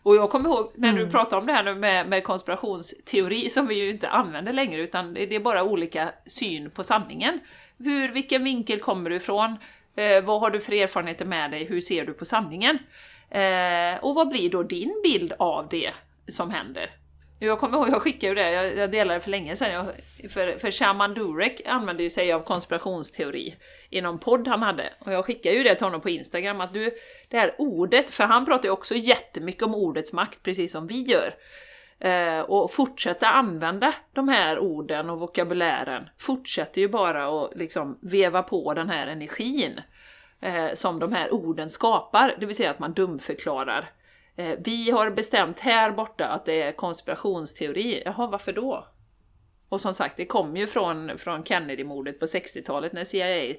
Och 0.03 0.15
jag 0.15 0.29
kommer 0.29 0.49
ihåg 0.49 0.71
när 0.75 0.89
mm. 0.89 1.03
du 1.03 1.09
pratade 1.09 1.41
om 1.41 1.47
det 1.47 1.53
här 1.53 1.63
nu 1.63 1.75
med, 1.75 2.09
med 2.09 2.23
konspirationsteori, 2.23 3.49
som 3.49 3.67
vi 3.67 3.75
ju 3.75 3.89
inte 3.89 4.09
använder 4.09 4.53
längre, 4.53 4.81
utan 4.81 5.13
det 5.13 5.35
är 5.35 5.39
bara 5.39 5.63
olika 5.63 6.11
syn 6.25 6.69
på 6.69 6.83
sanningen. 6.83 7.39
Hur, 7.77 8.09
vilken 8.09 8.43
vinkel 8.43 8.79
kommer 8.79 9.09
du 9.09 9.15
ifrån? 9.15 9.57
Eh, 9.95 10.23
vad 10.23 10.41
har 10.41 10.49
du 10.49 10.59
för 10.59 10.73
erfarenheter 10.73 11.25
med 11.25 11.51
dig? 11.51 11.63
Hur 11.65 11.81
ser 11.81 12.05
du 12.05 12.13
på 12.13 12.25
sanningen? 12.25 12.79
Eh, 13.29 14.03
och 14.03 14.15
vad 14.15 14.29
blir 14.29 14.49
då 14.49 14.63
din 14.63 15.01
bild 15.03 15.33
av 15.39 15.67
det 15.69 15.91
som 16.27 16.51
händer? 16.51 16.89
Jag 17.45 17.59
kommer 17.59 17.77
ihåg, 17.77 17.89
jag 17.89 18.01
skickade 18.01 18.27
ju 18.27 18.35
det, 18.35 18.51
jag, 18.51 18.77
jag 18.77 18.91
delade 18.91 19.19
för 19.19 19.29
länge 19.29 19.55
sedan, 19.55 19.71
jag, 19.71 19.85
för, 20.31 20.59
för 20.59 20.71
Shaman 20.71 21.13
Durek 21.13 21.61
använde 21.65 22.03
ju 22.03 22.09
sig 22.09 22.33
av 22.33 22.39
konspirationsteori 22.39 23.55
i 23.89 24.01
någon 24.01 24.19
podd 24.19 24.47
han 24.47 24.61
hade. 24.61 24.93
Och 24.99 25.13
jag 25.13 25.25
skickade 25.25 25.55
ju 25.55 25.63
det 25.63 25.75
till 25.75 25.85
honom 25.85 26.01
på 26.01 26.09
Instagram, 26.09 26.61
att 26.61 26.73
du, 26.73 26.91
det 27.27 27.39
här 27.39 27.55
ordet, 27.57 28.09
för 28.09 28.23
han 28.23 28.45
pratar 28.45 28.63
ju 28.63 28.71
också 28.71 28.95
jättemycket 28.95 29.63
om 29.63 29.75
ordets 29.75 30.13
makt, 30.13 30.43
precis 30.43 30.71
som 30.71 30.87
vi 30.87 31.01
gör. 31.01 31.33
Eh, 31.99 32.39
och 32.39 32.71
fortsätta 32.71 33.27
använda 33.27 33.93
de 34.13 34.27
här 34.27 34.59
orden 34.59 35.09
och 35.09 35.19
vokabulären 35.19 36.09
fortsätter 36.17 36.81
ju 36.81 36.87
bara 36.87 37.43
att 37.43 37.55
liksom 37.55 37.99
veva 38.01 38.43
på 38.43 38.73
den 38.73 38.89
här 38.89 39.07
energin 39.07 39.81
eh, 40.41 40.73
som 40.73 40.99
de 40.99 41.13
här 41.13 41.33
orden 41.33 41.69
skapar, 41.69 42.35
det 42.39 42.45
vill 42.45 42.55
säga 42.55 42.71
att 42.71 42.79
man 42.79 42.93
dumförklarar 42.93 43.85
Eh, 43.85 44.02
vi 44.57 44.91
har 44.91 45.09
bestämt 45.09 45.59
här 45.59 45.91
borta 45.91 46.27
att 46.27 46.45
det 46.45 46.61
är 46.61 46.71
konspirationsteori. 46.71 48.03
Jaha, 48.05 48.27
varför 48.27 48.53
då? 48.53 48.87
Och 49.69 49.81
som 49.81 49.93
sagt, 49.93 50.17
det 50.17 50.25
kom 50.25 50.57
ju 50.57 50.67
från, 50.67 51.17
från 51.17 51.43
Kennedy-mordet 51.43 52.19
på 52.19 52.25
60-talet 52.25 52.93
när 52.93 53.03
CIA 53.03 53.55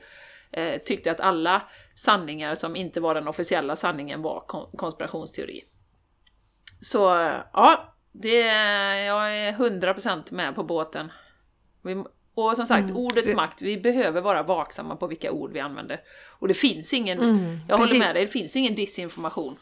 eh, 0.53 0.79
tyckte 0.85 1.11
att 1.11 1.21
alla 1.21 1.63
sanningar 1.95 2.55
som 2.55 2.77
inte 2.77 3.01
var 3.01 3.15
den 3.15 3.29
officiella 3.29 3.77
sanningen 3.77 4.23
var 4.23 4.45
konspirationsteori. 4.77 5.65
Så 6.81 6.99
ja, 7.53 7.95
det, 8.13 8.39
jag 9.05 9.37
är 9.37 9.53
100% 9.53 10.35
med 10.35 10.55
på 10.55 10.63
båten. 10.63 11.13
Vi, 11.83 12.05
och 12.35 12.57
som 12.57 12.67
sagt, 12.67 12.85
mm, 12.85 12.97
ordets 12.97 13.29
det... 13.29 13.37
makt, 13.37 13.63
vi 13.63 13.77
behöver 13.77 14.21
vara 14.21 14.43
vaksamma 14.43 14.97
på 14.97 15.07
vilka 15.07 15.33
ord 15.33 15.53
vi 15.53 15.61
använder. 15.61 16.01
Och 16.39 16.49
det 16.49 16.55
finns 16.55 16.93
ingen, 16.93 17.19
mm, 17.19 17.59
jag 17.69 17.79
håller 17.79 17.99
med 17.99 18.15
dig, 18.15 18.25
det 18.25 18.33
finns 18.33 18.57
ingen 18.57 18.75
disinformation. 18.75 19.57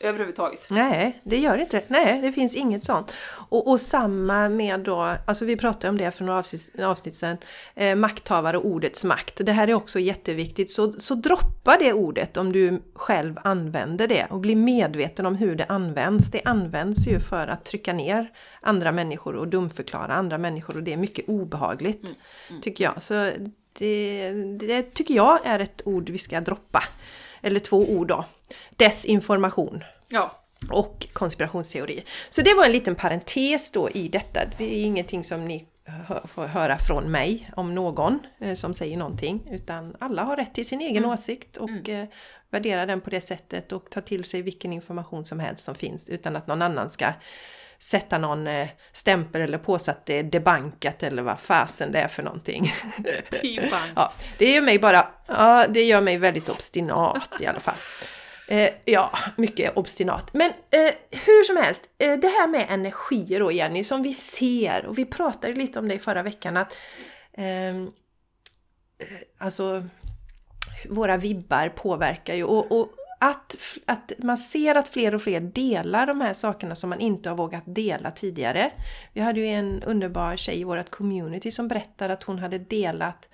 Överhuvudtaget. 0.00 0.66
Nej, 0.70 1.20
det 1.24 1.38
gör 1.38 1.58
inte 1.58 1.76
det. 1.76 1.84
Nej, 1.88 2.20
det 2.20 2.32
finns 2.32 2.56
inget 2.56 2.84
sånt. 2.84 3.12
Och, 3.48 3.70
och 3.70 3.80
samma 3.80 4.48
med 4.48 4.80
då, 4.80 5.16
alltså 5.26 5.44
vi 5.44 5.56
pratade 5.56 5.88
om 5.88 5.98
det 5.98 6.10
för 6.10 6.24
några 6.24 6.38
avsnitt, 6.38 6.80
avsnitt 6.80 7.14
sedan, 7.14 7.36
eh, 7.74 7.96
makthavare 7.96 8.58
och 8.58 8.66
ordets 8.66 9.04
makt. 9.04 9.40
Det 9.46 9.52
här 9.52 9.68
är 9.68 9.74
också 9.74 9.98
jätteviktigt, 9.98 10.70
så, 10.70 10.92
så 10.92 11.14
droppa 11.14 11.76
det 11.78 11.92
ordet 11.92 12.36
om 12.36 12.52
du 12.52 12.82
själv 12.94 13.38
använder 13.44 14.08
det 14.08 14.26
och 14.30 14.40
bli 14.40 14.54
medveten 14.54 15.26
om 15.26 15.34
hur 15.34 15.54
det 15.54 15.64
används. 15.64 16.30
Det 16.30 16.42
används 16.44 17.06
ju 17.06 17.20
för 17.20 17.48
att 17.48 17.64
trycka 17.64 17.92
ner 17.92 18.30
andra 18.60 18.92
människor 18.92 19.36
och 19.36 19.48
dumförklara 19.48 20.14
andra 20.14 20.38
människor 20.38 20.76
och 20.76 20.82
det 20.82 20.92
är 20.92 20.96
mycket 20.96 21.28
obehagligt, 21.28 22.04
mm, 22.04 22.16
mm. 22.50 22.62
tycker 22.62 22.84
jag. 22.84 23.02
Så 23.02 23.30
det, 23.78 24.32
det 24.60 24.82
tycker 24.94 25.14
jag 25.14 25.38
är 25.44 25.58
ett 25.58 25.82
ord 25.84 26.10
vi 26.10 26.18
ska 26.18 26.40
droppa. 26.40 26.82
Eller 27.42 27.60
två 27.60 27.76
ord 27.76 28.08
då. 28.08 28.24
Desinformation. 28.76 29.84
Ja. 30.08 30.32
Och 30.70 31.06
konspirationsteori. 31.12 32.04
Så 32.30 32.42
det 32.42 32.54
var 32.54 32.64
en 32.64 32.72
liten 32.72 32.94
parentes 32.94 33.70
då 33.72 33.90
i 33.90 34.08
detta. 34.08 34.40
Det 34.58 34.64
är 34.64 34.84
ingenting 34.84 35.24
som 35.24 35.48
ni 35.48 35.66
får 36.24 36.46
höra 36.46 36.78
från 36.78 37.10
mig 37.10 37.50
om 37.56 37.74
någon 37.74 38.18
eh, 38.38 38.54
som 38.54 38.74
säger 38.74 38.96
någonting. 38.96 39.48
Utan 39.50 39.96
alla 39.98 40.24
har 40.24 40.36
rätt 40.36 40.54
till 40.54 40.66
sin 40.66 40.80
egen 40.80 40.96
mm. 40.96 41.10
åsikt 41.10 41.56
och 41.56 41.68
mm. 41.68 42.02
Eh, 42.02 42.08
värdera 42.50 42.86
den 42.86 43.00
på 43.00 43.10
det 43.10 43.20
sättet 43.20 43.72
och 43.72 43.90
ta 43.90 44.00
till 44.00 44.24
sig 44.24 44.42
vilken 44.42 44.72
information 44.72 45.24
som 45.24 45.40
helst 45.40 45.64
som 45.64 45.74
finns 45.74 46.08
utan 46.08 46.36
att 46.36 46.46
någon 46.46 46.62
annan 46.62 46.90
ska 46.90 47.06
sätta 47.82 48.18
någon 48.18 48.46
eh, 48.46 48.68
stämpel 48.92 49.40
eller 49.40 49.58
på 49.58 49.78
så 49.78 49.90
att 49.90 50.06
det 50.06 50.18
är 50.18 50.22
debankat 50.22 51.02
eller 51.02 51.22
vad 51.22 51.40
fasen 51.40 51.92
det 51.92 51.98
är 51.98 52.08
för 52.08 52.22
någonting. 52.22 52.72
ja, 53.96 54.12
det 54.38 54.52
gör 54.52 54.62
mig 54.62 54.78
bara, 54.78 55.08
ja 55.26 55.66
det 55.68 55.82
gör 55.82 56.00
mig 56.00 56.18
väldigt 56.18 56.48
obstinat 56.48 57.28
i 57.40 57.46
alla 57.46 57.60
fall. 57.60 57.74
Eh, 58.48 58.70
ja, 58.84 59.18
mycket 59.36 59.76
obstinat. 59.76 60.34
Men 60.34 60.50
eh, 60.50 60.94
hur 61.10 61.44
som 61.44 61.56
helst, 61.56 61.90
eh, 61.98 62.18
det 62.18 62.28
här 62.28 62.48
med 62.48 62.66
energier 62.68 63.40
då 63.40 63.52
Jenny, 63.52 63.84
som 63.84 64.02
vi 64.02 64.14
ser, 64.14 64.86
och 64.86 64.98
vi 64.98 65.04
pratade 65.04 65.54
lite 65.54 65.78
om 65.78 65.88
det 65.88 65.94
i 65.94 65.98
förra 65.98 66.22
veckan, 66.22 66.56
att 66.56 66.78
ehm, 67.32 67.90
eh, 68.98 69.06
alltså 69.38 69.84
våra 70.88 71.16
vibbar 71.16 71.68
påverkar 71.68 72.34
ju 72.34 72.44
och, 72.44 72.80
och 72.80 72.88
att, 73.22 73.56
att 73.86 74.12
man 74.18 74.38
ser 74.38 74.74
att 74.74 74.88
fler 74.88 75.14
och 75.14 75.22
fler 75.22 75.40
delar 75.40 76.06
de 76.06 76.20
här 76.20 76.32
sakerna 76.32 76.74
som 76.74 76.90
man 76.90 77.00
inte 77.00 77.28
har 77.28 77.36
vågat 77.36 77.64
dela 77.66 78.10
tidigare. 78.10 78.72
Vi 79.12 79.20
hade 79.20 79.40
ju 79.40 79.46
en 79.46 79.82
underbar 79.82 80.36
tjej 80.36 80.60
i 80.60 80.64
vårt 80.64 80.90
community 80.90 81.50
som 81.50 81.68
berättade 81.68 82.12
att 82.12 82.22
hon 82.22 82.38
hade 82.38 82.58
delat 82.58 83.28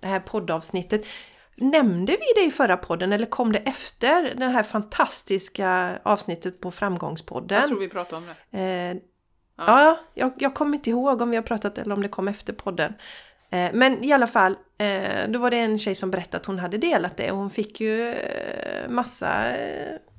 det 0.00 0.06
här 0.06 0.20
poddavsnittet. 0.20 1.06
Nämnde 1.56 2.12
vi 2.12 2.40
det 2.40 2.46
i 2.46 2.50
förra 2.50 2.76
podden 2.76 3.12
eller 3.12 3.26
kom 3.26 3.52
det 3.52 3.58
efter 3.58 4.34
det 4.36 4.46
här 4.46 4.62
fantastiska 4.62 5.98
avsnittet 6.02 6.60
på 6.60 6.70
Framgångspodden? 6.70 7.58
Jag 7.58 7.68
tror 7.68 7.80
vi 7.80 7.88
pratade 7.88 8.16
om 8.16 8.34
det. 8.50 8.58
Eh, 8.58 8.96
ja, 9.56 9.82
ja 9.82 10.00
jag, 10.14 10.32
jag 10.36 10.54
kommer 10.54 10.74
inte 10.74 10.90
ihåg 10.90 11.22
om 11.22 11.30
vi 11.30 11.36
har 11.36 11.42
pratat 11.42 11.78
eller 11.78 11.94
om 11.94 12.02
det 12.02 12.08
kom 12.08 12.28
efter 12.28 12.52
podden. 12.52 12.94
Eh, 13.52 13.70
men 13.72 14.04
i 14.04 14.12
alla 14.12 14.26
fall, 14.26 14.56
eh, 14.78 15.28
då 15.28 15.38
var 15.38 15.50
det 15.50 15.56
en 15.56 15.78
tjej 15.78 15.94
som 15.94 16.10
berättade 16.10 16.40
att 16.40 16.46
hon 16.46 16.58
hade 16.58 16.78
delat 16.78 17.16
det 17.16 17.30
och 17.30 17.36
hon 17.36 17.50
fick 17.50 17.80
ju 17.80 18.08
eh, 18.08 18.88
massa 18.88 19.52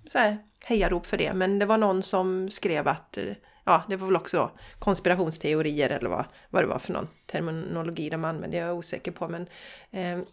så 0.07 0.19
här, 0.19 0.37
hejarop 0.65 1.05
för 1.05 1.17
det. 1.17 1.33
Men 1.33 1.59
det 1.59 1.65
var 1.65 1.77
någon 1.77 2.03
som 2.03 2.49
skrev 2.49 2.87
att, 2.87 3.17
ja 3.65 3.83
det 3.89 3.95
var 3.95 4.07
väl 4.07 4.15
också 4.15 4.37
då 4.37 4.51
konspirationsteorier 4.79 5.89
eller 5.89 6.09
vad, 6.09 6.25
vad 6.49 6.63
det 6.63 6.67
var 6.67 6.79
för 6.79 6.93
någon 6.93 7.07
terminologi 7.25 8.09
de 8.09 8.25
använde, 8.25 8.57
jag 8.57 8.67
är 8.67 8.73
osäker 8.73 9.11
på. 9.11 9.27
Men, 9.27 9.47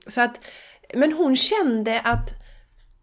så 0.07 0.20
att, 0.20 0.40
men 0.94 1.12
hon 1.12 1.36
kände 1.36 2.01
att 2.01 2.30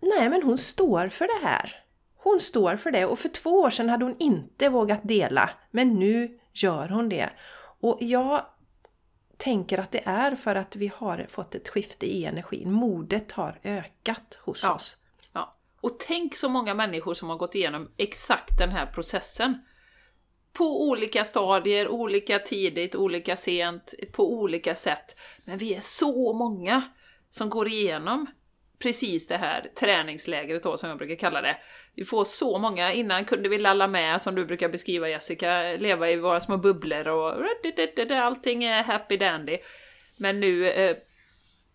nej 0.02 0.30
men 0.30 0.44
hon 0.44 0.58
står 0.58 1.08
för 1.08 1.26
det 1.26 1.48
här. 1.48 1.76
Hon 2.16 2.40
står 2.40 2.76
för 2.76 2.92
det 2.92 3.06
och 3.06 3.20
för 3.20 3.30
två 3.30 3.50
år 3.50 3.70
sedan 3.70 3.90
hade 3.90 4.06
hon 4.06 4.16
inte 4.20 4.70
vågat 4.70 5.02
dela 5.04 5.50
men 5.72 5.94
nu 5.94 6.40
gör 6.54 6.90
hon 6.90 7.10
det. 7.10 7.30
Och 7.82 7.98
jag 8.02 8.42
tänker 9.38 9.78
att 9.78 9.92
det 9.92 10.02
är 10.06 10.36
för 10.36 10.56
att 10.56 10.76
vi 10.76 10.92
har 10.96 11.26
fått 11.30 11.56
ett 11.56 11.68
skifte 11.68 12.06
i 12.06 12.26
energin. 12.26 12.72
Modet 12.72 13.32
har 13.32 13.60
ökat 13.64 14.40
hos 14.42 14.64
ja. 14.64 14.74
oss. 14.74 14.98
Ja. 15.34 15.56
Och 15.82 16.00
tänk 16.00 16.36
så 16.36 16.50
många 16.50 16.74
människor 16.74 17.14
som 17.14 17.30
har 17.30 17.38
gått 17.38 17.56
igenom 17.56 17.92
exakt 17.98 18.58
den 18.58 18.70
här 18.72 18.86
processen. 18.86 19.66
På 20.54 20.90
olika 20.90 21.24
stadier, 21.24 21.88
olika 21.88 22.40
tidigt, 22.40 22.96
olika 22.96 23.36
sent, 23.36 23.94
på 24.12 24.34
olika 24.34 24.76
sätt. 24.76 25.20
Men 25.44 25.58
vi 25.58 25.74
är 25.74 25.82
så 25.82 26.34
många 26.34 26.84
som 27.30 27.50
går 27.50 27.68
igenom 27.68 28.28
precis 28.80 29.28
det 29.28 29.38
här 29.38 29.68
träningslägret 29.80 30.64
då, 30.64 30.78
som 30.78 30.90
jag 30.90 30.98
brukar 30.98 31.16
kalla 31.16 31.42
det. 31.42 31.58
Vi 31.96 32.04
får 32.04 32.24
så 32.24 32.58
många, 32.58 32.94
innan 32.94 33.26
kunde 33.26 33.50
vi 33.50 33.58
lalla 33.58 33.88
med, 33.88 34.22
som 34.22 34.36
du 34.36 34.46
brukar 34.46 34.70
beskriva 34.70 35.10
Jessica, 35.10 35.62
leva 35.62 36.10
i 36.10 36.16
våra 36.16 36.40
små 36.40 36.58
bubblor 36.58 37.08
och 37.08 37.34
allting 38.12 38.64
är 38.64 38.84
happy 38.84 39.18
dandy. 39.18 39.58
Men 40.18 40.40
nu, 40.40 40.70
eh, 40.70 40.98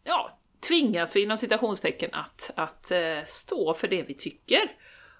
ja, 0.04 0.38
tvingas 0.68 1.16
vi 1.16 1.22
inom 1.22 1.36
citationstecken 1.36 2.10
att, 2.12 2.50
att 2.56 2.90
eh, 2.90 3.18
stå 3.24 3.74
för 3.74 3.88
det 3.88 4.02
vi 4.02 4.14
tycker. 4.14 4.70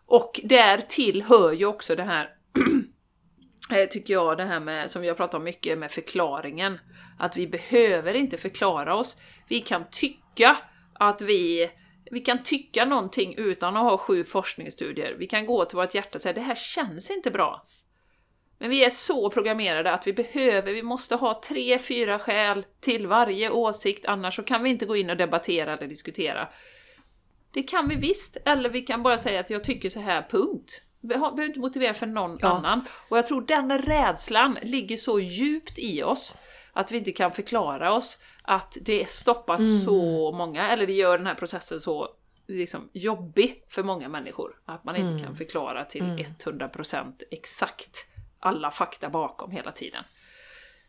Och 0.06 0.40
därtill 0.44 1.22
hör 1.22 1.52
ju 1.52 1.66
också 1.66 1.96
det 1.96 2.02
här 2.02 2.28
eh, 3.72 3.88
tycker 3.88 4.14
jag, 4.14 4.36
det 4.36 4.44
här 4.44 4.60
med, 4.60 4.90
som 4.90 5.02
vi 5.02 5.08
har 5.08 5.14
pratat 5.14 5.34
om 5.34 5.44
mycket, 5.44 5.78
med 5.78 5.90
förklaringen. 5.90 6.78
Att 7.18 7.36
vi 7.36 7.46
behöver 7.46 8.14
inte 8.14 8.36
förklara 8.36 8.94
oss. 8.94 9.16
Vi 9.48 9.60
kan 9.60 9.84
tycka 9.90 10.56
att 11.08 11.20
vi, 11.20 11.70
vi 12.10 12.20
kan 12.20 12.42
tycka 12.42 12.84
någonting 12.84 13.34
utan 13.36 13.76
att 13.76 13.82
ha 13.82 13.98
sju 13.98 14.24
forskningsstudier. 14.24 15.14
Vi 15.18 15.26
kan 15.26 15.46
gå 15.46 15.64
till 15.64 15.76
vårt 15.76 15.94
hjärta 15.94 16.18
och 16.18 16.22
säga 16.22 16.32
det 16.32 16.40
här 16.40 16.54
känns 16.54 17.10
inte 17.10 17.30
bra. 17.30 17.66
Men 18.58 18.70
vi 18.70 18.84
är 18.84 18.90
så 18.90 19.30
programmerade 19.30 19.92
att 19.92 20.06
vi 20.06 20.12
behöver, 20.12 20.72
vi 20.72 20.82
måste 20.82 21.14
ha 21.14 21.40
tre, 21.40 21.78
fyra 21.78 22.18
skäl 22.18 22.64
till 22.80 23.06
varje 23.06 23.50
åsikt, 23.50 24.06
annars 24.06 24.36
så 24.36 24.42
kan 24.42 24.62
vi 24.62 24.70
inte 24.70 24.86
gå 24.86 24.96
in 24.96 25.10
och 25.10 25.16
debattera 25.16 25.76
eller 25.76 25.86
diskutera. 25.86 26.48
Det 27.52 27.62
kan 27.62 27.88
vi 27.88 27.96
visst, 27.96 28.36
eller 28.44 28.70
vi 28.70 28.82
kan 28.82 29.02
bara 29.02 29.18
säga 29.18 29.40
att 29.40 29.50
jag 29.50 29.64
tycker 29.64 29.90
så 29.90 30.00
här, 30.00 30.26
punkt. 30.30 30.82
Vi 31.00 31.08
behöver 31.08 31.44
inte 31.44 31.60
motivera 31.60 31.94
för 31.94 32.06
någon 32.06 32.38
ja. 32.40 32.48
annan. 32.48 32.84
Och 33.08 33.18
jag 33.18 33.26
tror 33.26 33.42
den 33.46 33.78
rädslan 33.78 34.58
ligger 34.62 34.96
så 34.96 35.20
djupt 35.20 35.78
i 35.78 36.02
oss 36.02 36.34
att 36.72 36.92
vi 36.92 36.98
inte 36.98 37.12
kan 37.12 37.32
förklara 37.32 37.92
oss 37.92 38.18
att 38.42 38.76
det 38.80 39.10
stoppar 39.10 39.58
mm. 39.58 39.80
så 39.80 40.32
många, 40.32 40.68
eller 40.68 40.86
det 40.86 40.92
gör 40.92 41.18
den 41.18 41.26
här 41.26 41.34
processen 41.34 41.80
så 41.80 42.08
liksom, 42.46 42.90
jobbig 42.92 43.64
för 43.68 43.82
många 43.82 44.08
människor. 44.08 44.56
Att 44.64 44.84
man 44.84 44.96
inte 44.96 45.08
mm. 45.08 45.22
kan 45.22 45.36
förklara 45.36 45.84
till 45.84 46.02
mm. 46.02 46.24
100% 46.44 47.12
exakt 47.30 48.06
alla 48.40 48.70
fakta 48.70 49.08
bakom 49.08 49.50
hela 49.50 49.72
tiden. 49.72 50.04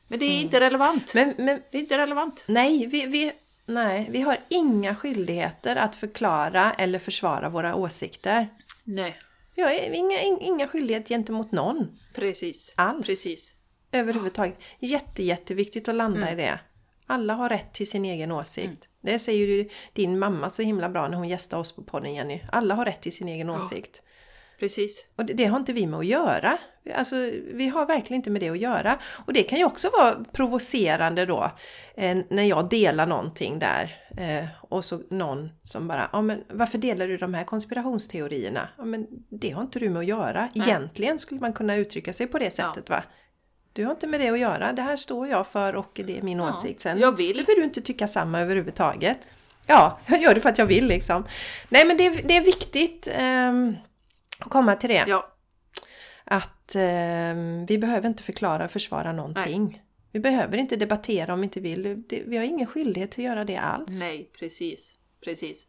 Men 0.07 0.19
det 0.19 0.25
är 0.25 0.31
mm. 0.31 0.43
inte 0.43 0.59
relevant. 0.59 1.13
Men, 1.13 1.33
men, 1.37 1.61
det 1.71 1.77
är 1.77 1.81
inte 1.81 1.97
relevant. 1.97 2.43
Nej 2.45 2.87
vi, 2.87 3.05
vi, 3.05 3.31
nej, 3.65 4.07
vi 4.09 4.21
har 4.21 4.37
inga 4.49 4.95
skyldigheter 4.95 5.75
att 5.75 5.95
förklara 5.95 6.71
eller 6.71 6.99
försvara 6.99 7.49
våra 7.49 7.75
åsikter. 7.75 8.47
Nej. 8.83 9.19
Vi 9.55 9.61
har 9.61 9.71
inga, 9.95 10.19
inga 10.21 10.67
skyldigheter 10.67 11.09
gentemot 11.09 11.51
någon. 11.51 11.87
Precis. 12.13 12.73
Alls. 12.77 13.07
Precis. 13.07 13.55
Överhuvudtaget. 13.93 14.61
Jätte, 14.79 15.23
jätteviktigt 15.23 15.87
att 15.87 15.95
landa 15.95 16.27
mm. 16.27 16.39
i 16.39 16.41
det. 16.41 16.59
Alla 17.07 17.33
har 17.33 17.49
rätt 17.49 17.73
till 17.73 17.89
sin 17.89 18.05
egen 18.05 18.31
åsikt. 18.31 18.65
Mm. 18.65 18.77
Det 19.01 19.19
säger 19.19 19.47
ju 19.47 19.69
din 19.93 20.19
mamma 20.19 20.49
så 20.49 20.61
himla 20.61 20.89
bra 20.89 21.07
när 21.07 21.17
hon 21.17 21.27
gästar 21.27 21.57
oss 21.57 21.75
på 21.75 21.83
podden 21.83 22.13
Jenny. 22.13 22.41
Alla 22.51 22.75
har 22.75 22.85
rätt 22.85 23.01
till 23.01 23.15
sin 23.15 23.27
egen 23.27 23.47
ja. 23.47 23.57
åsikt. 23.57 24.01
Precis. 24.59 25.05
Och 25.15 25.25
det, 25.25 25.33
det, 25.33 25.45
har 25.45 25.57
inte 25.57 25.73
vi 25.73 25.87
med 25.87 25.99
att 25.99 26.05
göra. 26.05 26.57
Alltså, 26.95 27.15
vi 27.53 27.67
har 27.67 27.85
verkligen 27.85 28.19
inte 28.19 28.29
med 28.29 28.41
det 28.41 28.49
att 28.49 28.59
göra. 28.59 28.99
Och 29.25 29.33
det 29.33 29.43
kan 29.43 29.59
ju 29.59 29.65
också 29.65 29.89
vara 29.89 30.23
provocerande 30.33 31.25
då 31.25 31.51
eh, 31.95 32.17
när 32.29 32.43
jag 32.43 32.69
delar 32.69 33.07
någonting 33.07 33.59
där 33.59 33.95
eh, 34.17 34.45
och 34.59 34.85
så 34.85 35.01
någon 35.09 35.49
som 35.63 35.87
bara, 35.87 36.09
ja 36.13 36.21
men 36.21 36.43
varför 36.49 36.77
delar 36.77 37.07
du 37.07 37.17
de 37.17 37.33
här 37.33 37.43
konspirationsteorierna? 37.43 38.69
Ja 38.77 38.85
men 38.85 39.07
det 39.29 39.49
har 39.49 39.61
inte 39.61 39.79
du 39.79 39.89
med 39.89 39.99
att 39.99 40.05
göra. 40.05 40.49
Nej. 40.53 40.69
Egentligen 40.69 41.19
skulle 41.19 41.41
man 41.41 41.53
kunna 41.53 41.75
uttrycka 41.75 42.13
sig 42.13 42.27
på 42.27 42.39
det 42.39 42.51
sättet 42.51 42.83
ja. 42.87 42.95
va? 42.95 43.03
Du 43.73 43.85
har 43.85 43.91
inte 43.91 44.07
med 44.07 44.19
det 44.19 44.29
att 44.29 44.39
göra, 44.39 44.73
det 44.73 44.81
här 44.81 44.95
står 44.95 45.27
jag 45.27 45.47
för 45.47 45.75
och 45.75 46.01
det 46.05 46.17
är 46.17 46.21
min 46.21 46.37
ja, 46.37 46.49
åsikt. 46.49 46.81
Sen 46.81 46.99
jag 46.99 47.17
vill. 47.17 47.33
behöver 47.33 47.55
du 47.55 47.63
inte 47.63 47.81
tycka 47.81 48.07
samma 48.07 48.39
överhuvudtaget. 48.39 49.17
Ja, 49.67 49.99
jag 50.07 50.21
gör 50.21 50.35
det 50.35 50.41
för 50.41 50.49
att 50.49 50.57
jag 50.57 50.65
vill 50.65 50.87
liksom. 50.87 51.25
Nej 51.69 51.85
men 51.85 51.97
det, 51.97 52.09
det 52.09 52.37
är 52.37 52.41
viktigt 52.41 53.07
um, 53.21 53.77
att 54.39 54.49
komma 54.49 54.75
till 54.75 54.89
det. 54.89 55.03
Ja. 55.07 55.33
Att 56.23 56.75
um, 56.75 57.65
vi 57.65 57.77
behöver 57.77 58.07
inte 58.07 58.23
förklara 58.23 58.65
och 58.65 58.71
försvara 58.71 59.11
någonting. 59.11 59.63
Nej. 59.71 59.83
Vi 60.11 60.19
behöver 60.19 60.57
inte 60.57 60.75
debattera 60.75 61.33
om 61.33 61.39
vi 61.39 61.43
inte 61.43 61.59
vill. 61.59 62.03
Vi 62.09 62.37
har 62.37 62.43
ingen 62.43 62.67
skyldighet 62.67 63.11
att 63.11 63.17
göra 63.17 63.45
det 63.45 63.57
alls. 63.57 63.99
Nej, 63.99 64.29
precis. 64.39 64.95
Precis. 65.23 65.67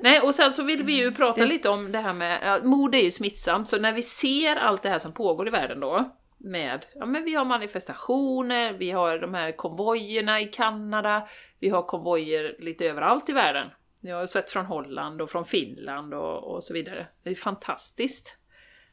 Nej, 0.00 0.20
och 0.20 0.34
sen 0.34 0.52
så 0.52 0.62
vill 0.62 0.82
vi 0.82 0.92
ju 0.92 1.12
prata 1.12 1.40
det... 1.40 1.48
lite 1.48 1.68
om 1.68 1.92
det 1.92 1.98
här 1.98 2.12
med, 2.12 2.40
ja, 2.44 2.58
mord 2.64 2.94
är 2.94 3.02
ju 3.02 3.10
smittsamt, 3.10 3.68
så 3.68 3.78
när 3.78 3.92
vi 3.92 4.02
ser 4.02 4.56
allt 4.56 4.82
det 4.82 4.88
här 4.88 4.98
som 4.98 5.12
pågår 5.12 5.48
i 5.48 5.50
världen 5.50 5.80
då, 5.80 6.18
med, 6.38 6.86
ja 6.94 7.06
men 7.06 7.24
vi 7.24 7.34
har 7.34 7.44
manifestationer, 7.44 8.72
vi 8.72 8.90
har 8.90 9.18
de 9.18 9.34
här 9.34 9.52
konvojerna 9.52 10.40
i 10.40 10.44
Kanada, 10.44 11.28
vi 11.58 11.68
har 11.68 11.82
konvojer 11.82 12.56
lite 12.58 12.86
överallt 12.86 13.28
i 13.28 13.32
världen. 13.32 13.70
Jag 14.00 14.16
har 14.16 14.26
sett 14.26 14.50
från 14.50 14.66
Holland 14.66 15.22
och 15.22 15.30
från 15.30 15.44
Finland 15.44 16.14
och, 16.14 16.54
och 16.54 16.64
så 16.64 16.74
vidare. 16.74 17.06
Det 17.22 17.30
är 17.30 17.34
fantastiskt 17.34 18.36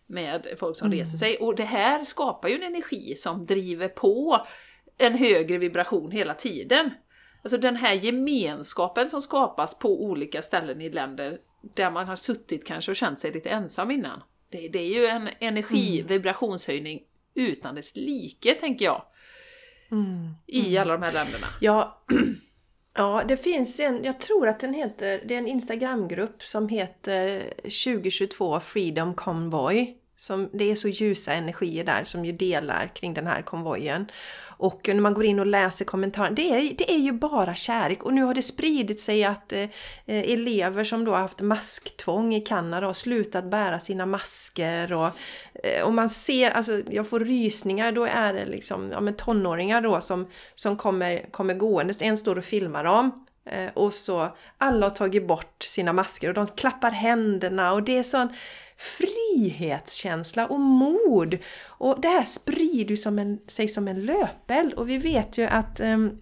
med 0.06 0.48
folk 0.60 0.78
som 0.78 0.86
mm. 0.86 1.00
reser 1.00 1.18
sig. 1.18 1.38
Och 1.38 1.56
det 1.56 1.64
här 1.64 2.04
skapar 2.04 2.50
ju 2.50 2.56
en 2.56 2.64
energi 2.64 3.16
som 3.16 3.46
driver 3.46 3.88
på 3.88 4.46
en 4.98 5.14
högre 5.14 5.58
vibration 5.58 6.12
hela 6.12 6.34
tiden. 6.34 6.92
Alltså 7.44 7.58
den 7.58 7.76
här 7.76 7.94
gemenskapen 7.94 9.10
som 9.10 9.22
skapas 9.22 9.80
på 9.80 10.04
olika 10.04 10.42
ställen 10.42 10.82
i 10.82 10.90
länder 10.90 11.38
där 11.76 11.92
man 11.92 12.08
har 12.08 12.16
suttit 12.16 12.66
kanske 12.66 12.92
och 12.92 12.96
känt 12.96 13.20
sig 13.20 13.32
lite 13.32 13.50
ensam 13.50 13.92
innan. 13.92 14.24
Det, 14.50 14.68
det 14.68 14.80
är 14.80 14.94
ju 14.94 15.06
en 15.06 15.30
energi, 15.40 16.00
mm. 16.00 16.08
vibrationshöjning 16.08 17.04
utan 17.36 17.76
dess 17.76 17.96
like, 17.96 18.54
tänker 18.54 18.86
jag. 18.86 19.04
Mm. 19.92 20.34
I 20.48 20.78
alla 20.78 20.94
de 20.94 21.02
här 21.02 21.14
länderna. 21.14 21.48
Ja, 21.62 22.06
ja, 22.94 23.24
det 23.28 23.38
finns 23.38 23.80
en, 23.80 24.04
jag 24.04 24.20
tror 24.20 24.48
att 24.48 24.60
den 24.60 24.74
heter, 24.74 25.24
det 25.26 25.34
är 25.34 25.38
en 25.38 25.48
Instagramgrupp 25.48 26.42
som 26.42 26.70
heter 26.70 27.40
2022 27.64 28.60
Freedom 28.60 29.14
Convoy. 29.14 29.98
Som, 30.18 30.50
det 30.54 30.72
är 30.72 30.76
så 30.76 30.88
ljusa 30.88 31.34
energier 31.34 31.84
där 31.84 32.04
som 32.04 32.26
ju 32.26 32.32
delar 32.32 32.92
kring 32.96 33.14
den 33.14 33.28
här 33.28 33.42
konvojen. 33.42 34.08
Och 34.58 34.82
när 34.88 35.02
man 35.02 35.14
går 35.14 35.26
in 35.26 35.40
och 35.40 35.46
läser 35.46 35.86
kommentarerna, 35.86 36.36
det 36.36 36.50
är, 36.50 36.76
det 36.78 36.92
är 36.92 36.98
ju 36.98 37.12
bara 37.12 37.56
kärlek. 37.56 38.04
Och 38.04 38.14
nu 38.14 38.24
har 38.24 38.34
det 38.34 38.42
spridit 38.42 39.02
sig 39.02 39.24
att 39.24 39.54
eh, 39.54 39.70
elever 40.06 40.84
som 40.84 41.06
då 41.06 41.12
har 41.12 41.20
haft 41.20 41.42
masktvång 41.42 42.34
i 42.34 42.42
Kanada 42.42 42.88
har 42.88 42.94
slutat 42.94 43.52
bära 43.52 43.80
sina 43.80 44.06
masker. 44.06 44.94
Och, 44.94 45.10
eh, 45.64 45.84
och 45.86 45.94
man 45.94 46.10
ser, 46.10 46.52
alltså 46.52 46.82
jag 46.90 47.10
får 47.10 47.20
rysningar, 47.20 47.92
då 47.92 48.06
är 48.06 48.34
det 48.34 48.46
liksom 48.46 48.92
ja, 48.92 49.02
men 49.02 49.14
tonåringar 49.14 49.82
då 49.82 50.02
som, 50.02 50.28
som 50.56 50.78
kommer, 50.78 51.32
kommer 51.32 51.54
gåendes. 51.54 52.02
En 52.02 52.18
står 52.18 52.38
och 52.38 52.46
filmar 52.46 52.84
dem. 52.84 53.26
Eh, 53.50 53.70
och 53.74 53.94
så 53.94 54.36
alla 54.58 54.86
har 54.86 54.92
tagit 54.92 55.28
bort 55.28 55.64
sina 55.64 55.94
masker 55.94 56.28
och 56.28 56.34
de 56.34 56.48
klappar 56.48 56.92
händerna 56.92 57.74
och 57.74 57.84
det 57.84 57.98
är 57.98 58.04
sån 58.04 58.30
frihetskänsla 58.78 60.48
och 60.48 60.60
mod. 60.60 61.38
Och 61.66 62.02
det 62.02 62.08
här 62.08 62.26
sprider 62.26 62.96
som 62.96 63.20
en, 63.20 63.40
sig 63.48 63.68
som 63.68 63.88
en 63.88 64.06
löpeld 64.06 64.74
och 64.74 64.90
vi 64.90 64.98
vet 64.98 65.38
ju 65.38 65.44
att 65.44 65.80
um, 65.80 66.22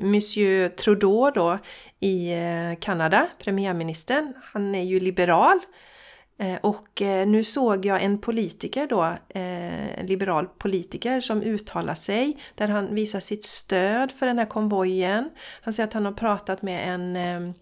Monsieur 0.00 0.68
Trudeau 0.68 1.30
då 1.30 1.58
i 2.00 2.32
eh, 2.32 2.78
Kanada, 2.80 3.28
premiärministern, 3.38 4.32
han 4.42 4.74
är 4.74 4.82
ju 4.82 5.00
liberal. 5.00 5.58
Eh, 6.38 6.56
och 6.62 7.02
eh, 7.02 7.26
nu 7.26 7.44
såg 7.44 7.86
jag 7.86 8.02
en 8.02 8.18
politiker 8.18 8.86
då, 8.86 9.16
en 9.34 10.06
liberal 10.06 10.46
politiker 10.46 11.20
som 11.20 11.42
uttalar 11.42 11.94
sig 11.94 12.38
där 12.54 12.68
han 12.68 12.94
visar 12.94 13.20
sitt 13.20 13.44
stöd 13.44 14.12
för 14.12 14.26
den 14.26 14.38
här 14.38 14.46
konvojen. 14.46 15.30
Han 15.62 15.72
säger 15.72 15.86
att 15.86 15.94
han 15.94 16.04
har 16.04 16.12
pratat 16.12 16.62
med 16.62 16.94
en 16.94 17.16
ehm, 17.16 17.54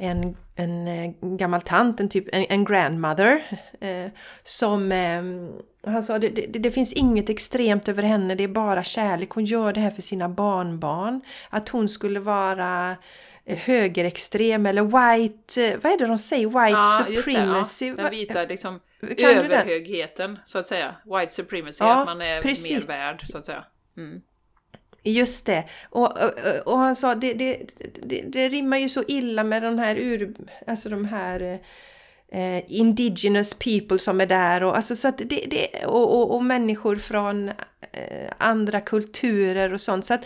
en, 0.00 0.36
en 0.56 0.88
eh, 0.88 1.10
gammal 1.20 1.62
tant, 1.62 2.00
en, 2.00 2.08
typ, 2.08 2.28
en, 2.32 2.46
en 2.48 2.64
grandmother, 2.64 3.42
eh, 3.80 4.06
som 4.44 4.92
eh, 4.92 5.22
han 5.92 6.04
sa 6.04 6.18
det, 6.18 6.28
det, 6.28 6.58
det, 6.58 6.70
finns 6.70 6.92
inget 6.92 7.30
extremt 7.30 7.88
över 7.88 8.02
henne, 8.02 8.34
det 8.34 8.44
är 8.44 8.48
bara 8.48 8.84
kärlek. 8.84 9.30
Hon 9.30 9.44
gör 9.44 9.72
det 9.72 9.80
här 9.80 9.90
för 9.90 10.02
sina 10.02 10.28
barnbarn. 10.28 11.20
Att 11.50 11.68
hon 11.68 11.88
skulle 11.88 12.20
vara 12.20 12.96
eh, 13.44 13.58
högerextrem 13.58 14.66
eller 14.66 14.82
white, 14.82 15.66
eh, 15.66 15.78
vad 15.82 15.92
är 15.92 15.98
det 15.98 16.06
de 16.06 16.18
säger? 16.18 16.46
White 16.46 16.70
ja, 16.70 17.06
supremacy? 17.06 17.90
Det, 17.90 17.96
ja. 17.96 18.02
Den 18.02 18.10
vita 18.10 18.44
liksom, 18.44 18.80
överhögheten 19.02 20.38
så 20.44 20.58
att 20.58 20.66
säga. 20.66 20.94
White 21.04 21.32
supremacy, 21.32 21.84
ja, 21.84 22.00
att 22.00 22.06
man 22.06 22.20
är 22.20 22.42
precis. 22.42 22.70
mer 22.70 22.86
värd 22.86 23.22
så 23.26 23.38
att 23.38 23.44
säga. 23.44 23.64
Mm. 23.96 24.22
Just 25.02 25.46
det. 25.46 25.64
Och, 25.90 26.18
och, 26.18 26.32
och, 26.64 26.78
han 26.78 26.96
sa 26.96 27.14
det, 27.14 27.34
det, 27.34 27.60
det, 28.02 28.22
det 28.26 28.48
rimmar 28.48 28.76
ju 28.78 28.88
så 28.88 29.04
illa 29.08 29.44
med 29.44 29.62
de 29.62 29.78
här 29.78 29.96
ur, 29.96 30.34
alltså 30.66 30.88
de 30.88 31.04
här 31.04 31.60
eh, 32.32 32.72
indigenous 32.72 33.54
people 33.54 33.98
som 33.98 34.20
är 34.20 34.26
där 34.26 34.62
och, 34.62 34.76
alltså, 34.76 34.96
så 34.96 35.08
att 35.08 35.18
det, 35.18 35.44
det, 35.50 35.86
och, 35.86 36.16
och, 36.16 36.34
och 36.34 36.44
människor 36.44 36.96
från 36.96 37.48
eh, 37.92 38.32
andra 38.38 38.80
kulturer 38.80 39.72
och 39.72 39.80
sånt. 39.80 40.06
Så 40.06 40.14
att 40.14 40.24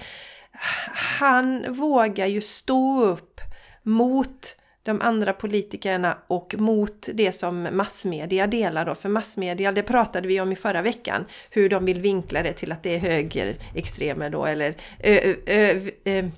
han 1.18 1.72
vågar 1.72 2.26
ju 2.26 2.40
stå 2.40 3.04
upp 3.04 3.40
mot 3.82 4.56
de 4.84 5.00
andra 5.00 5.32
politikerna 5.32 6.18
och 6.26 6.54
mot 6.58 7.08
det 7.14 7.32
som 7.32 7.68
massmedia 7.72 8.46
delar 8.46 8.84
då. 8.86 8.94
För 8.94 9.08
massmedia, 9.08 9.72
det 9.72 9.82
pratade 9.82 10.28
vi 10.28 10.40
om 10.40 10.52
i 10.52 10.56
förra 10.56 10.82
veckan, 10.82 11.24
hur 11.50 11.68
de 11.68 11.84
vill 11.84 12.00
vinkla 12.00 12.42
det 12.42 12.52
till 12.52 12.72
att 12.72 12.82
det 12.82 12.94
är 12.94 12.98
högerextremer 12.98 14.30
då 14.30 14.46
eller 14.46 14.74
ö, 15.02 15.34
ö, 15.46 15.90
ö, 16.04 16.30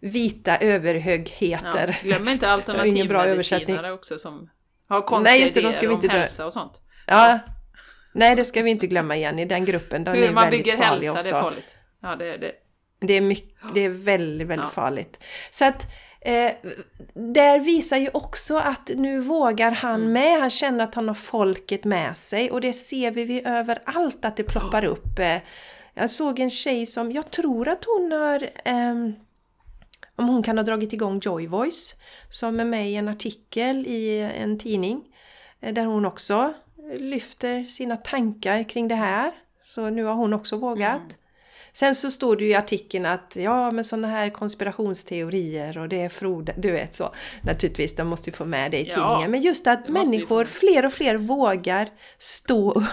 vita 0.00 0.56
överhögheter. 0.56 1.98
Ja, 2.02 2.08
glöm 2.08 2.28
inte 2.28 2.50
alternativmedicinare 2.50 3.92
också 3.92 4.18
som 4.18 4.50
har 4.88 5.02
konstiga 5.02 5.32
Nej, 5.32 5.42
just 5.42 5.54
det, 5.54 5.60
de 5.60 5.72
ska 5.72 5.88
vi 5.88 5.94
inte 5.94 6.06
om 6.06 6.12
hälsa 6.12 6.46
och 6.46 6.52
sånt. 6.52 6.80
Ja. 7.06 7.28
ja. 7.28 7.38
Nej, 8.12 8.36
det 8.36 8.44
ska 8.44 8.62
vi 8.62 8.70
inte 8.70 8.86
glömma 8.86 9.16
igen 9.16 9.38
i 9.38 9.44
den 9.44 9.64
gruppen. 9.64 10.04
Den 10.04 10.16
hur 10.16 10.32
man 10.32 10.50
bygger 10.50 10.76
hälsa, 10.76 11.12
också. 11.12 11.30
det 11.30 11.36
är 11.36 11.42
farligt. 11.42 11.76
Ja, 12.02 12.16
det, 12.16 12.36
det. 12.36 12.52
Det 13.00 13.14
är, 13.14 13.20
mycket, 13.20 13.74
det 13.74 13.80
är 13.80 13.88
väldigt, 13.88 14.48
väldigt 14.48 14.66
ja. 14.66 14.82
farligt. 14.82 15.24
Så 15.50 15.64
att 15.64 15.86
Eh, 16.20 16.52
där 17.14 17.60
visar 17.60 17.96
ju 17.96 18.08
också 18.14 18.56
att 18.56 18.90
nu 18.96 19.20
vågar 19.20 19.70
han 19.70 20.00
mm. 20.00 20.12
med, 20.12 20.40
han 20.40 20.50
känner 20.50 20.84
att 20.84 20.94
han 20.94 21.08
har 21.08 21.14
folket 21.14 21.84
med 21.84 22.18
sig 22.18 22.50
och 22.50 22.60
det 22.60 22.72
ser 22.72 23.10
vi, 23.10 23.24
vi 23.24 23.42
överallt 23.46 24.24
att 24.24 24.36
det 24.36 24.44
ploppar 24.44 24.84
upp. 24.84 25.18
Eh, 25.18 25.36
jag 25.94 26.10
såg 26.10 26.38
en 26.38 26.50
tjej 26.50 26.86
som, 26.86 27.12
jag 27.12 27.30
tror 27.30 27.68
att 27.68 27.84
hon 27.84 28.12
har 28.12 28.50
eh, 28.64 28.94
om 30.16 30.28
hon 30.28 30.42
kan 30.42 30.58
ha 30.58 30.64
dragit 30.64 30.92
igång 30.92 31.20
Joy 31.22 31.46
Voice 31.46 31.94
som 32.30 32.60
är 32.60 32.64
med 32.64 32.90
i 32.90 32.96
en 32.96 33.08
artikel 33.08 33.86
i 33.86 34.20
en 34.20 34.58
tidning 34.58 35.04
eh, 35.60 35.74
där 35.74 35.84
hon 35.84 36.04
också 36.06 36.54
lyfter 36.98 37.64
sina 37.64 37.96
tankar 37.96 38.68
kring 38.68 38.88
det 38.88 38.94
här. 38.94 39.32
Så 39.64 39.90
nu 39.90 40.04
har 40.04 40.14
hon 40.14 40.32
också 40.32 40.56
vågat. 40.56 40.96
Mm. 40.96 41.27
Sen 41.72 41.94
så 41.94 42.10
står 42.10 42.36
det 42.36 42.44
ju 42.44 42.50
i 42.50 42.54
artikeln 42.54 43.06
att 43.06 43.36
ja, 43.36 43.70
men 43.70 43.84
sådana 43.84 44.08
här 44.08 44.30
konspirationsteorier 44.30 45.78
och 45.78 45.88
det 45.88 46.02
är 46.02 46.08
Frode, 46.08 46.54
du 46.58 46.70
vet 46.70 46.94
så. 46.94 47.14
Naturligtvis, 47.42 47.94
de 47.96 48.08
måste 48.08 48.30
ju 48.30 48.36
få 48.36 48.44
med 48.44 48.70
det 48.70 48.78
i 48.78 48.84
tidningen. 48.84 49.20
Ja, 49.20 49.28
men 49.28 49.40
just 49.40 49.66
att 49.66 49.88
människor, 49.88 50.44
fler 50.44 50.86
och 50.86 50.92
fler 50.92 51.16
vågar 51.16 51.88
stå, 52.18 52.84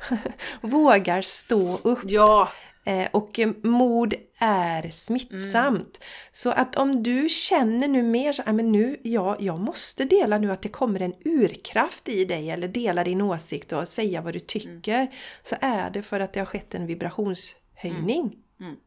vågar 0.60 1.22
stå 1.22 1.78
upp. 1.82 2.00
Ja. 2.04 2.48
Eh, 2.84 3.06
och 3.12 3.40
mod 3.62 4.14
är 4.38 4.90
smittsamt. 4.90 5.96
Mm. 5.96 6.08
Så 6.32 6.50
att 6.50 6.76
om 6.76 7.02
du 7.02 7.28
känner 7.28 7.88
nu 7.88 8.02
mer 8.02 8.32
så, 8.32 8.42
men 8.46 8.72
nu, 8.72 8.96
ja, 9.02 9.36
jag 9.40 9.60
måste 9.60 10.04
dela 10.04 10.38
nu 10.38 10.52
att 10.52 10.62
det 10.62 10.68
kommer 10.68 11.00
en 11.00 11.14
urkraft 11.24 12.08
i 12.08 12.24
dig 12.24 12.50
eller 12.50 12.68
dela 12.68 13.04
din 13.04 13.20
åsikt 13.20 13.72
och 13.72 13.88
säga 13.88 14.20
vad 14.20 14.32
du 14.32 14.40
tycker. 14.40 14.98
Mm. 14.98 15.12
Så 15.42 15.56
är 15.60 15.90
det 15.90 16.02
för 16.02 16.20
att 16.20 16.32
det 16.32 16.40
har 16.40 16.46
skett 16.46 16.74
en 16.74 16.86
vibrations 16.86 17.54
höjning. 17.82 18.38
Mm. 18.60 18.70
Mm. 18.70 18.80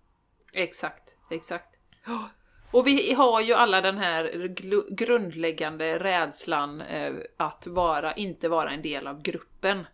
Exakt, 0.53 1.15
exakt. 1.31 1.79
Och 2.71 2.87
vi 2.87 3.13
har 3.13 3.41
ju 3.41 3.53
alla 3.53 3.81
den 3.81 3.97
här 3.97 4.47
grundläggande 4.95 5.99
rädslan 5.99 6.81
eh, 6.81 7.13
att 7.37 7.67
vara, 7.67 8.13
inte 8.13 8.49
vara 8.49 8.71
en 8.71 8.81
del 8.81 9.07
av 9.07 9.21
gruppen. 9.21 9.85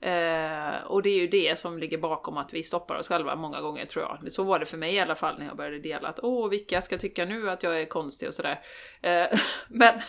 Eh, 0.00 0.82
och 0.86 1.02
det 1.02 1.10
är 1.10 1.18
ju 1.18 1.28
det 1.28 1.58
som 1.58 1.78
ligger 1.78 1.98
bakom 1.98 2.36
att 2.36 2.54
vi 2.54 2.62
stoppar 2.62 2.94
oss 2.94 3.08
själva 3.08 3.36
många 3.36 3.60
gånger 3.60 3.84
tror 3.86 4.04
jag. 4.04 4.32
Så 4.32 4.42
var 4.42 4.58
det 4.58 4.66
för 4.66 4.76
mig 4.76 4.94
i 4.94 5.00
alla 5.00 5.14
fall 5.14 5.38
när 5.38 5.46
jag 5.46 5.56
började 5.56 5.78
dela 5.78 6.08
att 6.08 6.20
åh, 6.22 6.48
vilka 6.50 6.82
ska 6.82 6.98
tycka 6.98 7.24
nu 7.24 7.50
att 7.50 7.62
jag 7.62 7.80
är 7.80 7.86
konstig 7.86 8.28
och 8.28 8.34
sådär. 8.34 8.60
Eh, 9.02 9.26
men, 9.68 10.00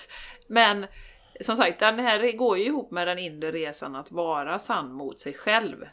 men 0.47 0.85
som 1.41 1.55
sagt, 1.55 1.79
den 1.79 1.99
här 1.99 2.31
går 2.31 2.57
ju 2.57 2.65
ihop 2.65 2.91
med 2.91 3.07
den 3.07 3.19
inre 3.19 3.51
resan 3.51 3.95
att 3.95 4.11
vara 4.11 4.59
sann 4.59 4.93
mot 4.93 5.19
sig 5.19 5.33
själv. 5.33 5.85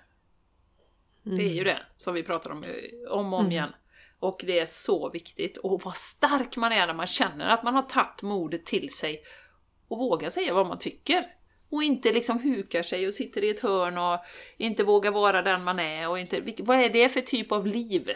Mm. 1.27 1.39
Det 1.39 1.45
är 1.45 1.55
ju 1.55 1.61
mm. 1.61 1.65
det 1.65 1.83
som 1.97 2.15
vi 2.15 2.23
pratar 2.23 2.51
om 2.51 2.65
om 3.11 3.33
och 3.33 3.39
om 3.39 3.45
mm. 3.45 3.53
igen. 3.53 3.71
Och 4.19 4.45
det 4.47 4.59
är 4.59 4.67
så 4.67 5.11
viktigt. 5.11 5.57
Och 5.57 5.83
vad 5.83 5.97
stark 5.97 6.57
man 6.57 6.73
är 6.73 6.87
när 6.87 6.95
man 6.95 7.07
känner 7.07 7.49
att 7.49 7.63
man 7.63 7.75
har 7.75 7.83
tagit 7.83 8.23
modet 8.23 8.65
till 8.67 8.93
sig 8.93 9.23
och 9.89 9.99
vågar 9.99 10.31
säga 10.31 10.55
vad 10.55 10.67
man 10.67 10.79
tycker. 10.79 11.27
Och 11.71 11.83
inte 11.83 12.13
liksom 12.13 12.39
hukar 12.39 12.83
sig 12.83 13.07
och 13.07 13.15
sitter 13.15 13.45
i 13.45 13.51
ett 13.51 13.61
hörn 13.61 13.99
och 13.99 14.19
inte 14.57 14.85
vågar 14.85 15.11
vara 15.11 15.43
den 15.43 15.65
man 15.65 15.79
är. 15.79 16.09
Och 16.09 16.19
inte, 16.19 16.43
vad 16.59 16.77
är 16.77 16.91
det 16.91 17.09
för 17.09 17.21
typ 17.21 17.53
av 17.53 17.67
liv? 17.67 18.11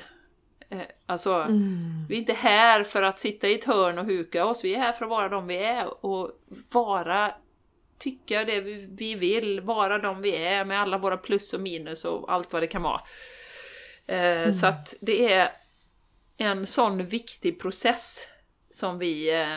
Eh, 0.69 0.81
alltså, 1.07 1.35
mm. 1.35 2.07
vi 2.09 2.15
är 2.15 2.19
inte 2.19 2.33
här 2.33 2.85
för 2.85 3.03
att 3.03 3.19
sitta 3.19 3.49
i 3.49 3.55
ett 3.55 3.65
hörn 3.65 3.99
och 3.99 4.05
huka 4.05 4.47
oss, 4.47 4.65
vi 4.65 4.75
är 4.75 4.79
här 4.79 4.93
för 4.93 5.05
att 5.05 5.11
vara 5.11 5.29
de 5.29 5.47
vi 5.47 5.57
är 5.57 6.05
och 6.05 6.31
vara 6.73 7.35
tycka 7.99 8.45
det 8.45 8.61
vi 8.61 9.15
vill, 9.15 9.61
vara 9.61 9.99
de 9.99 10.23
vi 10.23 10.37
är 10.37 10.65
med 10.65 10.81
alla 10.81 10.99
våra 10.99 11.17
plus 11.17 11.53
och 11.53 11.61
minus 11.61 12.05
och 12.05 12.33
allt 12.33 12.53
vad 12.53 12.63
det 12.63 12.67
kan 12.67 12.83
vara. 12.83 13.01
Eh, 14.07 14.19
mm. 14.19 14.53
Så 14.53 14.67
att 14.67 14.95
det 15.01 15.33
är 15.33 15.53
en 16.37 16.67
sån 16.67 17.05
viktig 17.05 17.61
process 17.61 18.27
som 18.71 18.99
vi, 18.99 19.41
eh, 19.41 19.57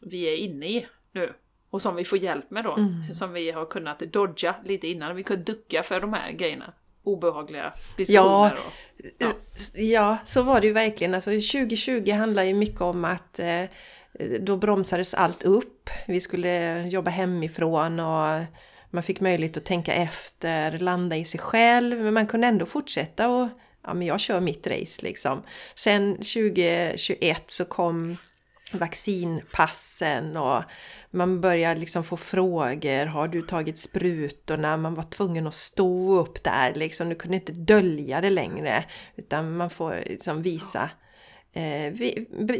vi 0.00 0.22
är 0.22 0.36
inne 0.36 0.66
i 0.66 0.86
nu. 1.12 1.34
Och 1.70 1.82
som 1.82 1.96
vi 1.96 2.04
får 2.04 2.18
hjälp 2.18 2.50
med 2.50 2.64
då. 2.64 2.76
Mm. 2.76 3.14
Som 3.14 3.32
vi 3.32 3.50
har 3.50 3.66
kunnat 3.66 3.98
dodga 3.98 4.54
lite 4.64 4.88
innan. 4.88 5.16
Vi 5.16 5.22
kunde 5.22 5.44
ducka 5.44 5.82
för 5.82 6.00
de 6.00 6.12
här 6.12 6.32
grejerna. 6.32 6.72
Obehagliga 7.02 7.72
diskussioner. 7.96 8.28
Ja, 8.28 8.52
och, 8.52 9.04
ja. 9.18 9.32
ja, 9.74 10.18
så 10.24 10.42
var 10.42 10.60
det 10.60 10.66
ju 10.66 10.72
verkligen. 10.72 11.14
Alltså 11.14 11.30
2020 11.30 12.10
handlar 12.10 12.42
ju 12.42 12.54
mycket 12.54 12.80
om 12.80 13.04
att 13.04 13.38
eh, 13.38 13.64
Eh, 14.18 14.40
då 14.40 14.56
bromsades 14.56 15.14
allt 15.14 15.42
upp. 15.42 15.90
Vi 16.06 16.20
skulle 16.20 16.82
jobba 16.82 17.10
hemifrån 17.10 18.00
och 18.00 18.44
man 18.90 19.02
fick 19.02 19.20
möjlighet 19.20 19.56
att 19.56 19.64
tänka 19.64 19.94
efter, 19.94 20.78
landa 20.78 21.16
i 21.16 21.24
sig 21.24 21.40
själv, 21.40 22.00
men 22.00 22.14
man 22.14 22.26
kunde 22.26 22.46
ändå 22.46 22.66
fortsätta 22.66 23.28
och 23.28 23.48
ja, 23.82 23.94
men 23.94 24.06
jag 24.06 24.20
kör 24.20 24.40
mitt 24.40 24.66
race 24.66 25.02
liksom. 25.02 25.42
Sen 25.74 26.12
2021 26.12 27.50
så 27.50 27.64
kom 27.64 28.16
vaccinpassen 28.72 30.36
och 30.36 30.62
man 31.10 31.40
började 31.40 31.80
liksom 31.80 32.04
få 32.04 32.16
frågor. 32.16 33.06
Har 33.06 33.28
du 33.28 33.42
tagit 33.42 33.78
sprutorna? 33.78 34.76
Man 34.76 34.94
var 34.94 35.02
tvungen 35.02 35.46
att 35.46 35.54
stå 35.54 36.18
upp 36.20 36.44
där 36.44 36.74
liksom. 36.74 37.08
Du 37.08 37.14
kunde 37.14 37.36
inte 37.36 37.52
dölja 37.52 38.20
det 38.20 38.30
längre. 38.30 38.84
Utan 39.16 39.56
man 39.56 39.70
får 39.70 40.02
liksom 40.06 40.42
visa, 40.42 40.90
eh, 41.56 41.92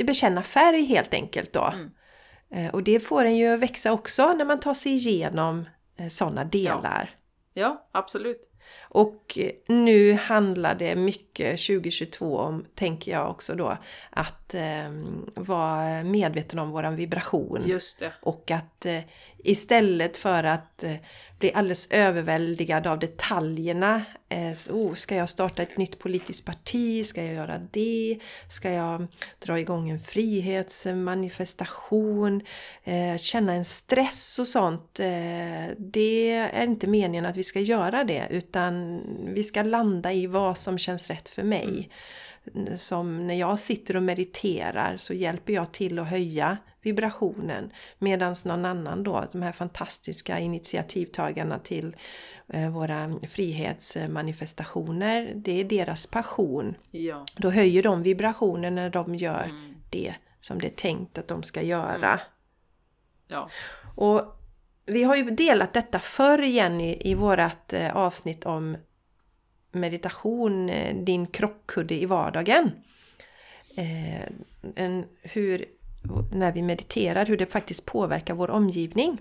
bekänna 0.05 0.43
färg 0.43 0.85
helt 0.85 1.15
enkelt 1.15 1.53
då. 1.53 1.73
Mm. 1.73 1.91
Eh, 2.51 2.75
och 2.75 2.83
det 2.83 3.01
får 3.01 3.25
en 3.25 3.37
ju 3.37 3.57
växa 3.57 3.93
också 3.93 4.33
när 4.33 4.45
man 4.45 4.61
tar 4.61 4.75
sig 4.75 4.93
igenom 4.93 5.69
eh, 5.97 6.09
sådana 6.09 6.45
delar. 6.45 7.11
Ja. 7.55 7.63
ja, 7.63 7.89
absolut. 7.93 8.51
Och 8.89 9.39
nu 9.69 10.13
handlar 10.13 10.75
det 10.75 10.97
mycket 10.97 11.67
2022 11.67 12.39
om, 12.39 12.65
tänker 12.75 13.13
jag 13.13 13.31
också 13.31 13.55
då, 13.55 13.79
att 14.11 14.55
eh, 14.55 14.91
vara 15.35 16.03
medveten 16.03 16.59
om 16.59 16.71
våran 16.71 16.97
vibration. 16.97 17.63
Och 18.23 18.51
att 18.51 18.87
eh, 18.87 19.01
istället 19.39 20.17
för 20.17 20.45
att 20.45 20.85
eh, 20.85 20.95
bli 21.39 21.53
alldeles 21.53 21.91
överväldigad 21.91 22.87
av 22.87 22.99
detaljerna. 22.99 24.03
Eh, 24.29 24.53
oh, 24.71 24.95
ska 24.95 25.17
jag 25.17 25.29
starta 25.29 25.63
ett 25.63 25.77
nytt 25.77 25.99
politiskt 25.99 26.45
parti? 26.45 27.07
Ska 27.07 27.25
jag 27.25 27.35
göra 27.35 27.59
det? 27.71 28.19
Ska 28.49 28.71
jag 28.71 29.07
dra 29.39 29.61
igång 29.61 29.91
en 29.91 30.01
frihetsmanifestation? 30.01 32.41
Eh, 32.85 33.17
känna 33.17 33.53
en 33.53 33.65
stress 33.65 34.39
och 34.39 34.47
sånt. 34.47 35.01
Eh, 35.01 35.67
det 35.79 36.31
är 36.31 36.65
inte 36.65 36.87
meningen 36.87 37.27
att 37.27 37.37
vi 37.37 37.45
ska 37.45 37.61
göra 37.61 38.05
det 38.05 38.27
utan 38.31 39.01
vi 39.35 39.45
ska 39.45 39.63
landa 39.63 40.13
i 40.13 40.27
vad 40.27 40.59
som 40.59 40.79
känns 40.79 41.11
rätt 41.11 41.29
för 41.29 41.43
mig. 41.43 41.91
Som 42.77 43.27
när 43.27 43.35
jag 43.35 43.59
sitter 43.59 43.97
och 43.97 44.03
mediterar 44.03 44.97
så 44.99 45.15
hjälper 45.15 45.53
jag 45.53 45.73
till 45.73 45.99
att 45.99 46.09
höja 46.09 46.57
vibrationen. 46.87 47.73
Medan 47.99 48.37
någon 48.45 48.65
annan 48.65 49.03
då, 49.03 49.25
de 49.33 49.43
här 49.43 49.53
fantastiska 49.53 50.39
initiativtagarna 50.39 51.59
till 51.59 51.97
eh, 52.49 52.71
våra 52.71 53.19
frihetsmanifestationer, 53.29 55.33
det 55.35 55.61
är 55.61 55.65
deras 55.65 56.07
passion. 56.07 56.75
Ja. 56.91 57.25
Då 57.37 57.51
höjer 57.51 57.83
de 57.83 58.03
vibrationen 58.03 58.75
när 58.75 58.91
de 58.91 59.15
gör 59.15 59.45
mm. 59.45 59.75
det 59.91 60.15
som 60.41 60.59
det 60.59 60.67
är 60.67 60.77
tänkt 60.77 61.19
att 61.19 61.29
de 61.29 61.43
ska 61.43 61.63
göra. 61.63 62.13
Mm. 62.13 62.19
Ja. 63.29 63.51
Och 63.95 64.23
vi 64.87 65.03
har 65.03 65.17
ju 65.17 65.31
delat 65.31 65.73
detta 65.73 65.99
förr 65.99 66.43
Jenny 66.43 66.99
i 67.01 67.15
vårat 67.15 67.73
eh, 67.73 67.97
avsnitt 67.97 68.47
om 68.47 68.77
meditation, 69.73 70.71
eh, 70.71 70.97
din 70.97 71.27
krockkudde 71.27 71.95
i 71.95 72.07
vardagen. 72.07 72.71
En, 74.75 75.05
hur 75.23 75.76
när 76.33 76.53
vi 76.53 76.63
mediterar, 76.63 77.27
hur 77.27 77.37
det 77.37 77.47
faktiskt 77.47 77.87
påverkar 77.87 78.35
vår 78.35 78.51
omgivning. 78.51 79.21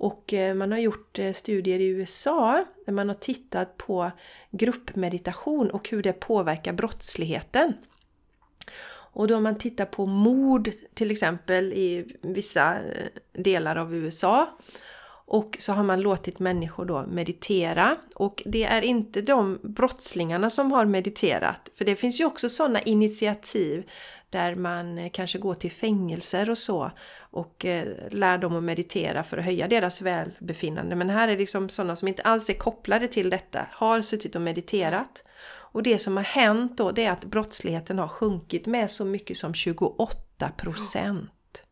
Och 0.00 0.32
eh, 0.32 0.54
man 0.54 0.72
har 0.72 0.78
gjort 0.78 1.18
eh, 1.18 1.32
studier 1.32 1.78
i 1.78 1.86
USA 1.86 2.64
där 2.86 2.92
man 2.92 3.08
har 3.08 3.14
tittat 3.14 3.76
på 3.76 4.10
gruppmeditation 4.50 5.70
och 5.70 5.88
hur 5.88 6.02
det 6.02 6.12
påverkar 6.12 6.72
brottsligheten. 6.72 7.72
Och 9.12 9.28
då 9.28 9.34
har 9.34 9.40
man 9.40 9.58
tittat 9.58 9.90
på 9.90 10.06
mord 10.06 10.70
till 10.94 11.10
exempel 11.10 11.72
i 11.72 12.16
vissa 12.20 12.74
eh, 12.74 13.06
delar 13.32 13.76
av 13.76 13.94
USA. 13.94 14.58
Och 15.26 15.56
så 15.60 15.72
har 15.72 15.84
man 15.84 16.00
låtit 16.00 16.38
människor 16.38 16.84
då 16.84 17.06
meditera. 17.06 17.96
Och 18.14 18.42
det 18.46 18.64
är 18.64 18.82
inte 18.82 19.22
de 19.22 19.58
brottslingarna 19.62 20.50
som 20.50 20.72
har 20.72 20.84
mediterat. 20.84 21.70
För 21.74 21.84
det 21.84 21.96
finns 21.96 22.20
ju 22.20 22.24
också 22.24 22.48
sådana 22.48 22.80
initiativ 22.80 23.90
där 24.30 24.54
man 24.54 24.98
eh, 24.98 25.10
kanske 25.10 25.38
går 25.38 25.54
till 25.54 25.70
fängelser 25.70 26.50
och 26.50 26.58
så 26.58 26.90
och 27.18 27.64
eh, 27.64 27.86
lär 28.10 28.38
dem 28.38 28.56
att 28.56 28.62
meditera 28.62 29.22
för 29.22 29.38
att 29.38 29.44
höja 29.44 29.68
deras 29.68 30.02
välbefinnande. 30.02 30.96
Men 30.96 31.10
här 31.10 31.28
är 31.28 31.38
liksom 31.38 31.68
sådana 31.68 31.96
som 31.96 32.08
inte 32.08 32.22
alls 32.22 32.50
är 32.50 32.54
kopplade 32.54 33.08
till 33.08 33.30
detta, 33.30 33.66
har 33.70 34.02
suttit 34.02 34.36
och 34.36 34.42
mediterat. 34.42 35.24
Och 35.72 35.82
det 35.82 35.98
som 35.98 36.16
har 36.16 36.24
hänt 36.24 36.76
då 36.76 36.90
det 36.90 37.04
är 37.04 37.12
att 37.12 37.24
brottsligheten 37.24 37.98
har 37.98 38.08
sjunkit 38.08 38.66
med 38.66 38.90
så 38.90 39.04
mycket 39.04 39.36
som 39.36 39.54
28 39.54 40.48
procent. 40.56 41.62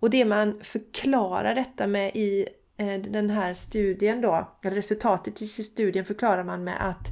Och 0.00 0.10
det 0.10 0.24
man 0.24 0.60
förklarar 0.62 1.54
detta 1.54 1.86
med 1.86 2.10
i 2.14 2.46
eh, 2.76 3.00
den 3.00 3.30
här 3.30 3.54
studien 3.54 4.20
då, 4.20 4.58
resultatet 4.62 5.42
i 5.42 5.46
studien 5.46 6.04
förklarar 6.04 6.44
man 6.44 6.64
med 6.64 6.88
att 6.88 7.08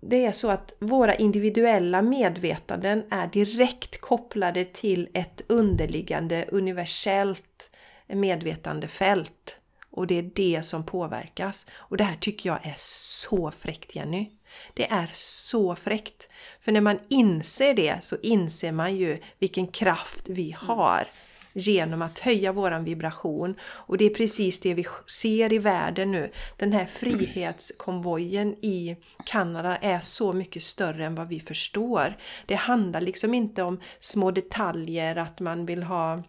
det 0.00 0.26
är 0.26 0.32
så 0.32 0.50
att 0.50 0.74
våra 0.78 1.14
individuella 1.14 2.02
medvetanden 2.02 3.04
är 3.10 3.26
direkt 3.26 4.00
kopplade 4.00 4.64
till 4.64 5.08
ett 5.14 5.42
underliggande 5.46 6.44
universellt 6.48 7.70
medvetandefält. 8.08 9.56
Och 9.90 10.06
det 10.06 10.18
är 10.18 10.30
det 10.34 10.62
som 10.62 10.86
påverkas. 10.86 11.66
Och 11.72 11.96
det 11.96 12.04
här 12.04 12.16
tycker 12.16 12.48
jag 12.48 12.66
är 12.66 12.74
så 12.78 13.50
fräckt 13.50 13.96
Jenny. 13.96 14.30
Det 14.74 14.90
är 14.90 15.10
så 15.12 15.74
fräckt. 15.76 16.28
För 16.60 16.72
när 16.72 16.80
man 16.80 16.98
inser 17.08 17.74
det 17.74 18.04
så 18.04 18.16
inser 18.22 18.72
man 18.72 18.96
ju 18.96 19.18
vilken 19.38 19.66
kraft 19.66 20.28
vi 20.28 20.56
har 20.58 21.08
genom 21.52 22.02
att 22.02 22.18
höja 22.18 22.52
våran 22.52 22.84
vibration. 22.84 23.54
Och 23.62 23.98
det 23.98 24.04
är 24.04 24.14
precis 24.14 24.60
det 24.60 24.74
vi 24.74 24.86
ser 25.06 25.52
i 25.52 25.58
världen 25.58 26.10
nu. 26.10 26.30
Den 26.56 26.72
här 26.72 26.86
frihetskonvojen 26.86 28.54
i 28.64 28.96
Kanada 29.26 29.76
är 29.76 30.00
så 30.00 30.32
mycket 30.32 30.62
större 30.62 31.04
än 31.04 31.14
vad 31.14 31.28
vi 31.28 31.40
förstår. 31.40 32.16
Det 32.46 32.54
handlar 32.54 33.00
liksom 33.00 33.34
inte 33.34 33.62
om 33.62 33.80
små 33.98 34.30
detaljer, 34.30 35.16
att 35.16 35.40
man 35.40 35.66
vill 35.66 35.82
ha 35.82 36.22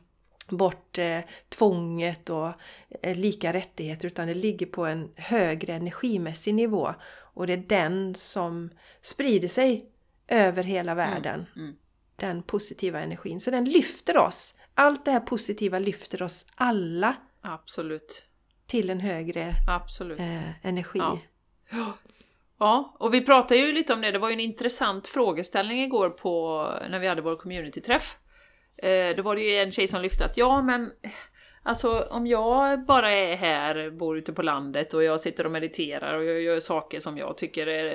bort 0.50 0.98
eh, 0.98 1.20
tvånget 1.50 2.30
och 2.30 2.52
eh, 3.02 3.18
lika 3.18 3.54
rättigheter 3.54 4.08
utan 4.08 4.28
det 4.28 4.34
ligger 4.34 4.66
på 4.66 4.86
en 4.86 5.12
högre 5.16 5.74
energimässig 5.74 6.56
nivå. 6.56 6.94
Och 7.34 7.48
det 7.48 7.54
är 7.54 7.58
den 7.58 8.16
som 8.16 8.70
sprider 9.02 9.48
sig 9.48 9.86
över 10.28 10.64
hela 10.64 10.96
världen. 10.96 11.46
Mm, 11.56 11.68
mm. 11.68 11.76
Den 12.16 12.44
positiva 12.44 13.00
energin. 13.00 13.42
Så 13.42 13.52
den 13.52 13.66
lyfter 13.66 14.18
oss 14.18 14.58
allt 14.82 15.06
det 15.06 15.12
här 15.12 15.20
positiva 15.20 15.80
lyfter 15.80 16.22
oss 16.22 16.46
alla 16.56 17.16
Absolut. 17.42 18.26
till 18.68 18.90
en 18.90 19.00
högre 19.00 19.54
Absolut. 19.68 20.20
Eh, 20.20 20.66
energi. 20.66 21.00
Ja. 21.00 21.20
ja. 22.60 22.96
och 23.00 23.14
vi 23.14 23.26
pratade 23.26 23.60
ju 23.60 23.72
lite 23.72 23.94
om 23.94 24.02
det. 24.02 24.12
Det 24.12 24.20
var 24.20 24.30
ju 24.30 24.34
en 24.34 24.40
intressant 24.40 25.08
frågeställning 25.08 25.84
igår 25.84 26.10
på, 26.10 26.64
när 26.90 27.00
vi 27.00 27.08
hade 27.08 27.22
vår 27.22 27.36
communityträff. 27.36 28.18
Eh, 28.78 29.16
då 29.16 29.24
var 29.24 29.36
det 29.36 29.42
ju 29.42 29.58
en 29.58 29.72
tjej 29.72 29.88
som 29.88 30.02
lyfte 30.02 30.26
att 30.26 30.38
ja, 30.38 30.62
men 30.62 30.92
Alltså 31.64 32.08
om 32.10 32.28
jag 32.28 32.86
bara 32.86 33.12
är 33.12 33.36
här, 33.36 33.90
bor 33.90 34.18
ute 34.18 34.34
på 34.34 34.42
landet 34.42 34.94
och 34.94 35.04
jag 35.04 35.20
sitter 35.20 35.46
och 35.46 35.52
mediterar 35.52 36.18
och 36.18 36.26
jag 36.26 36.42
gör 36.42 36.60
saker 36.60 37.00
som 37.00 37.18
jag 37.18 37.38
tycker 37.38 37.68
är, 37.68 37.86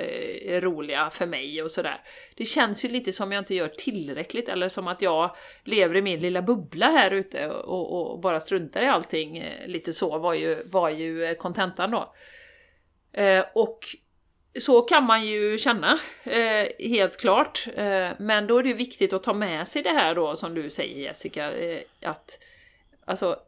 är, 0.47 0.61
roliga 0.61 1.09
för 1.09 1.25
mig 1.25 1.63
och 1.63 1.71
sådär. 1.71 2.01
Det 2.35 2.45
känns 2.45 2.85
ju 2.85 2.89
lite 2.89 3.11
som 3.11 3.31
jag 3.31 3.41
inte 3.41 3.55
gör 3.55 3.67
tillräckligt 3.67 4.49
eller 4.49 4.69
som 4.69 4.87
att 4.87 5.01
jag 5.01 5.35
lever 5.63 5.95
i 5.95 6.01
min 6.01 6.19
lilla 6.19 6.41
bubbla 6.41 6.85
här 6.85 7.11
ute 7.11 7.47
och, 7.49 8.13
och 8.13 8.19
bara 8.19 8.39
struntar 8.39 8.83
i 8.83 8.87
allting. 8.87 9.43
Lite 9.65 9.93
så 9.93 10.17
var 10.17 10.33
ju, 10.33 10.63
var 10.65 10.89
ju 10.89 11.35
kontentan 11.35 11.91
då. 11.91 12.13
Eh, 13.13 13.45
och 13.55 13.79
så 14.59 14.81
kan 14.81 15.03
man 15.03 15.25
ju 15.25 15.57
känna, 15.57 15.99
eh, 16.23 16.67
helt 16.79 17.19
klart. 17.19 17.67
Eh, 17.75 18.09
men 18.19 18.47
då 18.47 18.57
är 18.57 18.63
det 18.63 18.69
ju 18.69 18.75
viktigt 18.75 19.13
att 19.13 19.23
ta 19.23 19.33
med 19.33 19.67
sig 19.67 19.83
det 19.83 19.89
här 19.89 20.15
då 20.15 20.35
som 20.35 20.53
du 20.53 20.69
säger 20.69 20.97
Jessica, 20.97 21.51
eh, 21.51 21.81
att 22.01 22.39
Alltså, 23.07 23.39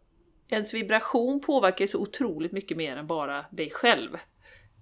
ens 0.49 0.73
vibration 0.73 1.41
påverkar 1.41 1.85
så 1.85 1.99
otroligt 1.99 2.51
mycket 2.51 2.77
mer 2.77 2.95
än 2.95 3.07
bara 3.07 3.45
dig 3.51 3.69
själv. 3.69 4.17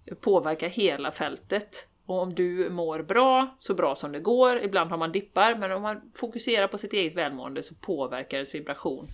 Det 0.05 0.15
påverkar 0.15 0.69
hela 0.69 1.11
fältet. 1.11 1.87
Och 2.05 2.21
om 2.21 2.35
du 2.35 2.69
mår 2.69 2.99
bra, 2.99 3.55
så 3.59 3.73
bra 3.73 3.95
som 3.95 4.11
det 4.11 4.19
går, 4.19 4.59
ibland 4.59 4.91
har 4.91 4.97
man 4.97 5.11
dippar, 5.11 5.55
men 5.55 5.71
om 5.71 5.81
man 5.81 6.11
fokuserar 6.15 6.67
på 6.67 6.77
sitt 6.77 6.93
eget 6.93 7.15
välmående 7.15 7.63
så 7.63 7.75
påverkar 7.75 8.37
ens 8.37 8.55
vibration 8.55 9.07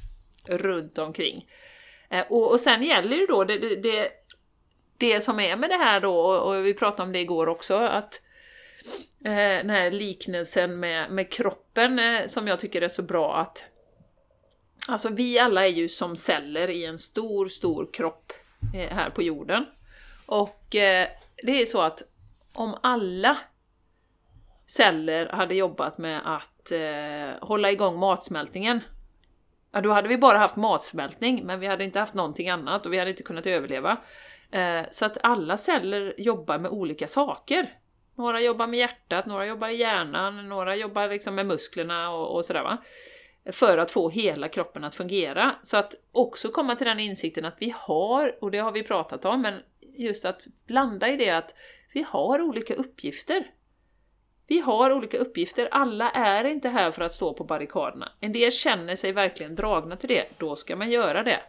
runt 0.45 0.97
omkring. 0.97 1.49
Eh, 2.09 2.25
och, 2.29 2.51
och 2.51 2.59
sen 2.59 2.83
gäller 2.83 3.17
det 3.17 3.27
då, 3.27 3.43
det, 3.43 3.57
det, 3.75 4.09
det 4.97 5.21
som 5.21 5.39
är 5.39 5.55
med 5.55 5.69
det 5.69 5.75
här 5.75 5.99
då, 5.99 6.15
och 6.17 6.65
vi 6.65 6.73
pratade 6.73 7.03
om 7.03 7.11
det 7.11 7.19
igår 7.19 7.49
också, 7.49 7.75
att 7.75 8.21
eh, 9.25 9.33
den 9.33 9.69
här 9.69 9.91
liknelsen 9.91 10.79
med, 10.79 11.11
med 11.11 11.31
kroppen 11.31 11.99
eh, 11.99 12.25
som 12.25 12.47
jag 12.47 12.59
tycker 12.59 12.81
är 12.81 12.87
så 12.87 13.01
bra 13.01 13.35
att 13.35 13.63
Alltså 14.87 15.09
vi 15.09 15.39
alla 15.39 15.65
är 15.65 15.71
ju 15.71 15.89
som 15.89 16.15
celler 16.15 16.69
i 16.69 16.85
en 16.85 16.97
stor, 16.97 17.45
stor 17.47 17.89
kropp 17.93 18.33
eh, 18.75 18.95
här 18.95 19.09
på 19.09 19.23
jorden. 19.23 19.65
Och 20.25 20.75
eh, 20.75 21.07
det 21.43 21.61
är 21.61 21.65
så 21.65 21.81
att 21.81 22.01
om 22.53 22.77
alla 22.83 23.37
celler 24.67 25.29
hade 25.29 25.55
jobbat 25.55 25.97
med 25.97 26.21
att 26.25 26.71
eh, 26.71 27.47
hålla 27.47 27.71
igång 27.71 27.99
matsmältningen. 27.99 28.79
Ja, 29.71 29.81
då 29.81 29.91
hade 29.91 30.07
vi 30.07 30.17
bara 30.17 30.37
haft 30.37 30.55
matsmältning, 30.55 31.45
men 31.45 31.59
vi 31.59 31.67
hade 31.67 31.83
inte 31.83 31.99
haft 31.99 32.13
någonting 32.13 32.49
annat 32.49 32.85
och 32.85 32.93
vi 32.93 32.99
hade 32.99 33.11
inte 33.11 33.23
kunnat 33.23 33.45
överleva. 33.45 33.97
Eh, 34.51 34.81
så 34.91 35.05
att 35.05 35.17
alla 35.23 35.57
celler 35.57 36.13
jobbar 36.17 36.59
med 36.59 36.71
olika 36.71 37.07
saker. 37.07 37.73
Några 38.15 38.41
jobbar 38.41 38.67
med 38.67 38.79
hjärtat, 38.79 39.25
några 39.25 39.45
jobbar 39.45 39.67
i 39.67 39.75
hjärnan, 39.75 40.49
några 40.49 40.75
jobbar 40.75 41.07
liksom 41.07 41.35
med 41.35 41.45
musklerna 41.45 42.09
och, 42.09 42.35
och 42.35 42.45
sådär 42.45 42.63
va. 42.63 42.77
För 43.51 43.77
att 43.77 43.91
få 43.91 44.09
hela 44.09 44.47
kroppen 44.47 44.83
att 44.83 44.95
fungera. 44.95 45.55
Så 45.61 45.77
att 45.77 45.95
också 46.11 46.49
komma 46.49 46.75
till 46.75 46.87
den 46.87 46.99
insikten 46.99 47.45
att 47.45 47.57
vi 47.59 47.73
har, 47.77 48.43
och 48.43 48.51
det 48.51 48.57
har 48.57 48.71
vi 48.71 48.83
pratat 48.83 49.25
om, 49.25 49.41
men 49.41 49.59
just 49.97 50.25
att 50.25 50.41
landa 50.67 51.09
i 51.09 51.17
det 51.17 51.29
att 51.29 51.55
vi 51.93 52.05
har 52.09 52.41
olika 52.41 52.73
uppgifter. 52.73 53.51
Vi 54.47 54.59
har 54.59 54.91
olika 54.91 55.17
uppgifter, 55.17 55.67
alla 55.71 56.09
är 56.09 56.43
inte 56.43 56.69
här 56.69 56.91
för 56.91 57.01
att 57.01 57.11
stå 57.11 57.33
på 57.33 57.43
barrikaderna. 57.43 58.11
En 58.19 58.31
del 58.31 58.51
känner 58.51 58.95
sig 58.95 59.11
verkligen 59.11 59.55
dragna 59.55 59.95
till 59.95 60.09
det, 60.09 60.25
då 60.37 60.55
ska 60.55 60.75
man 60.75 60.91
göra 60.91 61.23
det. 61.23 61.41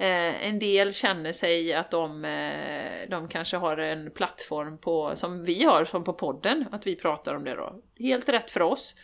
Eh, 0.00 0.48
en 0.48 0.58
del 0.58 0.92
känner 0.92 1.32
sig 1.32 1.74
att 1.74 1.90
de, 1.90 2.24
eh, 2.24 3.08
de 3.08 3.28
kanske 3.28 3.56
har 3.56 3.76
en 3.76 4.10
plattform 4.10 4.78
på, 4.78 5.12
som 5.14 5.44
vi 5.44 5.64
har, 5.64 5.84
som 5.84 6.04
på 6.04 6.12
podden, 6.12 6.64
att 6.72 6.86
vi 6.86 6.96
pratar 6.96 7.34
om 7.34 7.44
det 7.44 7.54
då. 7.54 7.82
Helt 7.98 8.28
rätt 8.28 8.50
för 8.50 8.62
oss. 8.62 8.94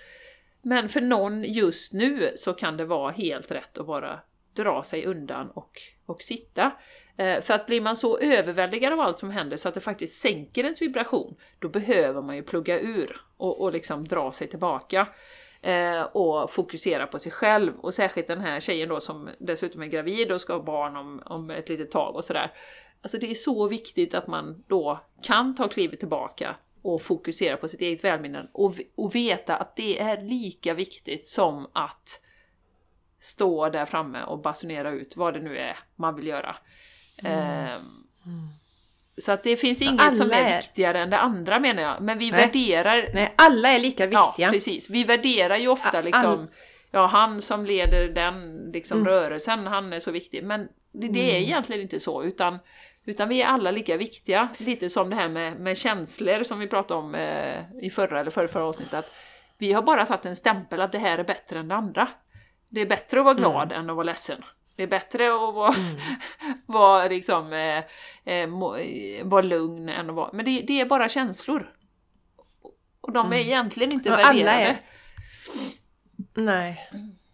Men 0.65 0.89
för 0.89 1.01
någon 1.01 1.45
just 1.45 1.93
nu 1.93 2.33
så 2.37 2.53
kan 2.55 2.77
det 2.77 2.85
vara 2.85 3.11
helt 3.11 3.51
rätt 3.51 3.79
att 3.79 3.87
bara 3.87 4.21
dra 4.57 4.83
sig 4.83 5.07
undan 5.07 5.51
och, 5.51 5.71
och 6.07 6.23
sitta. 6.23 6.73
Eh, 7.17 7.41
för 7.41 7.55
att 7.55 7.67
blir 7.67 7.81
man 7.81 7.97
så 7.97 8.19
överväldigad 8.19 8.93
av 8.93 9.01
allt 9.01 9.19
som 9.19 9.31
händer 9.31 9.57
så 9.57 9.69
att 9.69 9.75
det 9.75 9.81
faktiskt 9.81 10.21
sänker 10.21 10.63
ens 10.63 10.83
vibration, 10.83 11.37
då 11.59 11.69
behöver 11.69 12.23
man 12.23 12.37
ju 12.37 12.43
plugga 12.43 12.81
ur 12.81 13.21
och, 13.37 13.61
och 13.61 13.73
liksom 13.73 14.05
dra 14.05 14.33
sig 14.33 14.49
tillbaka 14.49 15.09
eh, 15.63 16.03
och 16.03 16.51
fokusera 16.51 17.07
på 17.07 17.19
sig 17.19 17.33
själv. 17.33 17.73
Och 17.81 17.95
särskilt 17.95 18.27
den 18.27 18.41
här 18.41 18.61
tjejen 18.61 18.89
då 18.89 19.01
som 19.01 19.29
dessutom 19.39 19.83
är 19.83 19.87
gravid 19.87 20.33
och 20.33 20.41
ska 20.41 20.53
ha 20.53 20.63
barn 20.63 20.97
om, 20.97 21.23
om 21.27 21.51
ett 21.51 21.69
litet 21.69 21.91
tag 21.91 22.17
och 22.17 22.25
sådär. 22.25 22.53
Alltså 23.03 23.19
det 23.19 23.31
är 23.31 23.35
så 23.35 23.69
viktigt 23.69 24.15
att 24.15 24.27
man 24.27 24.65
då 24.67 25.01
kan 25.23 25.55
ta 25.55 25.69
klivet 25.69 25.99
tillbaka 25.99 26.57
och 26.85 27.03
fokusera 27.03 27.57
på 27.57 27.69
sitt 27.69 27.81
eget 27.81 28.05
välminne 28.05 28.47
och, 28.53 28.75
och 28.97 29.15
veta 29.15 29.57
att 29.57 29.77
det 29.77 30.01
är 30.01 30.23
lika 30.23 30.75
viktigt 30.75 31.27
som 31.27 31.71
att 31.73 32.21
stå 33.21 33.69
där 33.69 33.85
framme 33.85 34.23
och 34.23 34.39
basunera 34.39 34.91
ut 34.91 35.17
vad 35.17 35.35
det 35.35 35.41
nu 35.41 35.59
är 35.59 35.79
man 35.97 36.17
vill 36.17 36.27
göra. 36.27 36.57
Mm. 37.25 37.39
Mm. 37.39 37.81
Så 39.19 39.33
att 39.33 39.43
det 39.43 39.57
finns 39.57 39.83
inget 39.83 40.01
alla 40.01 40.15
som 40.15 40.31
är, 40.31 40.35
är 40.35 40.57
viktigare 40.57 41.03
än 41.03 41.11
det 41.11 41.19
andra 41.19 41.61
menar 41.61 41.83
jag. 41.83 42.03
Men 42.03 42.19
vi 42.19 42.31
Nej. 42.31 42.41
värderar... 42.41 43.11
Nej, 43.15 43.35
alla 43.37 43.69
är 43.69 43.79
lika 43.79 44.07
viktiga. 44.07 44.33
Ja, 44.39 44.51
precis. 44.51 44.91
Vi 44.91 45.05
värderar 45.05 45.57
ju 45.57 45.69
ofta 45.69 46.01
liksom... 46.01 46.25
All... 46.25 46.47
Ja, 46.91 47.07
han 47.07 47.43
som 47.43 47.65
leder 47.67 48.09
den 48.09 48.57
liksom, 48.73 48.99
mm. 48.99 49.13
rörelsen, 49.13 49.67
han 49.67 49.93
är 49.93 49.99
så 49.99 50.11
viktig. 50.11 50.45
Men 50.45 50.69
det, 50.93 51.09
det 51.09 51.21
är 51.21 51.37
mm. 51.37 51.43
egentligen 51.43 51.83
inte 51.83 52.01
så, 52.01 52.25
utan, 52.25 52.59
utan 53.05 53.29
vi 53.29 53.43
är 53.43 53.47
alla 53.47 53.71
lika 53.71 53.97
viktiga. 53.97 54.49
Lite 54.59 54.89
som 54.89 55.11
det 55.11 55.17
här 55.17 55.29
med, 55.29 55.61
med 55.61 55.77
känslor 55.77 56.43
som 56.43 56.59
vi 56.59 56.67
pratade 56.67 57.01
om 57.01 57.15
eh, 57.15 57.61
i 57.83 57.91
förra 57.91 58.21
eller 58.21 58.31
förra, 58.31 58.49
förra 58.49 58.65
avsnittet. 58.65 58.95
Att 58.95 59.13
vi 59.59 59.73
har 59.73 59.83
bara 59.83 60.07
satt 60.07 60.27
en 60.27 60.37
stämpel 60.37 60.81
att 60.81 60.93
det 60.93 60.99
här 60.99 61.19
är 61.19 61.25
bättre 61.25 61.59
än 61.59 61.69
det 61.69 61.75
andra. 61.75 62.09
Det 62.69 62.81
är 62.81 62.87
bättre 62.87 63.19
att 63.19 63.25
vara 63.25 63.35
glad 63.35 63.73
mm. 63.73 63.85
än 63.85 63.91
att 63.91 63.97
vara 63.97 64.05
ledsen. 64.05 64.43
Det 64.77 64.83
är 64.83 64.87
bättre 64.87 65.27
att 65.35 65.55
vara, 65.55 65.75
mm. 65.75 65.97
vara, 66.67 67.09
liksom, 67.09 67.53
eh, 67.53 68.35
eh, 68.35 68.49
vara 69.25 69.43
lugn 69.43 69.89
än 69.89 70.11
att 70.11 70.17
vara... 70.17 70.31
Men 70.33 70.45
det, 70.45 70.61
det 70.61 70.81
är 70.81 70.87
bara 70.87 71.09
känslor. 71.09 71.71
Och 73.01 73.13
de 73.13 73.27
är 73.27 73.37
mm. 73.37 73.47
egentligen 73.47 73.93
inte 73.93 74.13
och 74.13 74.19
värderade. 74.19 74.41
Alla 74.41 74.61
är, 74.61 74.81
nej. 76.35 76.91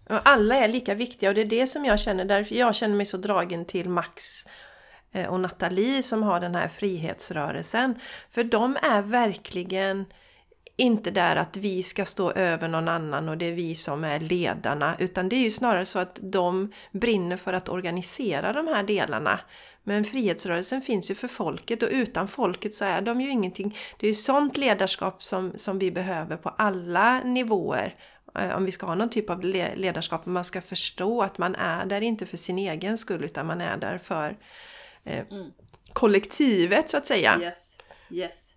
Och 0.08 0.28
alla 0.28 0.56
är 0.56 0.68
lika 0.68 0.94
viktiga 0.94 1.28
och 1.28 1.34
det 1.34 1.40
är 1.40 1.46
det 1.46 1.66
som 1.66 1.84
jag 1.84 2.00
känner, 2.00 2.24
därför 2.24 2.54
jag 2.54 2.74
känner 2.74 2.96
mig 2.96 3.06
så 3.06 3.16
dragen 3.16 3.64
till 3.64 3.88
Max 3.88 4.46
eh, 4.46 4.52
Eh, 5.12 5.26
och 5.26 5.40
Nathalie 5.40 6.02
som 6.02 6.22
har 6.22 6.40
den 6.40 6.54
här 6.54 6.68
frihetsrörelsen. 6.68 7.94
För 8.30 8.44
de 8.44 8.76
är 8.82 9.02
verkligen 9.02 10.04
inte 10.76 11.10
där 11.10 11.36
att 11.36 11.56
vi 11.56 11.82
ska 11.82 12.04
stå 12.04 12.32
över 12.32 12.68
någon 12.68 12.88
annan 12.88 13.28
och 13.28 13.38
det 13.38 13.44
är 13.44 13.52
vi 13.52 13.74
som 13.74 14.04
är 14.04 14.20
ledarna, 14.20 14.96
utan 14.98 15.28
det 15.28 15.36
är 15.36 15.40
ju 15.40 15.50
snarare 15.50 15.86
så 15.86 15.98
att 15.98 16.18
de 16.22 16.72
brinner 16.92 17.36
för 17.36 17.52
att 17.52 17.68
organisera 17.68 18.52
de 18.52 18.66
här 18.66 18.82
delarna. 18.82 19.40
Men 19.82 20.04
frihetsrörelsen 20.04 20.80
finns 20.80 21.10
ju 21.10 21.14
för 21.14 21.28
folket 21.28 21.82
och 21.82 21.88
utan 21.92 22.28
folket 22.28 22.74
så 22.74 22.84
är 22.84 23.00
de 23.00 23.20
ju 23.20 23.30
ingenting. 23.30 23.76
Det 23.98 24.06
är 24.06 24.08
ju 24.08 24.14
sånt 24.14 24.56
ledarskap 24.56 25.22
som, 25.22 25.52
som 25.56 25.78
vi 25.78 25.90
behöver 25.90 26.36
på 26.36 26.48
alla 26.48 27.20
nivåer. 27.20 27.94
Eh, 28.38 28.56
om 28.56 28.64
vi 28.64 28.72
ska 28.72 28.86
ha 28.86 28.94
någon 28.94 29.10
typ 29.10 29.30
av 29.30 29.44
ledarskap, 29.74 30.26
man 30.26 30.44
ska 30.44 30.60
förstå 30.60 31.22
att 31.22 31.38
man 31.38 31.54
är 31.54 31.86
där 31.86 32.00
inte 32.00 32.26
för 32.26 32.36
sin 32.36 32.58
egen 32.58 32.98
skull 32.98 33.24
utan 33.24 33.46
man 33.46 33.60
är 33.60 33.76
där 33.76 33.98
för 33.98 34.36
eh, 35.04 35.24
mm. 35.30 35.50
kollektivet 35.92 36.90
så 36.90 36.96
att 36.96 37.06
säga. 37.06 37.38
Yes. 37.40 37.78
Yes. 38.10 38.56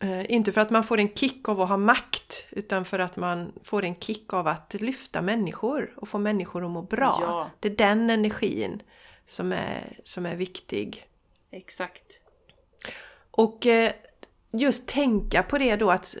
Eh, 0.00 0.30
inte 0.30 0.52
för 0.52 0.60
att 0.60 0.70
man 0.70 0.84
får 0.84 0.98
en 0.98 1.14
kick 1.14 1.48
av 1.48 1.60
att 1.60 1.68
ha 1.68 1.76
makt 1.76 2.46
utan 2.50 2.84
för 2.84 2.98
att 2.98 3.16
man 3.16 3.52
får 3.64 3.84
en 3.84 3.96
kick 3.96 4.32
av 4.32 4.46
att 4.46 4.74
lyfta 4.74 5.22
människor 5.22 5.94
och 5.96 6.08
få 6.08 6.18
människor 6.18 6.64
att 6.64 6.70
må 6.70 6.82
bra. 6.82 7.18
Ja. 7.20 7.50
Det 7.60 7.68
är 7.68 7.76
den 7.76 8.10
energin 8.10 8.82
som 9.26 9.52
är, 9.52 9.98
som 10.04 10.26
är 10.26 10.36
viktig. 10.36 11.06
Exakt. 11.50 12.22
Och 13.30 13.66
eh, 13.66 13.92
just 14.50 14.88
tänka 14.88 15.42
på 15.42 15.58
det 15.58 15.76
då 15.76 15.90
att 15.90 16.16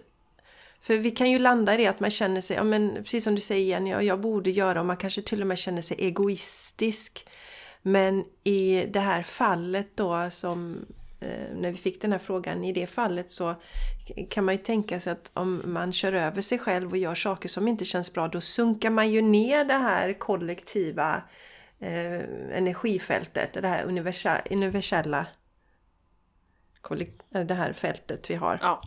för 0.80 0.96
vi 0.96 1.10
kan 1.10 1.30
ju 1.30 1.38
landa 1.38 1.74
i 1.74 1.76
det 1.76 1.86
att 1.86 2.00
man 2.00 2.10
känner 2.10 2.40
sig, 2.40 2.56
ja 2.56 2.64
men 2.64 2.94
precis 2.94 3.24
som 3.24 3.34
du 3.34 3.40
säger 3.40 3.66
Jenny, 3.66 3.90
ja, 3.90 4.02
jag 4.02 4.20
borde 4.20 4.50
göra 4.50 4.80
och 4.80 4.86
man 4.86 4.96
kanske 4.96 5.22
till 5.22 5.40
och 5.40 5.46
med 5.46 5.58
känner 5.58 5.82
sig 5.82 5.96
egoistisk. 6.00 7.26
Men 7.82 8.24
i 8.44 8.86
det 8.92 9.00
här 9.00 9.22
fallet 9.22 9.88
då 9.94 10.30
som 10.30 10.86
Eh, 11.20 11.54
när 11.54 11.70
vi 11.70 11.78
fick 11.78 12.02
den 12.02 12.12
här 12.12 12.18
frågan, 12.18 12.64
i 12.64 12.72
det 12.72 12.86
fallet 12.86 13.30
så 13.30 13.54
kan 14.30 14.44
man 14.44 14.54
ju 14.54 14.60
tänka 14.60 15.00
sig 15.00 15.12
att 15.12 15.30
om 15.34 15.62
man 15.64 15.92
kör 15.92 16.12
över 16.12 16.42
sig 16.42 16.58
själv 16.58 16.90
och 16.90 16.96
gör 16.96 17.14
saker 17.14 17.48
som 17.48 17.68
inte 17.68 17.84
känns 17.84 18.12
bra, 18.12 18.28
då 18.28 18.40
sunkar 18.40 18.90
man 18.90 19.10
ju 19.10 19.22
ner 19.22 19.64
det 19.64 19.74
här 19.74 20.12
kollektiva 20.12 21.22
eh, 21.78 22.20
energifältet, 22.58 23.52
det 23.52 23.68
här 23.68 23.84
universella 24.50 25.26
eh, 27.34 27.40
det 27.40 27.54
här 27.54 27.72
fältet 27.72 28.30
vi 28.30 28.34
har. 28.34 28.58
Ja. 28.62 28.82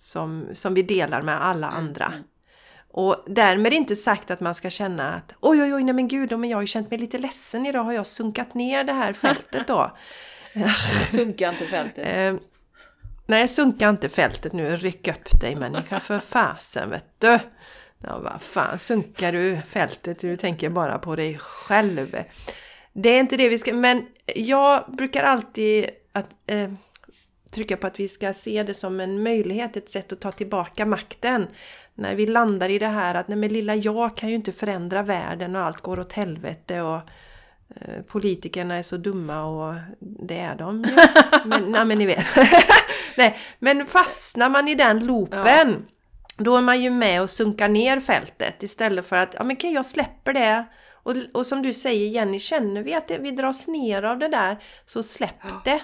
Som, 0.00 0.48
som 0.52 0.74
vi 0.74 0.82
delar 0.82 1.22
med 1.22 1.44
alla 1.44 1.68
mm, 1.68 1.78
andra. 1.78 2.06
Mm. 2.06 2.22
Och 2.98 3.24
därmed 3.26 3.72
inte 3.72 3.96
sagt 3.96 4.30
att 4.30 4.40
man 4.40 4.54
ska 4.54 4.70
känna 4.70 5.14
att 5.14 5.34
oj 5.40 5.62
oj 5.62 5.74
oj, 5.74 5.84
nej 5.84 5.94
men 5.94 6.08
gud, 6.08 6.38
men 6.38 6.50
jag 6.50 6.56
har 6.56 6.62
ju 6.62 6.66
känt 6.66 6.90
mig 6.90 7.00
lite 7.00 7.18
ledsen 7.18 7.66
idag, 7.66 7.84
har 7.84 7.92
jag 7.92 8.06
sunkat 8.06 8.54
ner 8.54 8.84
det 8.84 8.92
här 8.92 9.12
fältet 9.12 9.66
då? 9.66 9.96
Sunka 11.10 11.48
inte 11.48 11.66
fältet. 11.66 12.16
Eh, 12.16 12.34
nej, 13.26 13.48
sunka 13.48 13.88
inte 13.88 14.08
fältet 14.08 14.52
nu. 14.52 14.76
Ryck 14.76 15.08
upp 15.08 15.40
dig 15.40 15.56
människa 15.56 16.00
för 16.00 16.18
fasen 16.18 16.90
vet 16.90 17.04
du. 17.18 17.38
Ja, 18.02 18.18
vad 18.18 18.42
fan 18.42 18.78
sunkar 18.78 19.32
du 19.32 19.60
fältet? 19.66 20.20
Du 20.20 20.36
tänker 20.36 20.70
bara 20.70 20.98
på 20.98 21.16
dig 21.16 21.38
själv. 21.38 22.16
Det 22.92 23.08
är 23.08 23.20
inte 23.20 23.36
det 23.36 23.48
vi 23.48 23.58
ska... 23.58 23.74
Men 23.74 24.06
jag 24.34 24.84
brukar 24.92 25.24
alltid 25.24 25.86
att, 26.12 26.30
eh, 26.46 26.70
trycka 27.50 27.76
på 27.76 27.86
att 27.86 28.00
vi 28.00 28.08
ska 28.08 28.32
se 28.32 28.62
det 28.62 28.74
som 28.74 29.00
en 29.00 29.22
möjlighet, 29.22 29.76
ett 29.76 29.90
sätt 29.90 30.12
att 30.12 30.20
ta 30.20 30.32
tillbaka 30.32 30.86
makten. 30.86 31.46
När 31.98 32.14
vi 32.14 32.26
landar 32.26 32.68
i 32.68 32.78
det 32.78 32.86
här 32.86 33.14
att 33.14 33.28
nej 33.28 33.38
men 33.38 33.52
lilla 33.52 33.74
jag 33.74 34.16
kan 34.16 34.28
ju 34.28 34.34
inte 34.34 34.52
förändra 34.52 35.02
världen 35.02 35.56
och 35.56 35.62
allt 35.62 35.80
går 35.80 36.00
åt 36.00 36.12
helvete 36.12 36.80
och 36.80 37.00
Eh, 37.76 38.02
politikerna 38.02 38.74
är 38.74 38.82
så 38.82 38.96
dumma 38.96 39.44
och 39.44 39.74
det 39.98 40.38
är 40.38 40.54
de 40.54 40.84
ju. 40.84 40.96
Men, 41.44 41.72
nej, 41.72 41.84
men 41.84 41.98
ni 41.98 42.06
vet. 42.06 42.26
nej, 43.16 43.38
men 43.58 43.86
fastnar 43.86 44.48
man 44.48 44.68
i 44.68 44.74
den 44.74 45.06
loopen 45.06 45.68
ja. 45.68 45.74
då 46.36 46.56
är 46.56 46.60
man 46.60 46.82
ju 46.82 46.90
med 46.90 47.22
och 47.22 47.30
sunkar 47.30 47.68
ner 47.68 48.00
fältet 48.00 48.62
istället 48.62 49.06
för 49.06 49.16
att 49.16 49.34
ja, 49.38 49.44
men 49.44 49.56
kan 49.56 49.72
jag 49.72 49.86
släpper 49.86 50.32
det. 50.32 50.64
Och, 50.92 51.14
och 51.34 51.46
som 51.46 51.62
du 51.62 51.72
säger 51.72 52.08
Jenny, 52.08 52.40
känner 52.40 52.82
vi 52.82 52.94
att 52.94 53.08
det, 53.08 53.18
vi 53.18 53.30
dras 53.30 53.68
ner 53.68 54.02
av 54.02 54.18
det 54.18 54.28
där 54.28 54.62
så 54.86 55.02
släpp 55.02 55.40
ja. 55.42 55.60
det 55.64 55.80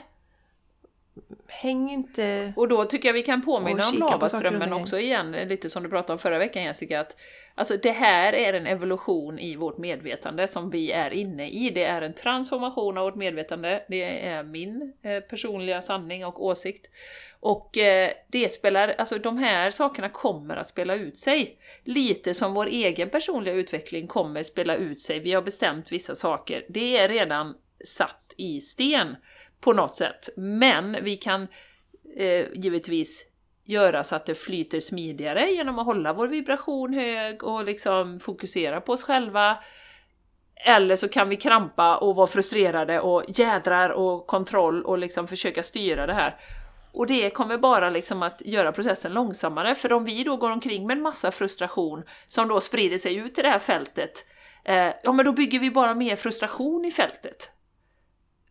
häng 1.60 1.90
inte... 1.90 2.52
Och 2.56 2.68
då 2.68 2.84
tycker 2.84 3.08
jag 3.08 3.12
vi 3.14 3.22
kan 3.22 3.42
påminna 3.42 3.88
om 3.88 3.98
lavaströmmen 3.98 4.72
också 4.72 4.98
igen, 4.98 5.32
lite 5.32 5.70
som 5.70 5.82
du 5.82 5.88
pratade 5.88 6.12
om 6.12 6.18
förra 6.18 6.38
veckan 6.38 6.62
Jessica, 6.62 7.00
att 7.00 7.16
alltså 7.54 7.76
det 7.76 7.90
här 7.90 8.32
är 8.32 8.54
en 8.54 8.66
evolution 8.66 9.38
i 9.38 9.56
vårt 9.56 9.78
medvetande 9.78 10.48
som 10.48 10.70
vi 10.70 10.92
är 10.92 11.10
inne 11.10 11.48
i. 11.48 11.70
Det 11.70 11.84
är 11.84 12.02
en 12.02 12.14
transformation 12.14 12.98
av 12.98 13.04
vårt 13.04 13.14
medvetande, 13.14 13.84
det 13.88 14.26
är 14.26 14.42
min 14.42 14.92
eh, 15.02 15.20
personliga 15.20 15.82
sanning 15.82 16.24
och 16.24 16.44
åsikt. 16.44 16.90
Och 17.40 17.78
eh, 17.78 18.10
det 18.28 18.48
spelar, 18.48 18.94
alltså 18.98 19.18
de 19.18 19.38
här 19.38 19.70
sakerna 19.70 20.08
kommer 20.08 20.56
att 20.56 20.68
spela 20.68 20.94
ut 20.94 21.18
sig. 21.18 21.58
Lite 21.84 22.34
som 22.34 22.54
vår 22.54 22.66
egen 22.66 23.10
personliga 23.10 23.54
utveckling 23.54 24.06
kommer 24.06 24.42
spela 24.42 24.76
ut 24.76 25.00
sig. 25.00 25.18
Vi 25.18 25.32
har 25.32 25.42
bestämt 25.42 25.92
vissa 25.92 26.14
saker. 26.14 26.64
Det 26.68 26.98
är 26.98 27.08
redan 27.08 27.54
satt 27.84 28.34
i 28.36 28.60
sten 28.60 29.16
på 29.64 29.72
något 29.72 29.96
sätt. 29.96 30.28
Men 30.36 30.96
vi 31.02 31.16
kan 31.16 31.48
eh, 32.16 32.46
givetvis 32.54 33.26
göra 33.64 34.04
så 34.04 34.16
att 34.16 34.26
det 34.26 34.34
flyter 34.34 34.80
smidigare 34.80 35.50
genom 35.50 35.78
att 35.78 35.86
hålla 35.86 36.12
vår 36.12 36.28
vibration 36.28 36.94
hög 36.94 37.44
och 37.44 37.64
liksom 37.64 38.20
fokusera 38.20 38.80
på 38.80 38.92
oss 38.92 39.02
själva. 39.02 39.58
Eller 40.66 40.96
så 40.96 41.08
kan 41.08 41.28
vi 41.28 41.36
krampa 41.36 41.96
och 41.96 42.16
vara 42.16 42.26
frustrerade 42.26 43.00
och 43.00 43.24
jädrar 43.28 43.90
och 43.90 44.26
kontroll 44.26 44.82
och 44.84 44.98
liksom 44.98 45.28
försöka 45.28 45.62
styra 45.62 46.06
det 46.06 46.14
här. 46.14 46.36
Och 46.92 47.06
det 47.06 47.30
kommer 47.30 47.58
bara 47.58 47.90
liksom 47.90 48.22
att 48.22 48.42
göra 48.44 48.72
processen 48.72 49.12
långsammare, 49.12 49.74
för 49.74 49.92
om 49.92 50.04
vi 50.04 50.24
då 50.24 50.36
går 50.36 50.50
omkring 50.50 50.86
med 50.86 50.96
en 50.96 51.02
massa 51.02 51.30
frustration 51.30 52.02
som 52.28 52.48
då 52.48 52.60
sprider 52.60 52.98
sig 52.98 53.16
ut 53.16 53.38
i 53.38 53.42
det 53.42 53.48
här 53.48 53.58
fältet, 53.58 54.24
eh, 54.64 54.92
ja 55.02 55.12
men 55.12 55.24
då 55.24 55.32
bygger 55.32 55.58
vi 55.58 55.70
bara 55.70 55.94
mer 55.94 56.16
frustration 56.16 56.84
i 56.84 56.90
fältet. 56.90 57.53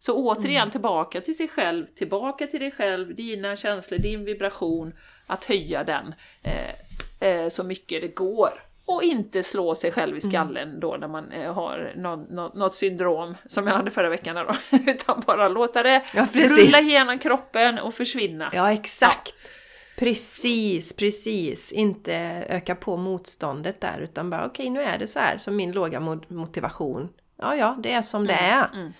Så 0.06 0.14
återigen 0.14 0.62
mm. 0.62 0.72
tillbaka 0.72 1.22
till 1.22 1.38
sig 1.38 1.47
själv, 1.47 1.86
tillbaka 1.86 2.47
till 2.47 2.60
dig 2.60 2.72
själv, 2.72 3.16
dina 3.16 3.56
känslor, 3.56 3.97
din 3.97 4.26
vibration, 4.26 4.93
att 5.28 5.43
höja 5.43 5.84
den 5.84 6.16
eh, 6.43 7.30
eh, 7.30 7.49
så 7.49 7.64
mycket 7.64 8.01
det 8.01 8.08
går. 8.08 8.49
Och 8.86 9.04
inte 9.04 9.43
slå 9.43 9.76
sig 9.76 9.91
själv 9.91 10.18
i 10.18 10.20
mm. 10.24 10.32
skallen 10.32 10.70
mm. 10.70 10.80
då 10.80 10.97
när 10.99 11.08
man 11.08 11.32
eh, 11.32 11.54
har 11.54 11.93
någon, 11.95 12.22
något, 12.24 12.56
något 12.56 12.76
syndrom, 12.76 13.38
som 13.45 13.68
jag 13.68 13.74
hade 13.74 13.91
förra 13.91 14.10
veckan 14.10 14.36
då, 14.36 14.78
utan 14.91 15.24
bara 15.28 15.47
låta 15.47 15.84
det 15.84 16.04
ja, 16.14 16.28
rulla 16.34 16.80
igenom 16.80 17.20
kroppen 17.20 17.80
och 17.80 17.93
försvinna. 17.93 18.49
Ja, 18.54 18.72
exakt! 18.72 19.36
Ja. 19.43 19.49
Precis, 19.97 20.95
precis. 20.95 21.72
Inte 21.72 22.16
öka 22.49 22.76
på 22.76 22.97
motståndet 22.97 23.82
där, 23.82 23.99
utan 23.99 24.30
bara 24.30 24.45
okej, 24.45 24.64
okay, 24.64 24.70
nu 24.70 24.82
är 24.82 24.97
det 24.97 25.08
så 25.08 25.20
här, 25.20 25.38
som 25.38 25.56
min 25.56 25.72
låga 25.72 25.99
motivation. 26.28 27.10
Ja, 27.38 27.56
ja, 27.56 27.78
det 27.84 27.91
är 27.91 28.01
som 28.01 28.28
det 28.28 28.34
mm, 28.34 28.60
är. 28.60 28.80
Mm. 28.80 28.93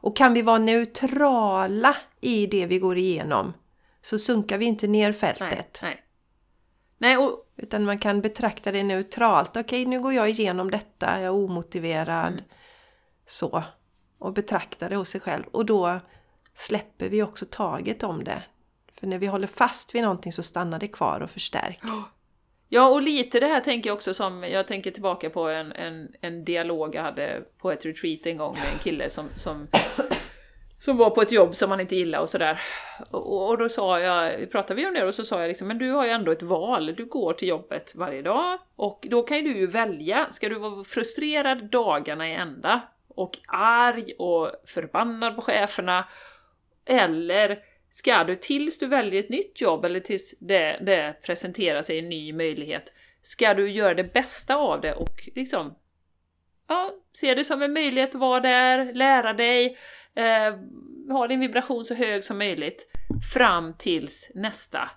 Och 0.00 0.16
kan 0.16 0.34
vi 0.34 0.42
vara 0.42 0.58
neutrala 0.58 1.96
i 2.20 2.46
det 2.46 2.66
vi 2.66 2.78
går 2.78 2.98
igenom 2.98 3.52
så 4.02 4.18
sunkar 4.18 4.58
vi 4.58 4.64
inte 4.64 4.86
ner 4.86 5.12
fältet. 5.12 5.78
Nej, 5.82 5.90
nej. 5.90 6.04
nej 6.98 7.16
och... 7.16 7.44
Utan 7.60 7.84
man 7.84 7.98
kan 7.98 8.20
betrakta 8.20 8.72
det 8.72 8.82
neutralt. 8.82 9.56
Okej, 9.56 9.86
nu 9.86 10.00
går 10.00 10.12
jag 10.12 10.30
igenom 10.30 10.70
detta, 10.70 11.06
jag 11.06 11.24
är 11.24 11.30
omotiverad. 11.30 12.32
Mm. 12.32 12.44
Så. 13.26 13.62
Och 14.18 14.32
betrakta 14.32 14.88
det 14.88 14.96
hos 14.96 15.08
sig 15.08 15.20
själv. 15.20 15.44
Och 15.52 15.66
då 15.66 16.00
släpper 16.54 17.08
vi 17.08 17.22
också 17.22 17.46
taget 17.50 18.02
om 18.02 18.24
det. 18.24 18.42
För 18.92 19.06
när 19.06 19.18
vi 19.18 19.26
håller 19.26 19.46
fast 19.46 19.94
vid 19.94 20.02
någonting 20.02 20.32
så 20.32 20.42
stannar 20.42 20.78
det 20.78 20.88
kvar 20.88 21.20
och 21.20 21.30
förstärks. 21.30 21.82
Oh. 21.88 22.04
Ja, 22.68 22.88
och 22.88 23.02
lite 23.02 23.40
det 23.40 23.46
här 23.46 23.60
tänker 23.60 23.90
jag 23.90 23.94
också 23.94 24.14
som, 24.14 24.42
jag 24.42 24.66
tänker 24.66 24.90
tillbaka 24.90 25.30
på 25.30 25.48
en, 25.48 25.72
en, 25.72 26.08
en 26.20 26.44
dialog 26.44 26.94
jag 26.94 27.02
hade 27.02 27.42
på 27.58 27.72
ett 27.72 27.86
retreat 27.86 28.26
en 28.26 28.36
gång 28.36 28.54
med 28.54 28.72
en 28.72 28.78
kille 28.78 29.10
som, 29.10 29.28
som, 29.36 29.68
som 30.78 30.96
var 30.96 31.10
på 31.10 31.22
ett 31.22 31.32
jobb 31.32 31.54
som 31.54 31.70
han 31.70 31.80
inte 31.80 31.96
gillade 31.96 32.22
och 32.22 32.28
sådär. 32.28 32.60
Och, 33.10 33.48
och 33.48 33.58
då 33.58 33.68
sa 33.68 34.00
jag, 34.00 34.50
pratade 34.50 34.80
vi 34.80 34.86
om 34.86 34.94
det 34.94 35.04
och 35.04 35.14
så 35.14 35.24
sa 35.24 35.40
jag 35.40 35.48
liksom, 35.48 35.68
men 35.68 35.78
du 35.78 35.90
har 35.90 36.04
ju 36.04 36.10
ändå 36.10 36.32
ett 36.32 36.42
val, 36.42 36.94
du 36.96 37.04
går 37.04 37.32
till 37.32 37.48
jobbet 37.48 37.92
varje 37.94 38.22
dag 38.22 38.58
och 38.76 39.06
då 39.10 39.22
kan 39.22 39.36
ju 39.36 39.42
du 39.42 39.58
ju 39.58 39.66
välja, 39.66 40.26
ska 40.30 40.48
du 40.48 40.58
vara 40.58 40.84
frustrerad 40.84 41.70
dagarna 41.70 42.28
i 42.28 42.34
ända 42.34 42.80
och 43.08 43.38
arg 43.48 44.12
och 44.18 44.52
förbannad 44.66 45.36
på 45.36 45.42
cheferna? 45.42 46.04
Eller 46.84 47.58
ska 47.98 48.24
du 48.24 48.36
tills 48.36 48.78
du 48.78 48.86
väljer 48.86 49.20
ett 49.20 49.28
nytt 49.28 49.60
jobb 49.60 49.84
eller 49.84 50.00
tills 50.00 50.34
det, 50.40 50.78
det 50.86 51.16
presenterar 51.22 51.82
sig 51.82 51.98
en 51.98 52.08
ny 52.08 52.32
möjlighet, 52.32 52.92
ska 53.22 53.54
du 53.54 53.70
göra 53.70 53.94
det 53.94 54.12
bästa 54.12 54.56
av 54.56 54.80
det 54.80 54.92
och 54.94 55.28
liksom 55.34 55.74
ja, 56.68 56.92
se 57.12 57.34
det 57.34 57.44
som 57.44 57.62
en 57.62 57.72
möjlighet 57.72 58.14
att 58.14 58.20
vara 58.20 58.40
där, 58.40 58.94
lära 58.94 59.32
dig, 59.32 59.78
eh, 60.14 60.54
ha 61.12 61.26
din 61.26 61.40
vibration 61.40 61.84
så 61.84 61.94
hög 61.94 62.24
som 62.24 62.38
möjligt 62.38 62.86
fram 63.34 63.74
tills 63.78 64.30
nästa 64.34 64.90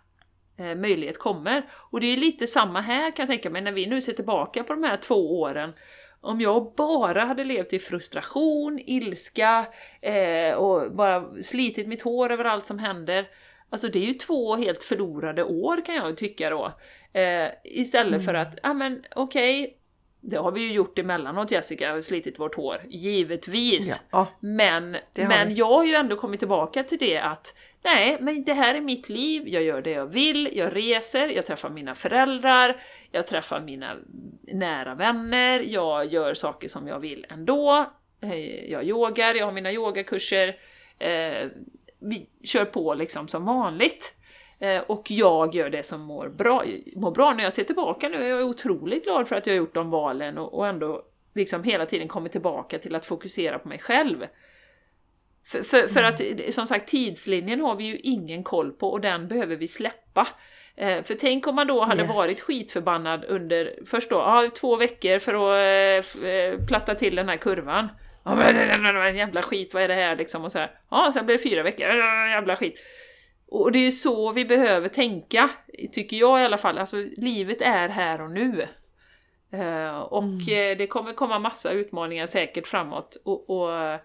eh, 0.58 0.76
möjlighet 0.76 1.18
kommer. 1.18 1.64
Och 1.92 2.00
det 2.00 2.08
är 2.08 2.18
lite 2.18 2.48
samma 2.48 2.82
här 2.82 3.12
kan 3.12 3.24
jag 3.24 3.30
tänka 3.30 3.50
mig 3.50 3.62
när 3.62 3.72
vi 3.72 3.88
nu 3.88 4.02
ser 4.02 4.14
tillbaka 4.14 4.64
på 4.64 4.74
de 4.74 4.84
här 4.84 4.98
två 4.98 5.42
åren 5.42 5.74
om 6.22 6.42
jag 6.42 6.74
bara 6.78 7.26
hade 7.26 7.44
levt 7.44 7.74
i 7.74 7.80
frustration, 7.80 8.80
ilska 8.86 9.66
eh, 10.02 10.56
och 10.56 10.92
bara 10.92 11.42
slitit 11.42 11.88
mitt 11.88 12.02
hår 12.02 12.32
över 12.32 12.46
allt 12.46 12.66
som 12.66 12.80
händer, 12.80 13.28
Alltså 13.72 13.88
det 13.88 14.00
är 14.00 14.06
ju 14.06 14.14
två 14.14 14.56
helt 14.56 14.84
förlorade 14.84 15.44
år 15.44 15.86
kan 15.86 15.96
jag 15.96 16.18
tycka 16.18 16.50
då. 16.50 16.74
Eh, 17.20 17.50
istället 17.64 18.14
mm. 18.14 18.22
för 18.22 18.34
att, 18.34 18.60
ja 18.64 18.74
men 18.74 19.04
okej, 19.16 19.64
okay, 19.64 19.74
det 20.22 20.38
har 20.38 20.52
vi 20.52 20.62
ju 20.62 20.74
gjort 20.74 21.00
emellanåt 21.00 21.52
Jessica, 21.52 21.92
har 21.92 22.02
slitit 22.02 22.40
vårt 22.40 22.56
hår, 22.56 22.82
givetvis. 22.90 24.04
Ja, 24.12 24.28
men 24.40 24.98
men 25.16 25.56
jag 25.56 25.70
har 25.70 25.84
ju 25.84 25.94
ändå 25.94 26.16
kommit 26.16 26.40
tillbaka 26.40 26.84
till 26.84 26.98
det 26.98 27.18
att 27.18 27.54
nej, 27.82 28.18
men 28.22 28.44
det 28.44 28.54
här 28.54 28.76
är 28.76 28.82
mitt 28.82 29.10
liv, 29.10 29.44
jag 29.48 29.64
gör 29.64 29.82
det 29.82 29.92
jag 29.92 30.06
vill, 30.06 30.50
jag 30.54 30.76
reser, 30.76 31.28
jag 31.28 31.46
träffar 31.46 31.70
mina 31.70 31.96
föräldrar, 31.96 32.82
jag 33.12 33.28
träffar 33.28 33.62
mina 33.62 33.98
nära 34.42 34.96
vänner, 34.96 35.60
jag 35.60 36.06
gör 36.06 36.34
saker 36.34 36.68
som 36.68 36.88
jag 36.88 37.00
vill 37.00 37.26
ändå, 37.30 37.92
eh, 38.22 38.72
jag 38.72 38.84
yogar, 38.84 39.36
jag 39.36 39.46
har 39.46 39.52
mina 39.52 39.72
yogakurser, 39.72 40.56
eh, 41.00 41.48
vi 42.00 42.30
kör 42.44 42.66
på 42.66 42.94
liksom 42.94 43.28
som 43.28 43.46
vanligt. 43.46 44.16
Eh, 44.60 44.82
och 44.82 45.12
jag 45.12 45.56
gör 45.56 45.70
det 45.70 45.84
som 45.84 46.02
mår 46.02 46.30
bra, 46.30 46.64
mår 46.96 47.12
bra. 47.12 47.34
När 47.34 47.44
jag 47.44 47.54
ser 47.54 47.64
tillbaka 47.64 48.10
nu 48.10 48.24
är 48.24 48.28
jag 48.28 48.48
otroligt 48.48 49.04
glad 49.04 49.28
för 49.28 49.36
att 49.36 49.48
jag 49.48 49.54
har 49.54 49.58
gjort 49.58 49.74
de 49.74 49.90
valen 49.90 50.38
och 50.38 50.68
ändå 50.68 51.04
liksom 51.34 51.64
hela 51.64 51.86
tiden 51.86 52.08
kommit 52.08 52.32
tillbaka 52.32 52.80
till 52.80 52.96
att 52.96 53.06
fokusera 53.06 53.60
på 53.60 53.68
mig 53.68 53.80
själv. 53.80 54.26
För, 55.44 55.64
för, 55.64 55.88
för, 55.88 56.04
att 56.04 56.22
som 56.54 56.68
sagt, 56.68 56.88
tidslinjen 56.88 57.62
har 57.62 57.76
vi 57.76 57.84
ju 57.84 57.98
ingen 57.98 58.44
koll 58.44 58.72
på 58.72 58.92
och 58.92 59.02
den 59.02 59.28
behöver 59.28 59.56
vi 59.56 59.68
släppa. 59.68 60.28
Eh, 60.76 61.04
för 61.04 61.16
tänk 61.16 61.48
om 61.48 61.56
man 61.56 61.68
då 61.68 61.84
hade 61.84 62.04
yes. 62.04 62.16
varit 62.16 62.40
skitförbannad 62.40 63.26
under, 63.26 63.74
först 63.86 64.10
då, 64.10 64.22
ah, 64.22 64.50
två 64.50 64.76
veckor 64.76 65.20
för 65.20 65.34
att 65.34 66.16
eh, 66.18 66.30
eh 66.30 66.66
platta 66.68 66.96
till 66.96 67.16
den 67.16 67.30
här 67.30 67.38
kurvan. 67.38 67.88
Ja, 68.24 68.36
men 68.36 69.16
jävla 69.16 69.42
skit, 69.42 69.74
vad 69.74 69.84
är 69.84 69.88
det 69.88 69.94
här 69.94 70.16
liksom? 70.16 70.44
Och 70.44 70.52
så 70.52 70.60
här. 70.60 70.72
Ja, 70.90 71.12
sen 71.14 71.26
blir 71.26 71.38
det 71.38 71.44
fyra 71.44 71.64
veckor, 71.64 71.88
jävla 72.30 72.56
skit. 72.56 72.80
Och 73.48 73.72
det 73.72 73.88
är 73.88 73.92
så 73.92 74.32
vi 74.32 74.46
behöver 74.46 74.90
tänka, 74.90 75.50
tycker 75.92 76.18
jag 76.18 76.42
i 76.42 76.44
alla 76.44 76.58
fall. 76.58 76.78
Alltså, 76.78 76.96
livet 77.18 77.62
är 77.62 77.90
här 77.90 78.22
och 78.22 78.32
nu. 78.32 78.68
Uh, 79.54 80.00
och 80.00 80.24
mm. 80.24 80.78
det 80.78 80.88
kommer 80.88 81.14
komma 81.14 81.40
massa 81.40 81.72
utmaningar 81.72 82.26
säkert 82.26 82.68
framåt. 82.68 83.18
Och, 83.24 83.50
och, 83.50 84.00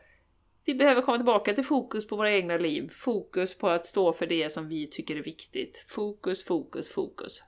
vi 0.67 0.75
behöver 0.75 1.03
komma 1.03 1.17
tillbaka 1.17 1.53
till 1.53 1.65
fokus 1.65 2.07
på 2.07 2.17
våra 2.17 2.31
egna 2.31 2.57
liv. 2.57 2.91
Fokus 2.93 3.59
på 3.59 3.69
att 3.69 3.85
stå 3.85 4.13
för 4.13 4.27
det 4.27 4.53
som 4.53 4.69
vi 4.69 4.87
tycker 4.87 5.17
är 5.17 5.23
viktigt. 5.23 5.85
Fokus, 5.89 6.45
fokus, 6.45 6.89
fokus. 6.89 7.43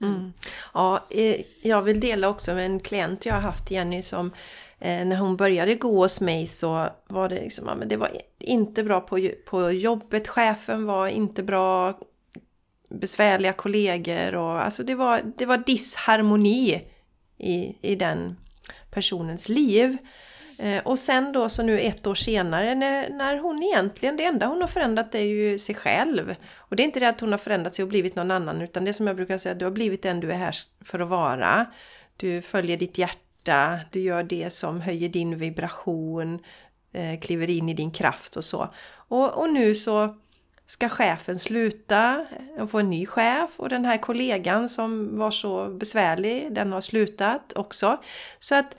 Mm. 0.00 0.14
Mm. 0.14 0.32
Ja, 0.74 1.06
eh, 1.10 1.40
jag 1.62 1.82
vill 1.82 2.00
dela 2.00 2.28
också 2.28 2.54
med 2.54 2.66
en 2.66 2.80
klient 2.80 3.26
jag 3.26 3.34
har 3.34 3.40
haft, 3.40 3.70
Jenny, 3.70 4.02
som 4.02 4.26
eh, 4.78 5.06
när 5.06 5.16
hon 5.16 5.36
började 5.36 5.74
gå 5.74 6.02
hos 6.02 6.20
mig 6.20 6.46
så 6.46 6.88
var 7.08 7.28
det 7.28 7.40
liksom, 7.40 7.66
ja, 7.66 7.74
men 7.74 7.88
det 7.88 7.96
var 7.96 8.10
inte 8.38 8.84
bra 8.84 9.00
på, 9.00 9.30
på 9.46 9.70
jobbet, 9.70 10.28
chefen 10.28 10.86
var 10.86 11.08
inte 11.08 11.42
bra, 11.42 11.98
besvärliga 12.90 13.52
kollegor 13.52 14.34
och 14.34 14.62
alltså 14.64 14.82
det 14.82 14.94
var, 14.94 15.20
det 15.36 15.46
var 15.46 15.58
disharmoni 15.58 16.82
i, 17.38 17.76
i 17.82 17.96
den 17.96 18.36
personens 18.90 19.48
liv. 19.48 19.96
Eh, 20.58 20.82
och 20.84 20.98
sen 20.98 21.32
då 21.32 21.48
så 21.48 21.62
nu 21.62 21.80
ett 21.80 22.06
år 22.06 22.14
senare 22.14 22.74
när, 22.74 23.10
när 23.10 23.38
hon 23.38 23.62
egentligen, 23.62 24.16
det 24.16 24.24
enda 24.24 24.46
hon 24.46 24.60
har 24.60 24.68
förändrat 24.68 25.14
är 25.14 25.18
ju 25.18 25.58
sig 25.58 25.74
själv. 25.74 26.34
Och 26.56 26.76
det 26.76 26.82
är 26.82 26.84
inte 26.84 27.00
det 27.00 27.08
att 27.08 27.20
hon 27.20 27.30
har 27.30 27.38
förändrat 27.38 27.74
sig 27.74 27.82
och 27.82 27.88
blivit 27.88 28.16
någon 28.16 28.30
annan 28.30 28.62
utan 28.62 28.84
det 28.84 28.92
som 28.92 29.06
jag 29.06 29.16
brukar 29.16 29.38
säga, 29.38 29.54
du 29.54 29.64
har 29.64 29.72
blivit 29.72 30.02
den 30.02 30.20
du 30.20 30.32
är 30.32 30.36
här 30.36 30.56
för 30.84 30.98
att 31.00 31.08
vara. 31.08 31.66
Du 32.16 32.42
följer 32.42 32.76
ditt 32.76 32.98
hjärta, 32.98 33.80
du 33.90 34.00
gör 34.00 34.22
det 34.22 34.52
som 34.52 34.80
höjer 34.80 35.08
din 35.08 35.38
vibration, 35.38 36.40
eh, 36.92 37.20
kliver 37.20 37.50
in 37.50 37.68
i 37.68 37.74
din 37.74 37.90
kraft 37.90 38.36
och 38.36 38.44
så. 38.44 38.74
Och, 39.08 39.38
och 39.38 39.50
nu 39.50 39.74
så 39.74 40.16
ska 40.66 40.88
chefen 40.88 41.38
sluta 41.38 42.26
och 42.58 42.70
få 42.70 42.78
en 42.78 42.90
ny 42.90 43.06
chef 43.06 43.60
och 43.60 43.68
den 43.68 43.84
här 43.84 43.96
kollegan 43.96 44.68
som 44.68 45.18
var 45.18 45.30
så 45.30 45.68
besvärlig, 45.68 46.54
den 46.54 46.72
har 46.72 46.80
slutat 46.80 47.52
också. 47.56 48.00
Så 48.38 48.54
att 48.54 48.76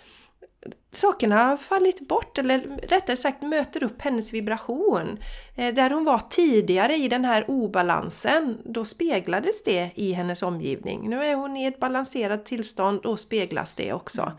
sakerna 0.97 1.37
har 1.37 1.57
fallit 1.57 2.07
bort, 2.07 2.37
eller 2.37 2.59
rättare 2.87 3.15
sagt 3.15 3.41
möter 3.41 3.83
upp 3.83 4.01
hennes 4.01 4.33
vibration. 4.33 5.19
Eh, 5.55 5.73
där 5.73 5.89
hon 5.89 6.05
var 6.05 6.21
tidigare 6.29 6.95
i 6.95 7.07
den 7.07 7.25
här 7.25 7.45
obalansen, 7.47 8.57
då 8.65 8.85
speglades 8.85 9.63
det 9.63 9.89
i 9.95 10.11
hennes 10.11 10.43
omgivning. 10.43 11.09
Nu 11.09 11.25
är 11.25 11.35
hon 11.35 11.57
i 11.57 11.65
ett 11.65 11.79
balanserat 11.79 12.45
tillstånd, 12.45 13.05
och 13.05 13.19
speglas 13.19 13.73
det 13.73 13.93
också. 13.93 14.31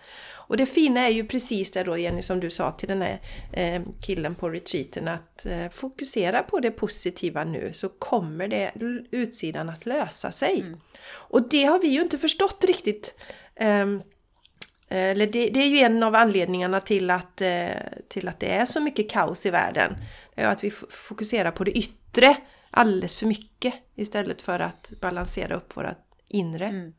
Och 0.48 0.56
det 0.56 0.66
fina 0.66 1.00
är 1.00 1.10
ju 1.10 1.26
precis 1.26 1.70
det 1.70 1.82
då 1.82 1.98
Jenny 1.98 2.22
som 2.22 2.40
du 2.40 2.50
sa 2.50 2.72
till 2.72 2.88
den 2.88 3.02
här 3.02 3.20
eh, 3.52 3.82
killen 4.06 4.34
på 4.34 4.48
retreaten 4.48 5.08
att 5.08 5.46
eh, 5.46 5.68
fokusera 5.70 6.42
på 6.42 6.60
det 6.60 6.70
positiva 6.70 7.44
nu 7.44 7.70
så 7.74 7.88
kommer 7.88 8.48
det 8.48 8.72
utsidan 9.10 9.68
att 9.68 9.86
lösa 9.86 10.32
sig. 10.32 10.60
Mm. 10.60 10.80
Och 11.08 11.48
det 11.48 11.64
har 11.64 11.78
vi 11.78 11.88
ju 11.88 12.00
inte 12.00 12.18
förstått 12.18 12.64
riktigt 12.64 13.14
ehm, 13.56 14.02
eller 14.88 15.26
det, 15.26 15.50
det, 15.50 15.60
är 15.60 15.68
ju 15.68 15.78
en 15.78 16.02
av 16.02 16.14
anledningarna 16.14 16.80
till 16.80 17.10
att, 17.10 17.42
till 18.08 18.28
att 18.28 18.40
det 18.40 18.54
är 18.54 18.64
så 18.64 18.80
mycket 18.80 19.10
kaos 19.10 19.46
i 19.46 19.50
världen. 19.50 19.96
Det 20.34 20.42
är 20.42 20.48
att 20.48 20.64
vi 20.64 20.70
fokuserar 20.90 21.50
på 21.50 21.64
det 21.64 21.78
yttre. 21.78 22.36
alldeles 22.70 23.16
för 23.16 23.26
mycket 23.26 23.74
istället 23.94 24.42
för 24.42 24.60
att 24.60 24.92
balansera 25.00 25.54
upp 25.54 25.76
våra 25.76 25.94
inre. 26.28 26.66
Mm. 26.66 26.92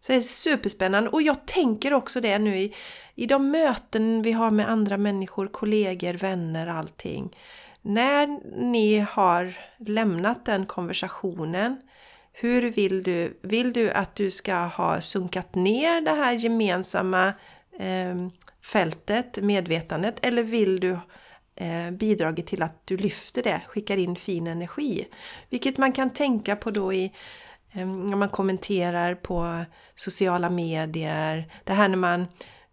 Så 0.00 0.12
det 0.12 0.18
är 0.18 0.22
superspännande 0.22 1.10
och 1.10 1.22
jag 1.22 1.46
tänker 1.46 1.92
också 1.92 2.20
det 2.20 2.38
nu 2.38 2.56
i, 2.56 2.74
i 3.14 3.26
de 3.26 3.50
möten 3.50 4.22
vi 4.22 4.32
har 4.32 4.50
med 4.50 4.70
andra 4.70 4.96
människor, 4.96 5.46
kollegor, 5.46 6.14
vänner, 6.14 6.66
allting. 6.66 7.36
När 7.82 8.26
ni 8.60 8.98
har 8.98 9.58
lämnat 9.78 10.44
den 10.44 10.66
konversationen, 10.66 11.80
hur 12.40 12.70
vill 12.70 13.02
du, 13.02 13.38
vill 13.42 13.72
du 13.72 13.90
att 13.90 14.14
du 14.14 14.30
ska 14.30 14.54
ha 14.54 15.00
sunkat 15.00 15.54
ner 15.54 16.00
det 16.00 16.10
här 16.10 16.32
gemensamma 16.32 17.26
eh, 17.78 18.28
fältet, 18.64 19.38
medvetandet, 19.42 20.26
eller 20.26 20.42
vill 20.42 20.80
du 20.80 20.98
eh, 21.56 21.90
bidragit 21.90 22.46
till 22.46 22.62
att 22.62 22.86
du 22.86 22.96
lyfter 22.96 23.42
det, 23.42 23.60
skickar 23.68 23.96
in 23.96 24.16
fin 24.16 24.46
energi? 24.46 25.08
Vilket 25.50 25.78
man 25.78 25.92
kan 25.92 26.10
tänka 26.10 26.56
på 26.56 26.70
då 26.70 26.92
i 26.92 27.12
eh, 27.72 27.86
när 27.86 28.16
man 28.16 28.28
kommenterar 28.28 29.14
på 29.14 29.64
sociala 29.94 30.50
medier. 30.50 31.52
Det 31.64 31.72
här 31.72 31.88
när 31.88 31.96
man, 31.96 32.26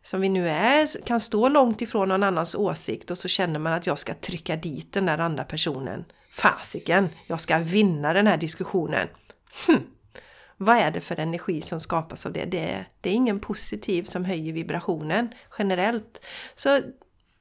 som 0.03 0.21
vi 0.21 0.29
nu 0.29 0.49
är, 0.49 1.05
kan 1.05 1.19
stå 1.19 1.49
långt 1.49 1.81
ifrån 1.81 2.09
någon 2.09 2.23
annans 2.23 2.55
åsikt 2.55 3.11
och 3.11 3.17
så 3.17 3.27
känner 3.27 3.59
man 3.59 3.73
att 3.73 3.87
jag 3.87 3.99
ska 3.99 4.13
trycka 4.13 4.55
dit 4.55 4.93
den 4.93 5.05
där 5.05 5.17
andra 5.17 5.43
personen. 5.43 6.05
Fasiken, 6.31 7.09
jag 7.27 7.41
ska 7.41 7.57
vinna 7.57 8.13
den 8.13 8.27
här 8.27 8.37
diskussionen. 8.37 9.07
Hm. 9.67 9.83
Vad 10.57 10.77
är 10.77 10.91
det 10.91 11.01
för 11.01 11.19
energi 11.19 11.61
som 11.61 11.79
skapas 11.79 12.25
av 12.25 12.33
det? 12.33 12.45
det? 12.45 12.85
Det 13.01 13.09
är 13.09 13.13
ingen 13.13 13.39
positiv 13.39 14.03
som 14.03 14.25
höjer 14.25 14.53
vibrationen 14.53 15.29
generellt. 15.57 16.25
Så 16.55 16.81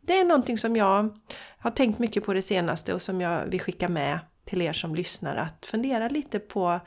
det 0.00 0.18
är 0.18 0.24
någonting 0.24 0.58
som 0.58 0.76
jag 0.76 1.18
har 1.58 1.70
tänkt 1.70 1.98
mycket 1.98 2.24
på 2.24 2.34
det 2.34 2.42
senaste 2.42 2.94
och 2.94 3.02
som 3.02 3.20
jag 3.20 3.46
vill 3.46 3.60
skicka 3.60 3.88
med 3.88 4.18
till 4.44 4.62
er 4.62 4.72
som 4.72 4.94
lyssnar 4.94 5.36
att 5.36 5.66
fundera 5.66 6.08
lite 6.08 6.38
på 6.38 6.80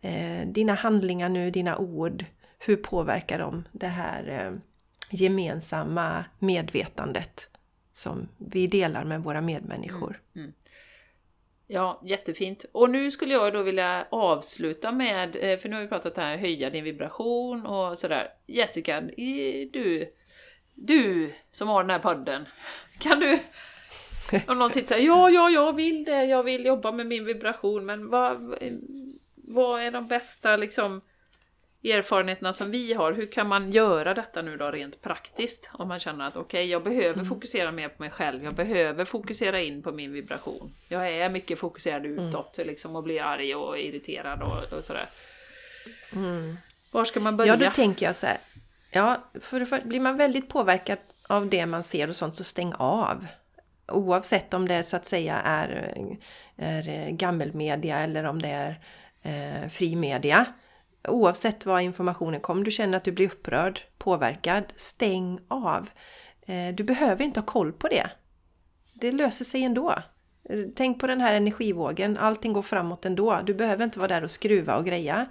eh, 0.00 0.46
dina 0.46 0.74
handlingar 0.74 1.28
nu, 1.28 1.50
dina 1.50 1.76
ord, 1.76 2.24
hur 2.58 2.76
påverkar 2.76 3.38
de 3.38 3.64
det 3.72 3.86
här 3.86 4.28
eh, 4.28 4.58
gemensamma 5.10 6.24
medvetandet 6.38 7.48
som 7.92 8.28
vi 8.38 8.66
delar 8.66 9.04
med 9.04 9.22
våra 9.22 9.40
medmänniskor? 9.40 10.20
Mm, 10.34 10.44
mm. 10.44 10.52
Ja, 11.74 12.00
jättefint. 12.04 12.64
Och 12.72 12.90
nu 12.90 13.10
skulle 13.10 13.34
jag 13.34 13.52
då 13.52 13.62
vilja 13.62 14.06
avsluta 14.10 14.92
med, 14.92 15.36
eh, 15.40 15.58
för 15.58 15.68
nu 15.68 15.76
har 15.76 15.82
vi 15.82 15.88
pratat 15.88 16.16
här, 16.16 16.36
höja 16.36 16.70
din 16.70 16.84
vibration 16.84 17.66
och 17.66 17.98
sådär. 17.98 18.28
Jessica, 18.46 19.00
du, 19.72 20.12
du 20.74 21.32
som 21.52 21.68
har 21.68 21.82
den 21.82 21.90
här 21.90 21.98
podden, 21.98 22.46
kan 22.98 23.20
du 23.20 23.38
om 24.46 24.58
någon 24.58 24.70
sitter 24.70 24.88
såhär, 24.88 25.00
ja, 25.00 25.30
ja, 25.30 25.50
jag 25.50 25.76
vill 25.76 26.04
det, 26.04 26.24
jag 26.24 26.42
vill 26.42 26.66
jobba 26.66 26.92
med 26.92 27.06
min 27.06 27.24
vibration, 27.24 27.86
men 27.86 28.10
vad, 28.10 28.54
vad 29.36 29.82
är 29.82 29.90
de 29.90 30.06
bästa 30.06 30.56
liksom, 30.56 31.00
erfarenheterna 31.84 32.52
som 32.52 32.70
vi 32.70 32.92
har? 32.92 33.12
Hur 33.12 33.32
kan 33.32 33.48
man 33.48 33.70
göra 33.70 34.14
detta 34.14 34.42
nu 34.42 34.56
då 34.56 34.70
rent 34.70 35.02
praktiskt? 35.02 35.70
Om 35.72 35.88
man 35.88 35.98
känner 35.98 36.28
att 36.28 36.36
okej, 36.36 36.58
okay, 36.58 36.70
jag 36.70 36.82
behöver 36.82 37.12
mm. 37.12 37.24
fokusera 37.24 37.72
mer 37.72 37.88
på 37.88 38.02
mig 38.02 38.10
själv, 38.10 38.44
jag 38.44 38.54
behöver 38.54 39.04
fokusera 39.04 39.60
in 39.60 39.82
på 39.82 39.92
min 39.92 40.12
vibration. 40.12 40.74
Jag 40.88 41.10
är 41.10 41.28
mycket 41.28 41.58
fokuserad 41.58 42.06
mm. 42.06 42.28
utåt 42.28 42.58
mm. 42.58 42.68
liksom, 42.68 42.96
och 42.96 43.02
blir 43.02 43.22
arg 43.22 43.54
och 43.54 43.78
irriterad 43.78 44.42
och, 44.42 44.78
och 44.78 44.84
sådär. 44.84 45.06
Mm. 46.12 46.56
Var 46.90 47.04
ska 47.04 47.20
man 47.20 47.36
börja? 47.36 47.52
Ja, 47.52 47.56
då 47.56 47.70
tänker 47.70 48.06
jag 48.06 48.16
så 48.16 48.26
här. 48.26 48.38
Ja, 48.92 49.16
för 49.40 49.60
det 49.60 49.66
första, 49.66 49.86
blir 49.86 50.00
man 50.00 50.16
väldigt 50.16 50.48
påverkad 50.48 50.98
av 51.26 51.48
det 51.48 51.66
man 51.66 51.82
ser 51.82 52.08
och 52.08 52.16
sånt 52.16 52.34
så 52.34 52.44
stäng 52.44 52.72
av. 52.74 53.26
Oavsett 53.88 54.54
om 54.54 54.68
det 54.68 54.82
så 54.82 54.96
att 54.96 55.06
säga 55.06 55.40
är, 55.44 55.94
är 56.56 57.10
gammelmedia 57.10 57.98
eller 57.98 58.24
om 58.24 58.42
det 58.42 58.48
är 58.48 58.80
eh, 59.22 59.68
fri 59.68 59.96
media. 59.96 60.46
Oavsett 61.08 61.66
var 61.66 61.80
informationen 61.80 62.40
kommer, 62.40 62.64
du 62.64 62.70
känner 62.70 62.96
att 62.96 63.04
du 63.04 63.12
blir 63.12 63.26
upprörd, 63.26 63.80
påverkad, 63.98 64.64
stäng 64.76 65.38
av. 65.48 65.90
Eh, 66.46 66.74
du 66.74 66.84
behöver 66.84 67.24
inte 67.24 67.40
ha 67.40 67.46
koll 67.46 67.72
på 67.72 67.88
det. 67.88 68.10
Det 68.94 69.12
löser 69.12 69.44
sig 69.44 69.62
ändå. 69.62 69.90
Eh, 70.44 70.58
tänk 70.76 71.00
på 71.00 71.06
den 71.06 71.20
här 71.20 71.34
energivågen, 71.34 72.16
allting 72.16 72.52
går 72.52 72.62
framåt 72.62 73.04
ändå. 73.04 73.40
Du 73.44 73.54
behöver 73.54 73.84
inte 73.84 73.98
vara 73.98 74.08
där 74.08 74.24
och 74.24 74.30
skruva 74.30 74.76
och 74.76 74.84
greja. 74.84 75.26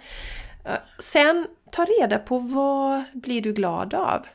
Eh, 0.65 0.80
sen, 0.99 1.47
ta 1.72 1.86
reda 1.86 2.19
på 2.19 2.39
vad 2.39 3.03
blir 3.13 3.41
du 3.41 3.53
glad 3.53 3.93
av? 3.93 4.26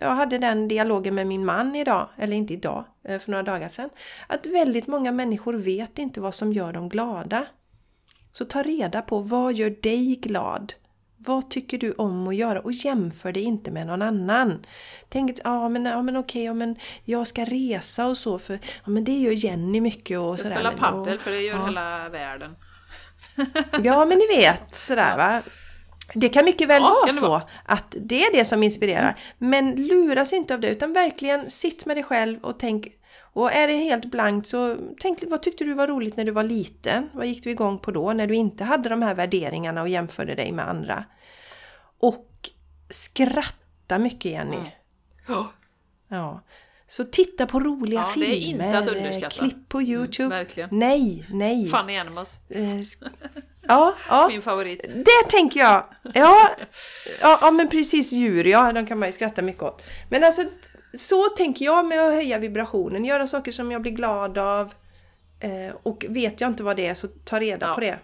Jag 0.00 0.10
hade 0.10 0.38
den 0.38 0.68
dialogen 0.68 1.14
med 1.14 1.26
min 1.26 1.44
man 1.44 1.76
idag, 1.76 2.08
eller 2.16 2.36
inte 2.36 2.52
idag, 2.52 2.84
för 3.02 3.30
några 3.30 3.42
dagar 3.42 3.68
sedan. 3.68 3.90
Att 4.26 4.46
väldigt 4.46 4.86
många 4.86 5.12
människor 5.12 5.54
vet 5.54 5.98
inte 5.98 6.20
vad 6.20 6.34
som 6.34 6.52
gör 6.52 6.72
dem 6.72 6.88
glada. 6.88 7.46
Så 8.36 8.44
ta 8.44 8.62
reda 8.62 9.02
på 9.02 9.18
vad 9.18 9.54
gör 9.54 9.70
dig 9.70 10.16
glad? 10.16 10.72
Vad 11.16 11.50
tycker 11.50 11.78
du 11.78 11.92
om 11.92 12.28
att 12.28 12.36
göra? 12.36 12.60
Och 12.60 12.72
jämför 12.72 13.32
det 13.32 13.40
inte 13.40 13.70
med 13.70 13.86
någon 13.86 14.02
annan. 14.02 14.66
Tänk 15.08 15.30
att 15.30 15.40
ja, 15.44 15.68
men, 15.68 15.84
ja, 15.84 16.02
men 16.02 16.16
okej, 16.16 16.44
ja, 16.44 16.54
men 16.54 16.76
jag 17.04 17.26
ska 17.26 17.44
resa 17.44 18.06
och 18.06 18.18
så 18.18 18.38
för 18.38 18.58
ja, 18.84 18.90
men 18.90 19.04
det 19.04 19.18
gör 19.18 19.32
Jenny 19.32 19.80
mycket 19.80 20.18
och 20.18 20.38
sådär. 20.38 20.54
Spela 20.54 20.72
padel 20.72 21.18
för 21.18 21.30
det 21.30 21.40
gör 21.40 21.56
ja. 21.56 21.66
hela 21.66 22.08
världen. 22.08 22.56
ja 23.82 24.04
men 24.04 24.18
ni 24.18 24.26
vet 24.26 24.74
sådär 24.74 25.16
va. 25.16 25.42
Det 26.14 26.28
kan 26.28 26.44
mycket 26.44 26.68
väl 26.68 26.82
ja, 26.82 26.98
vara 27.02 27.12
så 27.12 27.28
vara. 27.28 27.42
att 27.64 27.96
det 28.00 28.22
är 28.24 28.32
det 28.32 28.44
som 28.44 28.62
inspirerar. 28.62 29.00
Mm. 29.00 29.16
Men 29.38 29.86
luras 29.86 30.32
inte 30.32 30.54
av 30.54 30.60
det 30.60 30.68
utan 30.68 30.92
verkligen 30.92 31.50
sitt 31.50 31.86
med 31.86 31.96
dig 31.96 32.04
själv 32.04 32.44
och 32.44 32.58
tänk 32.58 32.88
och 33.34 33.52
är 33.52 33.66
det 33.66 33.72
helt 33.72 34.04
blankt 34.04 34.48
så 34.48 34.76
tänk 35.00 35.18
vad 35.26 35.42
tyckte 35.42 35.64
du 35.64 35.74
var 35.74 35.88
roligt 35.88 36.16
när 36.16 36.24
du 36.24 36.32
var 36.32 36.42
liten? 36.42 37.10
Vad 37.12 37.26
gick 37.26 37.44
du 37.44 37.50
igång 37.50 37.78
på 37.78 37.90
då 37.90 38.12
när 38.12 38.26
du 38.26 38.34
inte 38.34 38.64
hade 38.64 38.88
de 38.88 39.02
här 39.02 39.14
värderingarna 39.14 39.82
och 39.82 39.88
jämförde 39.88 40.34
dig 40.34 40.52
med 40.52 40.68
andra? 40.68 41.04
Och 41.98 42.30
skratta 42.90 43.98
mycket 43.98 44.24
Jenny. 44.24 44.56
Mm. 44.56 44.68
Ja. 45.28 45.52
ja. 46.08 46.42
Så 46.86 47.04
titta 47.04 47.46
på 47.46 47.60
roliga 47.60 48.00
ja, 48.00 48.06
filmer, 48.06 49.30
klipp 49.30 49.68
på 49.68 49.78
mm, 49.78 49.90
Youtube. 49.90 50.46
Mm, 50.56 50.68
nej, 50.78 51.24
nej. 51.30 51.68
Funny 51.68 51.98
Animals. 51.98 52.40
Eh, 52.48 52.80
ja, 53.68 53.94
ja. 54.08 54.28
Min 54.28 54.42
favorit. 54.42 54.82
Det 54.82 55.30
tänker 55.30 55.60
jag. 55.60 55.84
Ja, 56.02 56.50
ja, 57.20 57.38
ja, 57.42 57.50
men 57.50 57.68
precis 57.68 58.12
djur, 58.12 58.44
ja, 58.44 58.72
de 58.72 58.86
kan 58.86 58.98
man 58.98 59.08
ju 59.08 59.12
skratta 59.12 59.42
mycket 59.42 59.62
åt. 59.62 59.82
Men 60.08 60.24
alltså 60.24 60.42
så 60.96 61.28
tänker 61.28 61.64
jag 61.64 61.86
med 61.86 62.00
att 62.00 62.12
höja 62.12 62.38
vibrationen, 62.38 63.04
göra 63.04 63.26
saker 63.26 63.52
som 63.52 63.72
jag 63.72 63.82
blir 63.82 63.92
glad 63.92 64.38
av. 64.38 64.74
Eh, 65.40 65.74
och 65.82 66.04
vet 66.08 66.40
jag 66.40 66.50
inte 66.50 66.62
vad 66.62 66.76
det 66.76 66.86
är 66.86 66.94
så 66.94 67.08
ta 67.08 67.40
reda 67.40 67.66
ja. 67.66 67.74
på 67.74 67.80
det. 67.80 67.98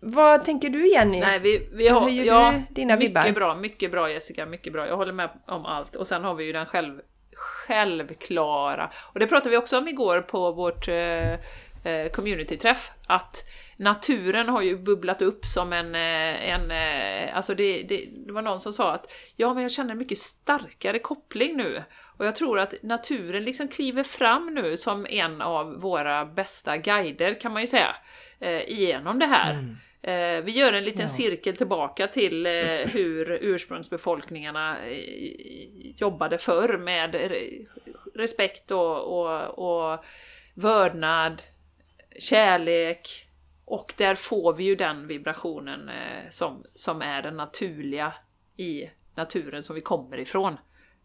Vad 0.00 0.44
tänker 0.44 0.68
du 0.68 0.88
Jenny? 0.88 1.20
Nej, 1.20 1.38
vi, 1.38 1.68
vi 1.72 1.88
har, 1.88 2.00
höjer 2.00 2.24
ja, 2.24 2.54
du 2.68 2.74
dina 2.74 2.96
mycket 2.96 3.10
vibbar? 3.10 3.30
Bra, 3.30 3.54
mycket 3.54 3.90
bra 3.90 4.10
Jessica, 4.10 4.46
mycket 4.46 4.72
bra. 4.72 4.86
Jag 4.86 4.96
håller 4.96 5.12
med 5.12 5.30
om 5.46 5.66
allt. 5.66 5.96
Och 5.96 6.08
sen 6.08 6.24
har 6.24 6.34
vi 6.34 6.44
ju 6.44 6.52
den 6.52 6.66
själv, 6.66 7.00
självklara, 7.34 8.90
och 9.12 9.20
det 9.20 9.26
pratade 9.26 9.50
vi 9.50 9.56
också 9.56 9.78
om 9.78 9.88
igår 9.88 10.20
på 10.20 10.52
vårt 10.52 10.88
eh, 10.88 11.34
eh 11.86 12.10
communityträff, 12.10 12.90
att 13.06 13.44
naturen 13.76 14.48
har 14.48 14.62
ju 14.62 14.78
bubblat 14.78 15.22
upp 15.22 15.44
som 15.44 15.72
en... 15.72 15.94
Eh, 15.94 16.50
en 16.50 16.70
eh, 16.70 17.36
alltså 17.36 17.54
det, 17.54 17.82
det, 17.82 18.08
det, 18.26 18.32
var 18.32 18.42
någon 18.42 18.60
som 18.60 18.72
sa 18.72 18.92
att 18.92 19.12
ja, 19.36 19.54
men 19.54 19.62
jag 19.62 19.72
känner 19.72 19.92
en 19.92 19.98
mycket 19.98 20.18
starkare 20.18 20.98
koppling 20.98 21.56
nu. 21.56 21.82
Och 22.16 22.26
jag 22.26 22.36
tror 22.36 22.58
att 22.58 22.74
naturen 22.82 23.44
liksom 23.44 23.68
kliver 23.68 24.02
fram 24.02 24.54
nu 24.54 24.76
som 24.76 25.06
en 25.06 25.42
av 25.42 25.80
våra 25.80 26.24
bästa 26.24 26.76
guider 26.76 27.40
kan 27.40 27.52
man 27.52 27.62
ju 27.62 27.66
säga, 27.66 27.96
eh, 28.40 28.62
igenom 28.62 29.18
det 29.18 29.26
här. 29.26 29.52
Mm. 29.52 29.76
Vi 30.44 30.52
gör 30.52 30.72
en 30.72 30.84
liten 30.84 31.02
ja. 31.02 31.08
cirkel 31.08 31.56
tillbaka 31.56 32.06
till 32.06 32.46
hur 32.86 33.38
ursprungsbefolkningarna 33.40 34.76
jobbade 35.96 36.38
förr 36.38 36.78
med 36.78 37.32
respekt 38.14 38.70
och, 38.70 39.20
och, 39.20 39.58
och 39.58 40.04
vördnad, 40.54 41.42
kärlek, 42.18 43.28
och 43.64 43.94
där 43.96 44.14
får 44.14 44.54
vi 44.54 44.64
ju 44.64 44.74
den 44.74 45.06
vibrationen 45.06 45.88
eh, 45.88 46.30
som, 46.30 46.64
som 46.74 47.02
är 47.02 47.22
den 47.22 47.36
naturliga 47.36 48.14
i 48.56 48.90
naturen 49.14 49.62
som 49.62 49.74
vi 49.74 49.80
kommer 49.80 50.18
ifrån. 50.18 50.56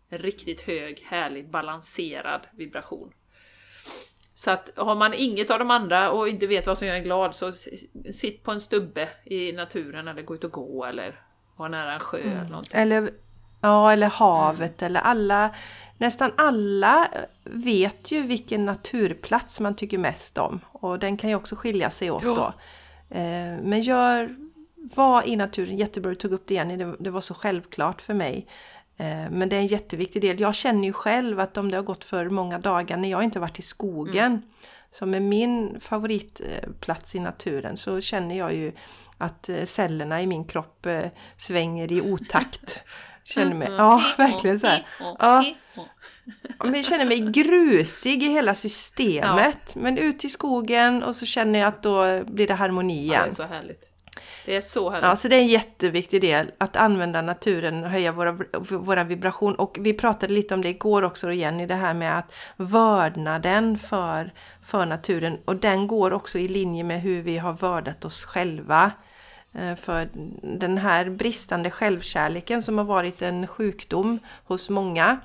En 0.10 0.18
riktigt 0.18 0.62
hög, 0.62 1.00
härlig, 1.00 1.50
balanserad 1.50 2.48
vibration. 2.52 3.14
Så 4.34 4.52
att 4.52 4.72
har 4.76 4.96
man 4.96 5.14
inget 5.14 5.52
av 5.52 5.60
de 5.60 5.72
andra 5.72 6.12
och 6.12 6.28
inte 6.30 6.48
vet 6.48 6.68
vad 6.68 6.78
som 6.78 6.88
gör 6.88 6.96
en 6.96 7.04
glad 7.04 7.36
så 7.36 7.52
sitt 8.12 8.44
på 8.44 8.52
en 8.52 8.60
stubbe 8.60 9.10
i 9.26 9.52
naturen 9.52 10.08
eller 10.08 10.22
gå 10.22 10.36
ut 10.36 10.44
och 10.44 10.52
gå 10.52 10.86
eller 10.86 11.22
vara 11.56 11.70
nära 11.70 11.94
en 11.94 12.00
sjö 12.00 12.22
mm. 12.22 12.38
eller 12.38 12.50
någonting. 12.50 12.82
Eller, 12.82 13.10
ja, 13.62 13.92
eller 13.92 14.08
havet 14.08 14.82
mm. 14.82 14.92
eller 14.92 15.02
alla 15.02 15.52
Nästan 16.02 16.32
alla 16.38 17.08
vet 17.44 18.12
ju 18.12 18.22
vilken 18.22 18.66
naturplats 18.66 19.60
man 19.60 19.76
tycker 19.76 19.98
mest 19.98 20.38
om 20.38 20.60
och 20.72 21.00
den 21.00 21.18
kan 21.18 21.30
ju 21.30 21.36
också 21.36 21.56
skilja 21.56 21.90
sig 21.90 22.12
åt 22.12 22.24
då. 22.24 22.54
Eh, 23.10 23.58
men 23.64 23.82
gör, 23.82 24.36
var 24.76 25.28
i 25.28 25.36
naturen, 25.36 25.78
jättebra 25.78 26.10
du 26.10 26.16
tog 26.16 26.32
upp 26.32 26.48
det 26.48 26.54
igen, 26.54 26.96
det 27.00 27.10
var 27.10 27.22
så 27.22 27.34
självklart 27.34 28.02
för 28.02 28.14
mig. 28.14 28.48
Eh, 28.98 29.32
men 29.32 29.50
det 29.50 29.56
är 29.56 29.60
en 29.60 29.68
jätteviktig 29.68 30.22
del. 30.22 30.40
Jag 30.40 30.56
känner 30.56 30.84
ju 30.84 30.94
själv 30.94 31.40
att 31.40 31.58
om 31.58 31.72
det 31.72 31.78
har 31.78 31.84
gått 31.84 32.04
för 32.04 32.30
många 32.30 32.60
dagar 32.60 32.98
när 32.98 33.12
jag 33.12 33.24
inte 33.24 33.40
varit 33.40 33.60
i 33.60 33.62
skogen 33.62 34.26
mm. 34.26 34.42
som 34.92 35.14
är 35.14 35.20
min 35.20 35.80
favoritplats 35.80 37.16
i 37.16 37.20
naturen 37.20 37.78
så 37.78 38.02
känner 38.02 38.38
jag 38.38 38.54
ju 38.54 38.72
att 39.18 39.50
eh, 39.50 39.64
cellerna 39.66 40.22
i 40.22 40.28
min 40.28 40.46
kropp 40.46 40.86
eh, 40.86 41.06
svänger 41.38 41.92
i 41.92 42.02
otakt. 42.02 42.80
Känner 43.24 43.56
mig, 43.56 43.68
ja 43.78 44.04
verkligen 44.18 44.60
så 44.60 44.68
här. 44.68 44.88
Ja. 45.20 45.46
Jag 46.64 46.86
känner 46.86 47.06
mig 47.06 47.20
grusig 47.20 48.24
i 48.24 48.28
hela 48.28 48.56
systemet. 48.56 49.76
Men 49.76 49.98
ut 49.98 50.26
i 50.26 50.30
skogen 50.30 51.04
och 51.04 51.16
så 51.16 51.26
känner 51.26 51.60
jag 51.60 51.68
att 51.68 51.84
då 51.84 52.24
blir 52.24 52.48
det 52.48 52.54
harmoni 52.54 53.00
igen. 53.00 53.14
Ja, 53.14 53.24
det 53.26 53.32
är 53.32 53.36
så 53.36 53.44
härligt. 53.44 53.92
Det 54.46 54.56
är 54.56 54.62
så 54.62 54.90
härligt. 54.90 55.06
Ja, 55.06 55.16
så 55.16 55.28
det 55.28 55.36
är 55.36 55.40
en 55.40 55.48
jätteviktig 55.48 56.22
del 56.22 56.52
att 56.58 56.76
använda 56.76 57.22
naturen 57.22 57.84
och 57.84 57.90
höja 57.90 58.12
våra, 58.12 58.38
våra 58.70 59.04
vibration. 59.04 59.56
Och 59.56 59.78
vi 59.80 59.94
pratade 59.94 60.34
lite 60.34 60.54
om 60.54 60.62
det 60.62 60.70
igår 60.70 61.02
också 61.02 61.32
igen 61.32 61.60
i 61.60 61.66
det 61.66 61.76
här 61.76 61.94
med 61.94 62.18
att 62.18 62.34
vördnaden 62.58 63.78
för, 63.78 64.34
för 64.64 64.86
naturen 64.86 65.38
och 65.46 65.56
den 65.56 65.88
går 65.88 66.14
också 66.14 66.40
i 66.40 66.48
linje 66.48 66.84
med 66.84 67.02
hur 67.02 67.22
vi 67.22 67.38
har 67.38 67.54
vördat 67.54 68.06
oss 68.06 68.26
själva. 68.26 68.92
Eh, 69.54 69.76
för 69.76 70.10
den 70.58 70.78
här 70.78 71.10
bristande 71.10 71.72
självkärleken 71.72 72.62
som 72.62 72.78
har 72.78 72.86
varit 72.86 73.22
en 73.22 73.48
sjukdom 73.48 74.20
hos 74.44 74.70
många 74.70 75.20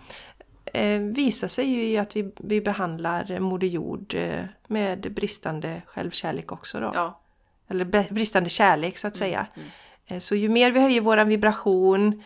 eh, 0.65 1.01
visar 1.01 1.49
sig 1.49 1.67
ju 1.67 1.85
i 1.85 1.99
att 1.99 2.17
vi, 2.17 2.33
vi 2.37 2.61
behandlar 2.61 3.41
Moder 3.41 3.67
Jord 3.67 4.15
eh, 4.15 4.45
med 4.67 5.15
bristande 5.15 5.83
självkärlek 5.87 6.53
också 6.53 6.81
då. 6.81 6.91
Ja. 6.95 7.21
Eller 7.69 8.13
bristande 8.15 8.51
kärlek 8.51 8.99
så 8.99 9.07
att 9.07 9.15
mm, 9.15 9.19
säga. 9.19 9.47
Mm, 9.55 9.69
mm. 10.07 10.21
Så 10.21 10.35
ju 10.35 10.49
mer 10.49 10.71
vi 10.71 10.81
höjer 10.81 11.01
vår 11.01 11.25
vibration, 11.25 12.23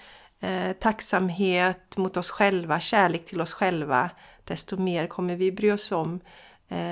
tacksamhet 0.79 1.97
mot 1.97 2.17
oss 2.17 2.31
själva, 2.31 2.81
kärlek 2.81 3.27
till 3.27 3.41
oss 3.41 3.53
själva, 3.53 4.11
desto 4.45 4.77
mer 4.77 5.07
kommer 5.07 5.37
vi 5.37 5.53
bry 5.53 5.73
oss 5.73 5.93
om 5.93 6.21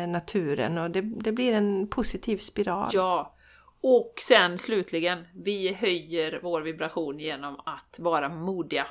naturen 0.08 0.78
och 0.78 0.90
det, 0.90 1.00
det 1.00 1.32
blir 1.32 1.52
en 1.52 1.86
positiv 1.86 2.38
spiral. 2.38 2.90
Ja, 2.92 3.34
och 3.80 4.14
sen 4.20 4.58
slutligen, 4.58 5.26
vi 5.34 5.72
höjer 5.72 6.40
vår 6.42 6.60
vibration 6.60 7.18
genom 7.18 7.60
att 7.64 7.98
vara 7.98 8.28
modiga 8.28 8.86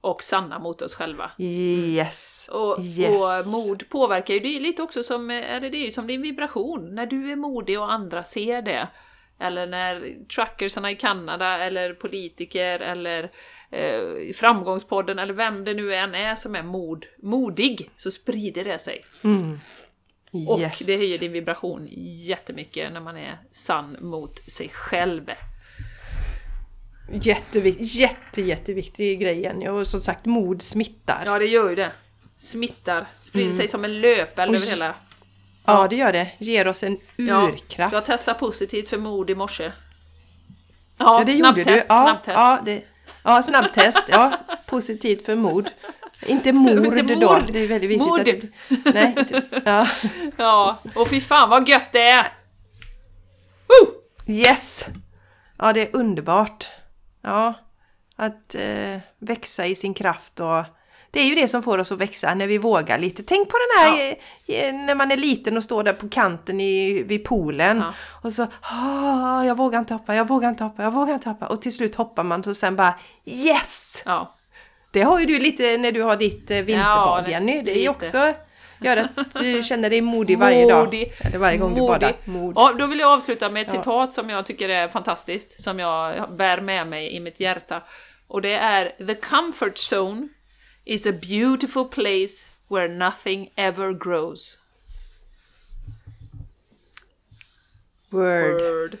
och 0.00 0.22
sanna 0.22 0.58
mot 0.58 0.82
oss 0.82 0.94
själva. 0.94 1.30
Yes! 1.38 2.48
Och, 2.52 2.80
yes. 2.80 3.08
och 3.08 3.52
mod 3.52 3.88
påverkar 3.88 4.34
ju 4.34 4.40
det 4.40 4.60
lite 4.60 4.82
också 4.82 5.02
som, 5.02 5.30
eller 5.30 5.70
det 5.70 5.76
är 5.76 5.84
ju 5.84 5.90
som 5.90 6.06
din 6.06 6.22
vibration. 6.22 6.94
När 6.94 7.06
du 7.06 7.32
är 7.32 7.36
modig 7.36 7.80
och 7.80 7.92
andra 7.92 8.24
ser 8.24 8.62
det. 8.62 8.88
Eller 9.38 9.66
när 9.66 10.24
truckersarna 10.34 10.90
i 10.90 10.96
Kanada 10.96 11.58
eller 11.58 11.94
politiker 11.94 12.80
eller 12.80 13.30
eh, 13.70 14.32
Framgångspodden 14.34 15.18
eller 15.18 15.34
vem 15.34 15.64
det 15.64 15.74
nu 15.74 15.94
än 15.94 16.14
är 16.14 16.34
som 16.34 16.54
är 16.54 16.62
mod, 16.62 17.06
modig 17.22 17.90
så 17.96 18.10
sprider 18.10 18.64
det 18.64 18.78
sig. 18.78 19.04
Mm. 19.24 19.58
Och 20.34 20.60
det 20.86 20.96
höjer 20.96 21.18
din 21.18 21.32
vibration 21.32 21.88
jättemycket 21.90 22.92
när 22.92 23.00
man 23.00 23.16
är 23.16 23.38
sann 23.52 23.96
mot 24.00 24.50
sig 24.50 24.68
själv. 24.68 25.30
Jättevikt, 27.12 27.80
jätte, 27.80 28.42
jätteviktig 28.42 29.20
grej 29.20 29.40
Jenny 29.40 29.68
och 29.68 29.86
som 29.86 30.00
sagt 30.00 30.26
mod 30.26 30.62
smittar. 30.62 31.22
Ja 31.26 31.38
det 31.38 31.46
gör 31.46 31.70
ju 31.70 31.74
det. 31.74 31.92
Smittar, 32.38 33.08
sprider 33.22 33.46
mm. 33.46 33.56
sig 33.56 33.68
som 33.68 33.84
en 33.84 34.00
löpeld 34.00 34.54
över 34.54 34.66
hela... 34.66 34.86
Ja. 34.86 34.94
ja 35.66 35.88
det 35.88 35.96
gör 35.96 36.12
det, 36.12 36.28
ger 36.38 36.68
oss 36.68 36.82
en 36.82 36.98
urkraft. 37.18 37.92
Ja, 37.92 37.98
jag 37.98 38.04
testade 38.04 38.38
positivt 38.38 38.88
för 38.88 38.98
mod 38.98 39.30
i 39.30 39.34
morse. 39.34 39.72
Ja, 40.98 41.18
ja 41.18 41.24
det 41.24 41.32
snabbtest, 41.32 41.66
gjorde 41.66 41.78
du. 41.78 41.84
Ja, 41.88 42.02
snabbtest. 42.02 42.36
Ja, 42.36 42.62
det, 42.64 42.84
ja, 43.24 43.42
snabbtest. 43.42 44.04
Ja, 44.08 44.38
positivt 44.66 45.26
för 45.26 45.36
mod. 45.36 45.70
Inte 46.30 46.52
mord, 46.52 46.98
inte 46.98 47.14
då, 47.14 47.38
det 47.52 47.58
är 47.58 47.68
väldigt 47.68 47.90
viktigt. 47.90 48.08
Mord! 48.08 48.28
Att, 48.28 48.94
nej, 48.94 49.14
inte, 49.18 49.42
ja. 49.64 49.88
ja, 50.36 50.78
och 50.94 51.08
fy 51.08 51.20
fan 51.20 51.50
vad 51.50 51.68
gött 51.68 51.92
det 51.92 52.08
är! 52.08 52.26
Woo! 53.66 53.90
Yes! 54.26 54.84
Ja, 55.58 55.72
det 55.72 55.82
är 55.82 55.96
underbart. 55.96 56.68
Ja, 57.22 57.54
att 58.16 58.54
eh, 58.54 58.98
växa 59.18 59.66
i 59.66 59.74
sin 59.74 59.94
kraft 59.94 60.40
och 60.40 60.64
det 61.10 61.20
är 61.20 61.24
ju 61.24 61.34
det 61.34 61.48
som 61.48 61.62
får 61.62 61.78
oss 61.78 61.92
att 61.92 61.98
växa 61.98 62.34
när 62.34 62.46
vi 62.46 62.58
vågar 62.58 62.98
lite. 62.98 63.22
Tänk 63.22 63.48
på 63.48 63.56
den 63.56 63.82
här 63.82 64.16
ja. 64.46 64.54
Eh, 64.54 64.74
när 64.74 64.94
man 64.94 65.10
är 65.10 65.16
liten 65.16 65.56
och 65.56 65.62
står 65.62 65.82
där 65.82 65.92
på 65.92 66.08
kanten 66.08 66.60
i, 66.60 67.02
vid 67.02 67.24
poolen 67.24 67.78
ja. 67.78 67.94
och 68.22 68.32
så 68.32 68.46
ah, 68.60 69.44
jag 69.44 69.56
vågar 69.56 69.78
inte 69.78 69.94
hoppa, 69.94 70.14
jag 70.14 70.28
vågar 70.28 70.48
inte 70.48 70.64
hoppa, 70.64 70.82
jag 70.82 70.90
vågar 70.90 71.14
inte 71.14 71.28
hoppa 71.28 71.46
och 71.46 71.62
till 71.62 71.74
slut 71.74 71.94
hoppar 71.94 72.24
man 72.24 72.40
och 72.40 72.56
sen 72.56 72.76
bara 72.76 72.94
yes! 73.24 74.02
Ja. 74.06 74.34
Det 74.94 75.02
har 75.02 75.20
ju 75.20 75.26
du 75.26 75.38
lite 75.38 75.76
när 75.76 75.92
du 75.92 76.02
har 76.02 76.16
ditt 76.16 76.50
eh, 76.50 76.56
vinterbad 76.56 77.24
ja, 77.26 77.30
Jenny. 77.30 77.62
Det 77.62 77.78
är 77.78 77.82
ju 77.82 77.88
också 77.88 78.34
gör 78.80 78.96
att 78.96 79.34
du 79.40 79.62
känner 79.62 79.90
dig 79.90 80.00
modig 80.00 80.38
varje 80.38 80.68
dag. 80.68 81.12
Eller 81.20 81.38
varje 81.38 81.58
gång 81.58 81.70
modig. 81.70 81.82
du 81.82 81.88
badar. 81.88 82.14
Mod. 82.24 82.52
Ja, 82.56 82.72
då 82.78 82.86
vill 82.86 82.98
jag 82.98 83.12
avsluta 83.12 83.50
med 83.50 83.62
ett 83.62 83.74
ja. 83.74 83.80
citat 83.80 84.14
som 84.14 84.30
jag 84.30 84.46
tycker 84.46 84.68
är 84.68 84.88
fantastiskt, 84.88 85.62
som 85.62 85.78
jag 85.78 86.32
bär 86.32 86.60
med 86.60 86.86
mig 86.86 87.12
i 87.12 87.20
mitt 87.20 87.40
hjärta. 87.40 87.82
Och 88.26 88.42
det 88.42 88.54
är 88.54 89.06
The 89.06 89.14
comfort 89.14 89.92
zone 89.92 90.28
is 90.84 91.06
a 91.06 91.12
beautiful 91.12 91.84
place 91.84 92.46
where 92.68 92.88
nothing 92.88 93.52
ever 93.56 93.92
grows. 93.92 94.58
Word. 98.10 98.62
Word. 98.62 98.98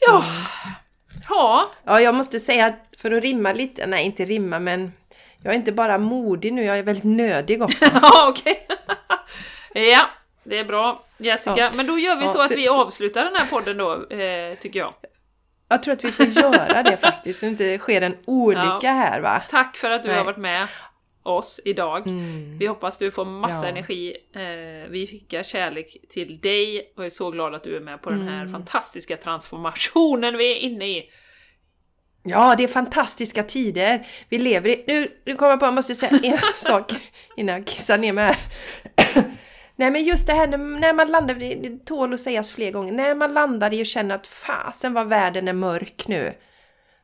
Ja. 0.00 0.16
Mm. 0.16 0.74
Ja. 1.28 1.70
Ja, 1.84 2.00
jag 2.00 2.14
måste 2.14 2.40
säga 2.40 2.66
att 2.66 3.00
för 3.00 3.10
att 3.10 3.22
rimma 3.22 3.52
lite, 3.52 3.86
nej 3.86 4.04
inte 4.04 4.24
rimma 4.24 4.58
men 4.58 4.92
jag 5.42 5.52
är 5.52 5.56
inte 5.56 5.72
bara 5.72 5.98
modig 5.98 6.52
nu, 6.52 6.64
jag 6.64 6.78
är 6.78 6.82
väldigt 6.82 7.04
nödig 7.04 7.62
också. 7.62 7.86
ja, 8.02 8.28
okej. 8.28 8.66
ja, 9.92 10.06
det 10.44 10.58
är 10.58 10.64
bra 10.64 11.04
Jessica. 11.18 11.54
Ja. 11.56 11.70
Men 11.74 11.86
då 11.86 11.98
gör 11.98 12.16
vi 12.16 12.22
ja, 12.22 12.28
så 12.28 12.40
att 12.40 12.48
så, 12.48 12.54
vi 12.54 12.68
avslutar 12.68 13.24
den 13.24 13.36
här 13.36 13.46
podden 13.46 13.76
då, 13.76 13.92
eh, 13.92 14.58
tycker 14.58 14.78
jag. 14.78 14.94
Jag 15.68 15.82
tror 15.82 15.94
att 15.94 16.04
vi 16.04 16.12
får 16.12 16.26
göra 16.26 16.82
det 16.82 16.96
faktiskt, 17.00 17.40
så 17.40 17.46
det 17.46 17.50
inte 17.50 17.78
sker 17.78 18.02
en 18.02 18.16
olycka 18.24 18.78
ja. 18.82 18.92
här 18.92 19.20
va. 19.20 19.42
Tack 19.50 19.76
för 19.76 19.90
att 19.90 20.02
du 20.02 20.08
nej. 20.08 20.18
har 20.18 20.24
varit 20.24 20.36
med 20.36 20.68
oss 21.24 21.60
idag. 21.64 22.06
Mm. 22.06 22.58
Vi 22.58 22.66
hoppas 22.66 22.98
du 22.98 23.10
får 23.10 23.24
massa 23.24 23.66
ja. 23.66 23.70
energi. 23.70 24.16
Eh, 24.34 24.90
vi 24.90 25.06
skickar 25.10 25.42
kärlek 25.42 25.96
till 26.08 26.40
dig 26.40 26.92
och 26.96 27.04
är 27.04 27.10
så 27.10 27.30
glada 27.30 27.56
att 27.56 27.64
du 27.64 27.76
är 27.76 27.80
med 27.80 28.02
på 28.02 28.10
mm. 28.10 28.20
den 28.20 28.34
här 28.34 28.40
mm. 28.40 28.52
fantastiska 28.52 29.16
transformationen 29.16 30.36
vi 30.36 30.52
är 30.52 30.56
inne 30.56 30.86
i. 30.86 31.10
Ja, 32.22 32.54
det 32.58 32.64
är 32.64 32.68
fantastiska 32.68 33.42
tider. 33.42 34.06
Vi 34.28 34.38
lever 34.38 34.68
i... 34.68 34.84
Nu, 34.86 35.20
nu 35.24 35.36
kommer 35.36 35.50
jag 35.50 35.60
på, 35.60 35.66
jag 35.66 35.74
måste 35.74 35.94
säga 35.94 36.18
en 36.22 36.38
sak 36.56 36.92
innan 37.36 37.54
jag 37.54 37.66
kissar 37.66 37.98
ner 37.98 38.12
mig 38.12 38.24
här. 38.24 38.36
Nej 39.76 39.90
men 39.90 40.04
just 40.04 40.26
det 40.26 40.32
här 40.32 40.46
när 40.58 40.94
man 40.94 41.10
landar, 41.10 41.34
det 41.34 41.84
tål 41.84 42.14
att 42.14 42.20
sägas 42.20 42.52
fler 42.52 42.70
gånger, 42.70 42.92
när 42.92 43.14
man 43.14 43.34
landar 43.34 43.74
i 43.74 43.82
och 43.82 43.86
känner 43.86 44.14
att 44.14 44.26
fasen 44.26 44.94
vad 44.94 45.08
världen 45.08 45.48
är 45.48 45.52
mörk 45.52 46.04
nu. 46.08 46.32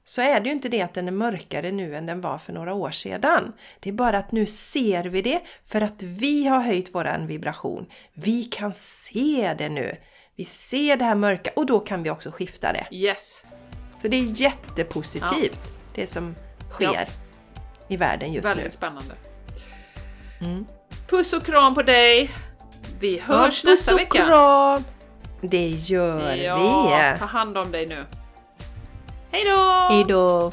Så 0.05 0.22
är 0.22 0.40
det 0.40 0.48
ju 0.48 0.55
inte 0.55 0.68
det 0.68 0.82
att 0.82 0.94
den 0.94 1.09
är 1.09 1.12
mörkare 1.12 1.72
nu 1.72 1.96
än 1.96 2.07
den 2.07 2.20
var 2.20 2.38
för 2.38 2.53
några 2.53 2.74
år 2.74 2.90
sedan. 2.90 3.53
Det 3.80 3.88
är 3.88 3.92
bara 3.92 4.18
att 4.18 4.32
nu 4.32 4.46
ser 4.46 5.05
vi 5.05 5.22
det 5.22 5.40
för 5.64 5.80
att 5.80 6.03
vi 6.03 6.46
har 6.46 6.61
höjt 6.61 6.94
våran 6.94 7.26
vibration. 7.26 7.86
Vi 8.14 8.44
kan 8.44 8.74
se 8.74 9.55
det 9.59 9.68
nu. 9.68 9.96
Vi 10.36 10.44
ser 10.44 10.96
det 10.96 11.05
här 11.05 11.14
mörka 11.14 11.51
och 11.57 11.66
då 11.66 11.80
kan 11.80 12.03
vi 12.03 12.11
också 12.11 12.30
skifta 12.30 12.72
det. 12.72 12.86
Yes! 12.90 13.44
Så 13.94 14.09
det 14.09 14.16
är 14.16 14.40
jättepositivt 14.40 15.61
ja. 15.64 15.70
det 15.94 16.07
som 16.07 16.34
sker 16.70 16.84
ja. 16.84 17.07
i 17.88 17.96
världen 17.96 18.32
just 18.32 18.44
Väldigt 18.44 18.57
nu. 18.57 18.62
Väldigt 18.62 18.78
spännande. 18.78 19.14
Mm. 20.40 20.66
Puss 21.09 21.32
och 21.32 21.44
kram 21.44 21.74
på 21.74 21.82
dig! 21.82 22.30
Vi 23.01 23.18
hörs 23.18 23.64
ja, 23.64 23.70
nästa 23.70 23.94
vecka! 23.94 24.18
Puss 24.18 24.22
och 24.22 24.28
kram! 24.28 24.84
Det 25.40 25.68
gör 25.68 26.36
ja, 26.36 27.12
vi! 27.12 27.18
Ta 27.18 27.24
hand 27.24 27.59
om 27.59 27.72
dig 27.72 27.86
nu. 27.86 28.07
Hej 29.33 29.45
då! 29.45 29.87
Hej 29.91 30.05
då! 30.09 30.51